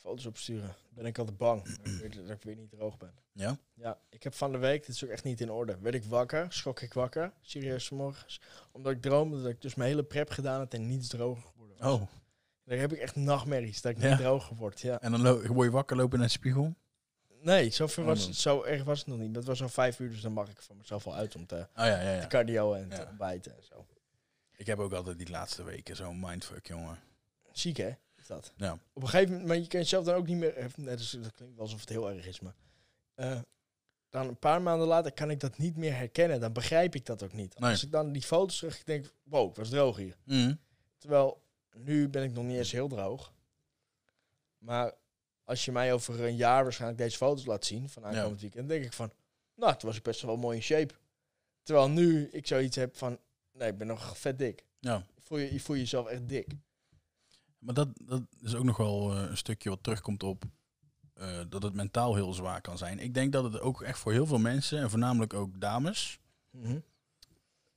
[0.01, 0.75] foto's opsturen.
[0.89, 3.15] Ben ik altijd bang dat ik, weer, dat ik weer niet droog ben.
[3.33, 3.59] Ja?
[3.75, 5.79] Ja, ik heb van de week, dit is ook echt niet in orde.
[5.81, 8.41] Werd ik wakker, schrok ik wakker, serieus morgens.
[8.73, 11.77] Omdat ik droomde dat ik dus mijn hele prep gedaan had en niets droger geworden
[11.79, 11.93] was.
[12.01, 12.07] Oh.
[12.65, 14.09] Daar heb ik echt nachtmerries, dat ik Ja.
[14.09, 14.81] niet droger word.
[14.81, 15.01] Ja.
[15.01, 16.75] En dan word je wakker lopen naar de spiegel.
[17.43, 19.35] Nee, zo, ver Oh, was, het- zo erg was het nog niet.
[19.35, 21.55] Dat was al vijf uur, dus dan mag ik van mezelf al uit om te,
[21.57, 22.27] Oh ja, ja, te ja.
[22.27, 23.87] cardio en te ontbijten en zo.
[24.57, 26.99] Ik heb ook altijd die laatste weken zo'n mindfuck, jongen.
[27.53, 27.91] Ziek hè,
[28.31, 28.53] dat.
[28.57, 28.73] Ja.
[28.93, 30.55] Op een gegeven moment, maar je kan jezelf dan ook niet meer...
[30.57, 32.55] eh, dat klinkt wel alsof het heel erg is, maar...
[33.15, 33.41] eh,
[34.09, 36.41] dan een paar maanden later kan ik dat niet meer herkennen.
[36.41, 37.59] Dan begrijp ik dat ook niet.
[37.59, 37.71] Nee.
[37.71, 40.17] Als ik dan die foto's terug denk, wow, ik was droog hier.
[40.25, 40.55] Mhm.
[40.99, 41.43] Terwijl,
[41.77, 43.33] nu ben ik nog niet eens heel droog.
[44.59, 44.95] Maar
[45.45, 48.85] als je mij over een jaar waarschijnlijk deze foto's laat zien van aankomend weekend, denk
[48.85, 49.13] ik van,
[49.55, 50.95] nou, toen was ik best wel mooi in shape.
[51.63, 53.19] Terwijl nu ik zoiets heb van,
[53.53, 54.65] nee, ik ben nog vet dik.
[54.79, 55.07] Ja.
[55.19, 56.47] Voel, je, je voel jezelf echt dik.
[57.61, 60.45] Maar dat, dat is ook nog wel eh, een stukje wat terugkomt op
[61.15, 62.99] eh, dat het mentaal heel zwaar kan zijn.
[62.99, 66.19] Ik denk dat het ook echt voor heel veel mensen, en voornamelijk ook dames,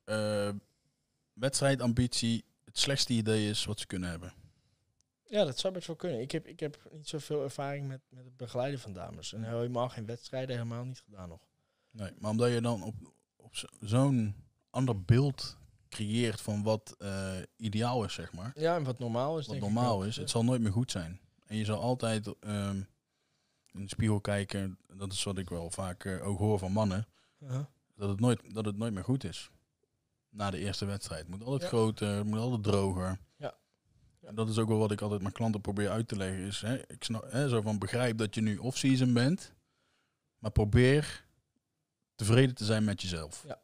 [0.04, 0.50] eh,
[1.34, 4.34] wedstrijdambitie het slechtste idee is wat ze kunnen hebben.
[5.24, 6.22] Ja, dat zou best wel kunnen.
[6.22, 9.34] Ik heb, ik heb niet zoveel ervaring met, met het begeleiden van dames.
[9.34, 11.40] En helemaal geen wedstrijden, helemaal niet gedaan nog.
[11.92, 12.96] Nee, maar omdat je dan op,
[13.36, 14.36] op zo- zo'n
[14.70, 15.58] ander beeld
[15.94, 18.52] creëert van wat eh, ideaal is, zeg maar.
[18.56, 20.06] Ja, en wat normaal is, Wat normaal ook.
[20.06, 21.20] is, het zal nooit meer goed zijn.
[21.46, 22.76] En je zal altijd ehm,
[23.72, 27.08] in de spiegel kijken, dat is wat ik wel vaak eh, ook hoor van mannen,
[27.40, 27.66] Uh-huh.
[27.96, 29.50] dat het, nooit, dat het nooit meer goed is.
[30.30, 31.22] Na de eerste wedstrijd.
[31.22, 31.68] Het moet altijd Ja.
[31.68, 33.20] groter, het moet altijd droger.
[33.38, 33.54] Ja.
[34.20, 34.28] Ja.
[34.28, 36.40] En dat is ook wel wat ik altijd mijn klanten probeer uit te leggen.
[36.46, 39.54] Is, hè, ik snap, hè, zo van begrijp dat je nu off-season bent,
[40.38, 41.26] maar probeer
[42.16, 43.44] tevreden te zijn met jezelf.
[43.48, 43.60] Ja.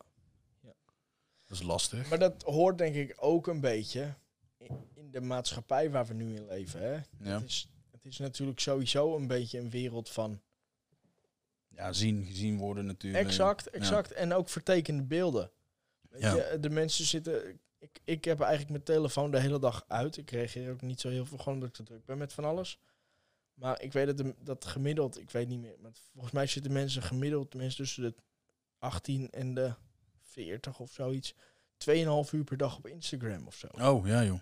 [1.49, 2.09] Dat is lastig.
[2.09, 4.15] Maar dat hoort denk ik ook een beetje
[4.57, 6.81] in, de maatschappij waar we nu in leven.
[6.81, 6.93] Hè?
[7.29, 7.39] Ja.
[7.39, 10.41] Het, is, het is natuurlijk sowieso een beetje een wereld van
[11.67, 13.25] ja, zien, gezien worden natuurlijk.
[13.25, 14.11] exact, exact.
[14.11, 15.51] En ook vertekende beelden.
[16.09, 16.35] Weet Ja.
[16.35, 17.59] je, de mensen zitten...
[17.79, 20.17] Ik, ik heb eigenlijk mijn telefoon de hele dag uit.
[20.17, 22.45] Ik reageer ook niet zo heel veel, gewoon omdat ik te druk ben met van
[22.45, 22.79] alles.
[23.53, 26.71] Maar ik weet dat, de, dat gemiddeld, ik weet niet meer, maar volgens mij zitten
[26.71, 28.15] mensen gemiddeld, mensen tussen de
[28.79, 29.73] 18 en de
[30.43, 31.33] 40 of zoiets,
[31.77, 33.67] 2,5 uur per dag op Instagram of zo.
[33.71, 34.39] Oh, ja joh.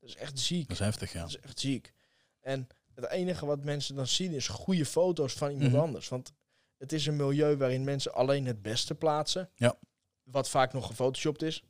[0.00, 0.68] Dat is echt ziek.
[0.68, 1.20] Dat is heftig, ja.
[1.20, 1.92] Dat is echt ziek.
[2.40, 5.80] En het enige wat mensen dan zien is goede foto's van iemand Mhm.
[5.80, 6.08] anders.
[6.08, 6.32] Want
[6.78, 9.50] het is een milieu waarin mensen alleen het beste plaatsen.
[9.54, 9.76] Ja.
[10.22, 11.62] Wat vaak nog gefotoshopt is.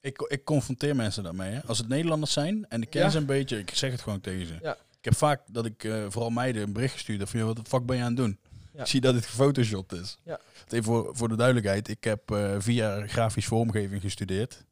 [0.00, 1.52] Ik, ik confronteer mensen daarmee.
[1.52, 1.64] Hè.
[1.66, 3.08] Als het Nederlanders zijn en ik ken Ja.
[3.10, 4.58] ze een beetje, ik zeg het gewoon tegen ze.
[4.62, 4.72] Ja.
[4.74, 7.62] Ik heb vaak dat ik eh, vooral meiden een bericht gestuurd heb van, wat de
[7.66, 8.38] fuck ben je aan het doen?
[8.74, 8.80] Ja.
[8.80, 10.16] Ik zie dat het gefotoshopt is.
[10.24, 10.40] Ja.
[10.68, 12.22] Even voor, voor de duidelijkheid, ik heb
[12.58, 14.64] vier jaar grafisch vormgeving gestudeerd.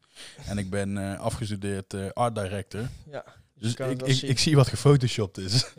[0.46, 2.88] En ik ben eh, afgestudeerd eh, art director.
[3.10, 3.24] Ja.
[3.54, 5.72] Dus het ik, ik, ik zie wat gefotoshopt is.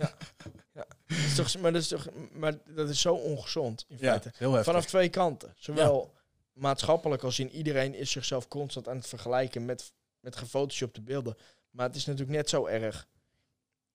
[1.08, 4.32] Dat is toch, maar, dat is toch, maar dat is zo ongezond in feite.
[4.36, 4.64] heel.
[4.64, 5.54] Vanaf twee kanten.
[5.58, 6.14] Zowel
[6.54, 11.38] maatschappelijk als in iedereen is zichzelf constant aan het vergelijken met, met gefotoshopte beelden.
[11.70, 13.08] Maar het is natuurlijk net zo erg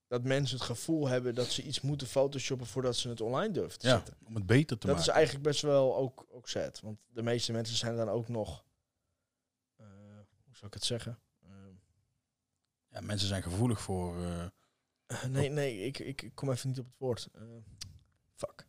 [0.09, 3.78] dat mensen het gevoel hebben dat ze iets moeten photoshoppen voordat ze het online durven
[3.78, 4.16] te ja, zetten.
[4.24, 5.11] om het beter te Dat maken.
[5.11, 6.80] is eigenlijk best wel ook, ook sad.
[6.80, 8.64] Want de meeste mensen zijn dan ook nog...
[9.76, 9.86] eh,
[10.44, 11.18] hoe zou ik het zeggen?
[11.42, 11.48] Eh,
[12.88, 14.22] Ja, mensen zijn gevoelig voor...
[14.24, 17.28] eh, nee, nee, ik, ik, kom even niet op het woord.
[18.34, 18.66] Fuck.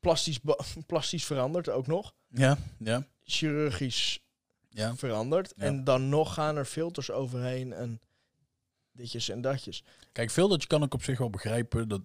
[0.00, 0.38] Plastisch,
[0.86, 2.14] plastisch veranderd ook nog.
[2.28, 4.20] ja, ja, Chirurgisch
[4.68, 4.96] ja.
[4.96, 5.52] veranderd.
[5.56, 5.62] Ja.
[5.62, 8.00] En dan nog gaan er filters overheen en
[8.96, 9.82] ditjes en datjes.
[10.12, 11.88] Kijk, veel dat je kan ik op zich wel begrijpen.
[11.88, 12.00] Dat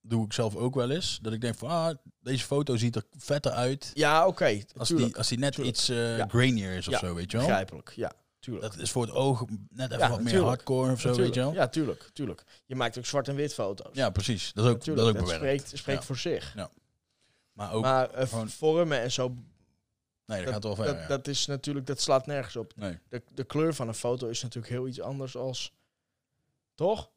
[0.00, 1.18] doe ik zelf ook wel eens.
[1.22, 3.90] Dat ik denk van, ah, deze foto ziet er vetter uit.
[3.94, 4.60] Ja, oké.
[4.76, 5.76] Als die, als die net tuurlijk.
[5.76, 6.26] iets Ja.
[6.28, 7.46] grainier is of Ja, zo, weet je wel.
[7.46, 8.12] Begrijpelijk, ja.
[8.38, 8.72] Tuurlijk.
[8.72, 11.40] Dat is voor het oog net even Ja, wat meer hardcore of zo, weet je
[11.40, 11.52] wel.
[11.52, 12.42] Ja, tuurlijk, tuurlijk.
[12.66, 13.94] Je maakt ook zwart en wit foto's.
[13.96, 14.52] Ja, precies.
[14.52, 15.34] Dat is ook, dat is ook dat bewerkt.
[15.36, 16.06] spreekt, spreekt Ja.
[16.06, 16.54] voor zich.
[17.52, 19.36] Maar ook, maar eh, gewoon- vormen en zo, nee,
[20.26, 21.06] dat, dat, gaat wel ver, dat, ja.
[21.06, 22.72] dat is natuurlijk, dat slaat nergens op.
[22.76, 25.72] Nee, De, de kleur van een foto is natuurlijk heel iets anders als,
[26.80, 27.10] toch?
[27.10, 27.12] 100%,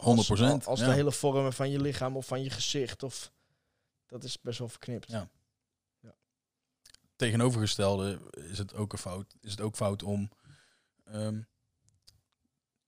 [0.00, 0.86] Als, als ja.
[0.86, 3.32] de hele vormen van je lichaam of van je gezicht of
[4.06, 5.10] dat is best wel verknipt.
[5.10, 5.28] Ja.
[7.16, 9.36] tegenovergestelde is het ook een fout.
[9.40, 10.30] Is het ook fout om
[11.04, 11.40] ehm,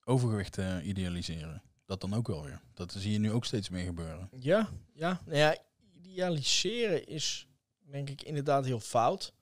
[0.05, 1.62] overgewicht te idealiseren.
[1.87, 2.61] Dat dan ook wel weer.
[2.74, 4.28] Dat zie je nu ook steeds meer gebeuren.
[4.39, 5.20] Ja, ja.
[5.24, 5.57] Nou ja,
[6.03, 9.33] idealiseren is denk ik inderdaad heel fout.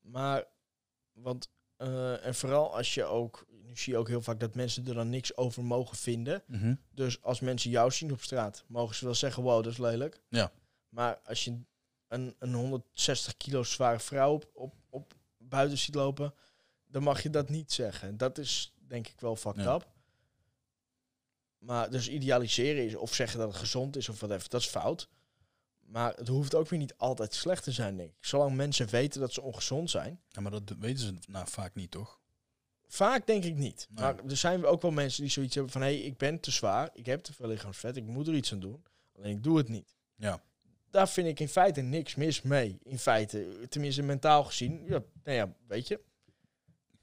[0.00, 0.44] Maar,
[1.12, 3.46] want, eh, en vooral als je ook,
[3.78, 6.42] zie je ook heel vaak dat mensen er dan niks over mogen vinden.
[6.94, 10.20] Dus als mensen jou zien op straat, mogen ze wel zeggen, wow, dat is lelijk.
[10.28, 10.52] Ja.
[10.88, 11.58] Maar als je
[12.08, 16.34] een, een 160 kilo zware vrouw op, op, op buiten ziet lopen,
[16.86, 18.16] dan mag je dat niet zeggen.
[18.16, 19.74] Dat is denk ik wel fucked Ja.
[19.74, 19.86] up.
[21.58, 25.08] Maar dus idealiseren is, of zeggen dat het gezond is of whatever, dat is fout.
[25.80, 28.24] Maar het hoeft ook weer niet altijd slecht te zijn, denk ik.
[28.24, 30.20] Zolang mensen weten dat ze ongezond zijn.
[30.28, 32.20] Ja, maar dat weten ze nou vaak niet, toch?
[32.88, 33.86] Vaak denk ik niet.
[33.90, 34.04] Nee.
[34.04, 35.80] Maar er zijn ook wel mensen die zoiets hebben van...
[35.80, 38.52] hé, hey, ik ben te zwaar, ik heb te veel lichaamsvet, ik moet er iets
[38.52, 38.84] aan doen.
[39.16, 39.96] Alleen ik doe het niet.
[40.16, 40.42] Ja.
[40.90, 42.78] Daar vind ik in feite niks mis mee.
[42.82, 44.82] In feite, tenminste mentaal gezien.
[44.86, 46.00] Ja, nou ja, weet je.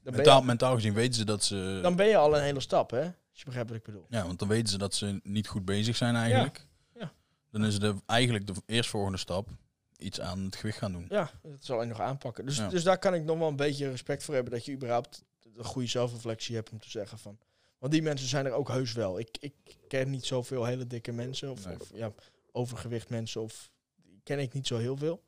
[0.04, 1.80] Dan Mentaal, je, mentaal gezien weten ze dat ze...
[1.82, 3.02] dan ben je al een hele stap, hè?
[3.02, 4.06] Als je begrijpt wat ik bedoel.
[4.10, 6.68] Ja, want dan weten ze dat ze niet goed bezig zijn eigenlijk.
[6.96, 7.14] Ja.
[7.52, 9.50] Dan is de, eigenlijk de eerstvolgende stap
[9.98, 11.06] iets aan het gewicht gaan doen.
[11.10, 12.46] Ja, dat zal je nog aanpakken.
[12.46, 12.68] Dus, Ja.
[12.70, 15.24] dus daar kan ik nog wel een beetje respect voor hebben dat je überhaupt
[15.56, 17.38] een goede zelfreflectie hebt om te zeggen van.
[17.78, 19.20] Want die mensen zijn er ook heus wel.
[19.20, 19.54] Ik, ik
[19.88, 21.80] ken niet zoveel hele dikke mensen of, Nee.
[21.80, 22.14] of ja,
[22.52, 25.24] overgewicht mensen of die ken ik niet zo heel veel.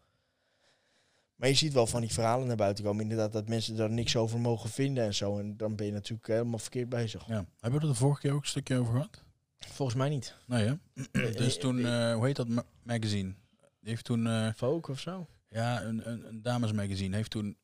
[1.36, 3.02] Maar je ziet wel van die verhalen naar buiten komen.
[3.02, 5.38] Inderdaad, dat mensen daar niks over mogen vinden en zo.
[5.40, 7.28] En dan ben je natuurlijk helemaal verkeerd bezig.
[7.28, 7.46] Ja.
[7.60, 9.24] Hebben we er de vorige keer ook een stukje over gehad?
[9.60, 10.36] Volgens mij niet.
[10.48, 11.32] Nee, hè?
[11.44, 13.34] dus toen, eh, hoe heet dat ma- magazine?
[13.80, 15.28] Die heeft toen, eh, Vogue of zo?
[15.50, 17.58] ja, een, een, een damesmagazine heeft toen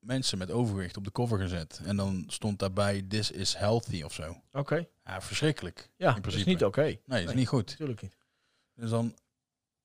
[0.00, 1.80] mensen met overgewicht op de cover gezet.
[1.84, 4.42] En dan stond daarbij, this is healthy of zo.
[4.52, 4.86] Oké.
[5.04, 5.90] Ja, verschrikkelijk.
[5.96, 6.82] Ja, In dat is niet oké.
[6.82, 7.68] Nee, dat is niet goed.
[7.68, 8.16] Natuurlijk niet.
[8.74, 9.14] Dus dan,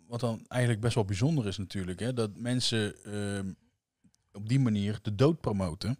[0.08, 3.54] wat dan eigenlijk best wel bijzonder is natuurlijk, hè, dat mensen ehm,
[4.34, 5.98] op die manier de dood promoten.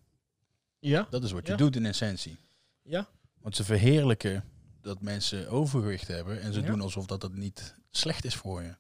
[0.80, 1.08] Ja?
[1.10, 1.58] Dat is wat je Ja.
[1.58, 2.38] doet in essentie.
[2.82, 3.08] Ja?
[3.42, 4.44] Want ze verheerlijken
[4.82, 6.66] dat mensen overgewicht hebben en ze Ja.
[6.66, 8.76] doen alsof dat het niet slecht is voor je.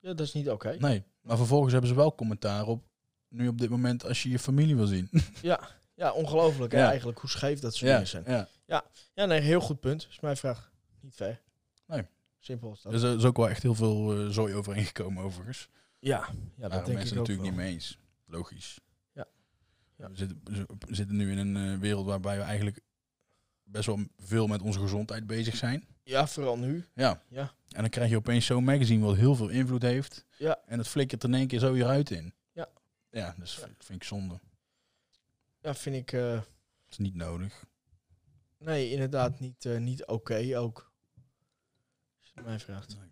[0.00, 0.76] Ja, dat is niet oké.
[0.78, 2.84] Nee, maar vervolgens hebben ze wel commentaar op,
[3.32, 5.08] nu op dit moment, als je je familie wil zien.
[5.94, 6.88] Ja, ongelooflijk hè, Ja.
[6.88, 8.24] eigenlijk hoe scheef dat soort ja, dingen zijn.
[8.66, 8.84] ja.
[9.14, 10.06] Ja, nee, heel goed punt.
[10.10, 10.72] Is mijn vraag.
[11.00, 11.40] Niet ver.
[11.86, 12.06] Nee.
[12.38, 12.92] Simpel dat.
[12.92, 15.68] Dus er is ook wel echt heel veel eh zooi overeengekomen overigens.
[15.98, 17.50] ja, ja, Daar dat denk mensen ik ook natuurlijk wel.
[17.50, 17.98] niet mee eens.
[18.26, 18.78] Logisch.
[19.12, 19.26] Ja.
[19.96, 20.10] Ja.
[20.10, 20.40] We, zitten,
[20.78, 22.80] we zitten nu in een eh, wereld waarbij we eigenlijk
[23.62, 25.86] best wel veel met onze gezondheid bezig zijn.
[26.04, 26.84] Ja, vooral nu.
[26.94, 27.22] Ja.
[27.28, 27.52] Ja.
[27.68, 30.24] En dan krijg je opeens zo'n magazine wat heel veel invloed heeft.
[30.38, 30.58] Ja.
[30.66, 32.34] En het flikkert er in één keer zo hieruit in.
[33.12, 33.34] Ja.
[33.38, 33.60] Dus Ja.
[33.78, 34.40] vind ik zonde.
[35.60, 36.12] Ja, vind ik...
[36.12, 36.44] eh, Dat
[36.90, 37.64] is niet nodig.
[38.58, 40.92] nee, inderdaad niet, eh, niet oké ook.
[42.20, 42.96] Als je het mij vraagt.
[42.98, 43.10] Nee.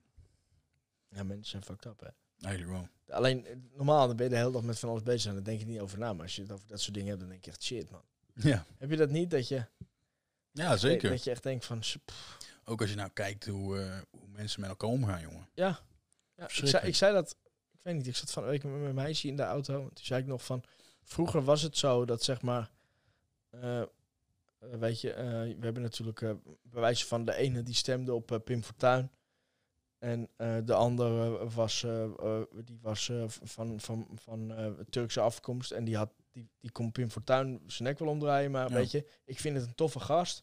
[1.08, 2.08] Ja, mensen zijn fucked up, hè.
[2.46, 3.16] Eigenlijk wel.
[3.16, 5.44] Alleen, eh, normaal dan ben je de hele dag met van alles bezig en dan
[5.44, 6.12] denk je niet over na.
[6.12, 8.02] Maar als je het over dat soort dingen hebt, dan denk je echt shit, man.
[8.34, 8.66] Ja.
[8.78, 9.30] Heb je dat niet?
[9.30, 9.66] Dat je,
[10.52, 11.10] Ja, zeker.
[11.10, 11.78] Dat je echt denkt van...
[11.78, 15.48] pff, Ook als je nou kijkt hoe, hoe mensen met elkaar omgaan, jongen.
[15.54, 15.80] Ja,
[16.34, 17.36] ja ik, zei, ik zei dat,
[17.80, 19.74] ik weet niet, ik zat van een week met mijn meisje in de auto.
[19.74, 20.62] En toen zei ik nog van,
[21.02, 22.70] vroeger was het zo dat zeg maar,
[23.50, 23.86] eh, eh,
[24.58, 26.30] weet je, eh, we hebben natuurlijk eh
[26.62, 29.10] bewijzen van de ene die stemde op Pim Fortuyn.
[29.98, 30.28] En
[30.64, 31.86] de andere was,
[32.64, 33.10] die was
[33.42, 34.54] van, van, van
[34.90, 35.70] Turkse afkomst.
[35.70, 38.50] En die, had, die, die kon Pim Fortuyn zijn nek wel omdraaien.
[38.50, 38.74] Maar Ja.
[38.74, 40.42] weet je, ik vind het een toffe gast.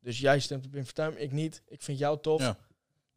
[0.00, 1.62] Dus jij stemt op Pim Fortuyn, ik niet.
[1.66, 2.40] Ik vind jou tof.
[2.40, 2.58] Ja.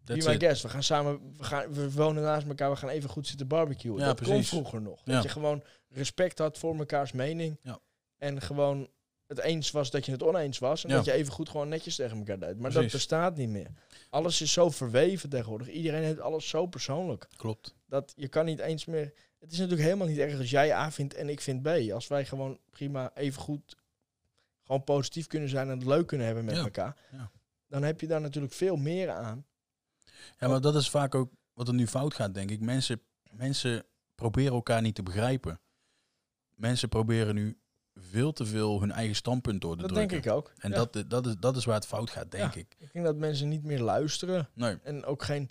[0.09, 0.43] Be That's my it.
[0.43, 0.61] guest.
[0.61, 3.97] We gaan samen, we, gaan, we wonen naast elkaar, we gaan even goed zitten barbecuen.
[3.97, 4.49] Ja, dat kon precies.
[4.49, 5.01] vroeger nog.
[5.03, 5.13] Ja.
[5.13, 7.59] Dat je gewoon respect had voor mekaars mening.
[7.61, 7.79] Ja.
[8.17, 8.89] En gewoon
[9.27, 10.83] het eens was dat je het oneens was.
[10.83, 12.59] En dat je even goed gewoon netjes tegen elkaar deed.
[12.59, 13.67] Maar dat bestaat niet meer.
[14.09, 15.69] Alles is zo verweven tegenwoordig.
[15.69, 17.27] Iedereen heeft alles zo persoonlijk.
[17.35, 17.75] Klopt.
[17.87, 19.13] Dat je kan niet eens meer...
[19.39, 21.67] Het is natuurlijk helemaal niet erg als jij A vindt en ik vind B.
[21.93, 23.77] Als wij gewoon prima even goed
[24.63, 26.97] gewoon positief kunnen zijn en het leuk kunnen hebben met elkaar.
[27.11, 27.31] Ja.
[27.67, 29.45] Dan heb je daar natuurlijk veel meer aan.
[30.39, 32.59] Ja, maar dat is vaak ook wat er nu fout gaat, denk ik.
[32.61, 33.01] Mensen,
[33.31, 35.59] mensen proberen elkaar niet te begrijpen.
[36.55, 37.59] Mensen proberen nu
[37.93, 40.09] veel te veel hun eigen standpunt door te Dat drukken.
[40.09, 40.53] denk ik ook.
[40.57, 40.75] En Ja.
[40.85, 42.59] dat, dat, is, dat is waar het fout gaat, denk Ja.
[42.59, 42.75] ik.
[42.79, 44.49] Ik denk dat mensen niet meer luisteren.
[44.53, 45.49] Nee, En ook geen.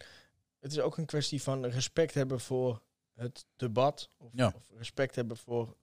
[0.61, 2.83] Het is ook een kwestie van respect hebben voor
[3.15, 4.11] het debat.
[4.17, 4.53] Of, Ja.
[4.57, 5.77] of respect hebben voor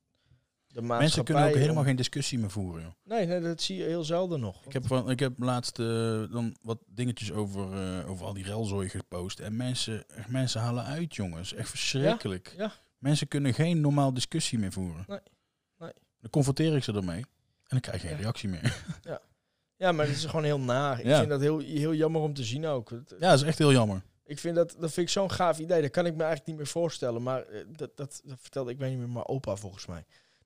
[0.75, 2.81] de mensen kunnen ook helemaal geen discussie meer voeren.
[2.81, 2.91] Joh.
[3.03, 4.65] Nee, nee, dat zie je heel zelden nog.
[4.65, 5.85] Ik heb, van, ik heb laatst eh,
[6.31, 9.39] dan wat dingetjes over, eh, over al die relzooi gepost.
[9.39, 11.53] En mensen, mensen halen uit, jongens.
[11.53, 12.53] Echt verschrikkelijk.
[12.57, 12.71] Ja.
[12.97, 15.03] Mensen kunnen geen normaal discussie meer voeren.
[15.07, 15.19] Nee.
[15.77, 15.91] Nee.
[16.19, 17.17] Dan confronteer ik ze ermee.
[17.19, 17.25] En
[17.67, 18.21] dan krijg je geen Ja.
[18.23, 18.83] reactie meer.
[19.77, 20.99] Ja, maar het is gewoon heel naar.
[20.99, 21.17] Ik Ja.
[21.17, 22.89] vind dat heel, heel jammer om te zien ook.
[22.89, 24.01] Het- Ja, dat is echt heel jammer.
[24.25, 25.81] Ik vind dat, dat vind ik zo'n gaaf idee.
[25.81, 27.23] Dat kan ik me eigenlijk niet meer voorstellen.
[27.23, 30.05] Maar eh, dat, dat, dat vertelde ik weet niet meer, maar opa volgens mij.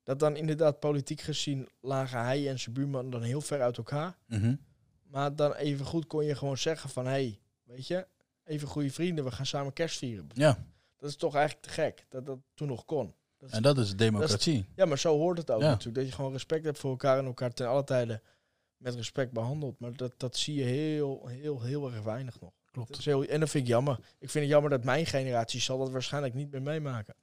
[0.09, 4.17] Dat dan inderdaad politiek gezien lagen hij en zijn buurman dan heel ver uit elkaar.
[4.27, 4.55] Mhm.
[5.03, 7.05] Maar dan even goed kon je gewoon zeggen van...
[7.05, 8.07] Hé, hey, weet je,
[8.43, 10.27] even goede vrienden, we gaan samen kerst vieren.
[10.33, 10.65] Ja,
[10.97, 13.13] Dat is toch eigenlijk te gek, dat dat toen nog kon.
[13.37, 14.65] Dat is- en dat is democratie.
[14.75, 15.69] ja, maar zo hoort het ook Ja.
[15.69, 15.95] natuurlijk.
[15.95, 18.21] Dat je gewoon respect hebt voor elkaar en elkaar ten alle tijden
[18.77, 19.79] met respect behandelt.
[19.79, 22.51] Maar dat, dat zie je heel, heel, heel erg weinig nog.
[22.71, 23.05] Klopt.
[23.05, 23.99] heel, en dat vind ik jammer.
[24.19, 27.15] Ik vind het jammer dat mijn generatie zal dat waarschijnlijk niet meer meemaken.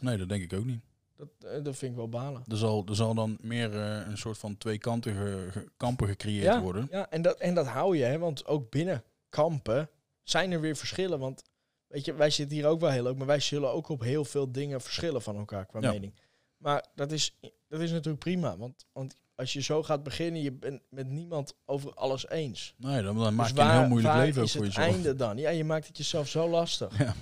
[0.00, 0.80] Nee, dat denk ik ook niet.
[1.22, 2.42] Dat, eh, dat vind ik wel balen.
[2.48, 6.60] Er zal, er zal dan meer eh, een soort van tweekantige ge- kampen gecreëerd Ja,
[6.60, 6.88] worden.
[6.90, 9.90] ja en, dat, en dat hou je, hè, want ook binnen kampen
[10.22, 11.18] zijn er weer verschillen.
[11.18, 11.42] Want
[11.86, 14.24] weet je, wij zitten hier ook wel heel leuk, maar wij zullen ook op heel
[14.24, 15.90] veel dingen verschillen van elkaar qua Ja.
[15.92, 16.14] mening.
[16.56, 17.38] Maar dat is,
[17.68, 21.54] dat is natuurlijk prima, want, want als je zo gaat beginnen, je bent met niemand
[21.64, 22.74] over alles eens.
[22.76, 24.94] Nee, dan, dan maak Dus je een heel moeilijk leven ook is voor het jezelf.
[24.94, 25.36] einde dan?
[25.38, 26.98] Ja, je maakt het jezelf zo lastig.
[26.98, 27.14] Ja.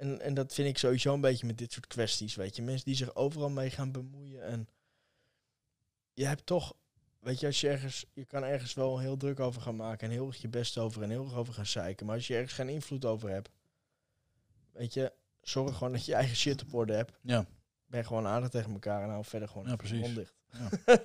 [0.00, 2.62] En, en dat vind ik sowieso een beetje met dit soort kwesties, weet je.
[2.62, 4.68] Mensen die zich overal mee gaan bemoeien en
[6.12, 6.74] je hebt toch,
[7.18, 10.12] weet je, als je ergens, je kan ergens wel heel druk over gaan maken en
[10.12, 12.06] heel erg je best over en heel erg over gaan zeiken.
[12.06, 13.50] Maar als je ergens geen invloed over hebt,
[14.72, 17.18] weet je, zorg gewoon dat je eigen shit op orde hebt.
[17.22, 17.46] Ja.
[17.86, 20.00] Ben gewoon aardig tegen elkaar en hou verder gewoon Ja, precies.
[20.00, 20.34] mond dicht.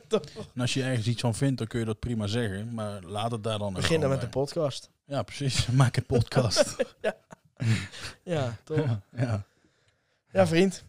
[0.10, 0.20] Ja.
[0.54, 2.74] En als je ergens iets van vindt, dan kun je dat prima zeggen.
[2.74, 4.90] Maar laat het daar dan Begin dan met de podcast.
[5.06, 5.68] Ja, precies.
[5.82, 6.76] Maak een podcast.
[7.02, 7.18] Ja,
[8.64, 8.99] toch?
[9.11, 9.45] ja.
[10.32, 10.84] Ja, vriend.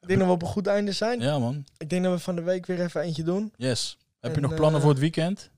[0.00, 1.20] Ik denk dat we op een goed einde zijn.
[1.20, 1.64] ja, man.
[1.78, 3.52] Ik denk dat we van de week weer even eentje doen.
[3.56, 3.98] Yes.
[4.20, 5.50] Heb je nog plannen eh, voor het weekend?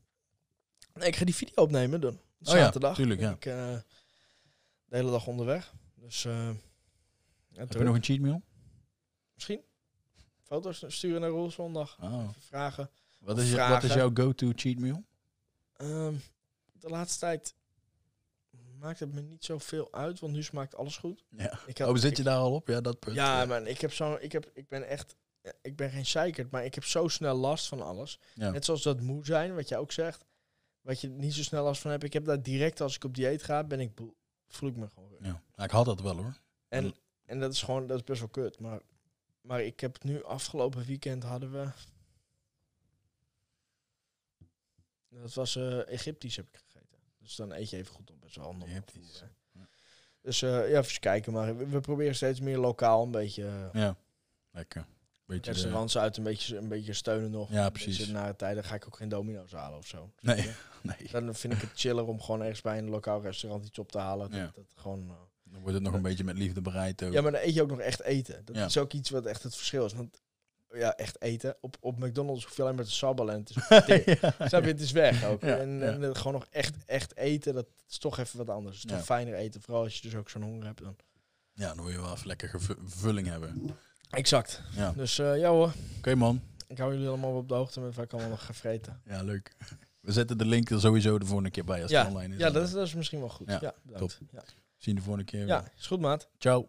[0.94, 2.12] Nee, ik ga die video opnemen doen.
[2.14, 2.94] Oh ja, Zaterdag.
[2.94, 3.34] tuurlijk, Ben ja.
[3.34, 3.80] Ik eh,
[4.84, 5.72] de hele dag onderweg.
[5.94, 6.48] Dus eh
[7.48, 8.42] ja, Heb je nog een cheat meal?
[9.34, 9.60] misschien
[10.42, 11.96] foto's sturen naar Roel zondag.
[12.00, 12.12] Oh.
[12.28, 12.90] Even vragen.
[13.18, 15.02] Wat, is, je- wat is jouw go-to cheat meal?
[15.76, 16.14] Ehm,
[16.72, 17.54] de laatste tijd
[18.82, 21.24] maakt het me niet zoveel uit, want nu smaakt alles goed.
[21.28, 21.58] Ja.
[21.66, 22.68] Ik had- Oh, zit ik- je daar al op?
[22.68, 23.16] Ja, dat punt.
[23.16, 23.46] Ja, ja.
[23.46, 25.16] man, ik heb zo, ik heb, ik ben echt,
[25.62, 28.18] ik ben geen zeikert, maar ik heb zo snel last van alles.
[28.34, 28.50] Ja.
[28.50, 30.24] Net zoals dat moe zijn, wat jij ook zegt,
[30.80, 32.02] wat je niet zo snel last van hebt.
[32.04, 33.90] Ik heb dat direct als ik op dieet ga, ben ik,
[34.48, 35.10] voel ik me gewoon.
[35.20, 35.42] Ja.
[35.56, 36.38] Ja, ik had dat wel hoor.
[36.68, 36.94] En,
[37.24, 38.58] en dat is gewoon, dat is best wel kut.
[38.58, 38.80] Maar,
[39.40, 41.68] maar ik heb nu afgelopen weekend hadden we,
[45.08, 46.60] dat was eh, Egyptisch heb ik.
[47.22, 48.56] Dus dan eet je even goed op, best wel.
[48.66, 49.20] Egyptisch.
[49.20, 49.26] Hè.
[50.20, 51.32] Dus eh, ja, even kijken.
[51.32, 53.96] Maar we, we proberen steeds meer lokaal een beetje eh, Ja.
[54.50, 54.86] Lekker.
[55.24, 57.50] Beetje de- restaurants uit een beetje, een beetje steunen nog.
[57.50, 58.06] Ja, precies.
[58.08, 60.10] Na de tijd dan ga ik ook geen domino's halen of zo.
[60.20, 60.50] Nee.
[60.82, 61.08] Nee.
[61.24, 63.98] Dan vind ik het chiller om gewoon ergens bij een lokaal restaurant iets op te
[63.98, 64.30] halen.
[64.30, 64.50] Dat, Ja.
[64.54, 67.12] dat gewoon, eh, Dan wordt het nog een beetje met liefde bereid ook.
[67.12, 68.44] Ja, maar dan eet je ook nog echt eten.
[68.44, 68.64] Dat Ja.
[68.64, 69.92] is ook iets wat echt het verschil is.
[69.92, 70.22] Want
[70.74, 71.56] ja, echt eten.
[71.60, 73.56] Op, op McDonald's hoef je alleen maar te sabbelen en het is,
[74.50, 74.58] ja.
[74.58, 75.42] je, het is weg ook.
[75.42, 78.82] Ja, en eh, gewoon nog echt, echt eten, dat is toch even wat anders.
[78.82, 79.62] Het is toch fijner eten.
[79.62, 80.96] Vooral als je dus ook zo'n honger hebt dan.
[81.52, 83.70] Ja, dan wil je wel even lekker vulling hebben.
[84.10, 84.62] Exact.
[84.76, 84.88] Ja.
[84.88, 85.72] Oké Dus eh, ja hoor,
[86.16, 86.42] man.
[86.66, 89.00] ik hou jullie allemaal op de hoogte met ik allemaal nog ga vreten.
[89.04, 89.56] Ja, leuk.
[90.00, 92.40] We zetten de link er sowieso de volgende keer bij als Ja, het online is.
[92.40, 93.48] Ja, dat is, dat is misschien wel goed.
[93.48, 93.60] Ja.
[93.60, 94.08] Ja,
[94.76, 95.46] Zien de volgende keer.
[95.46, 96.28] ja is goed maat.
[96.38, 96.68] Ciao.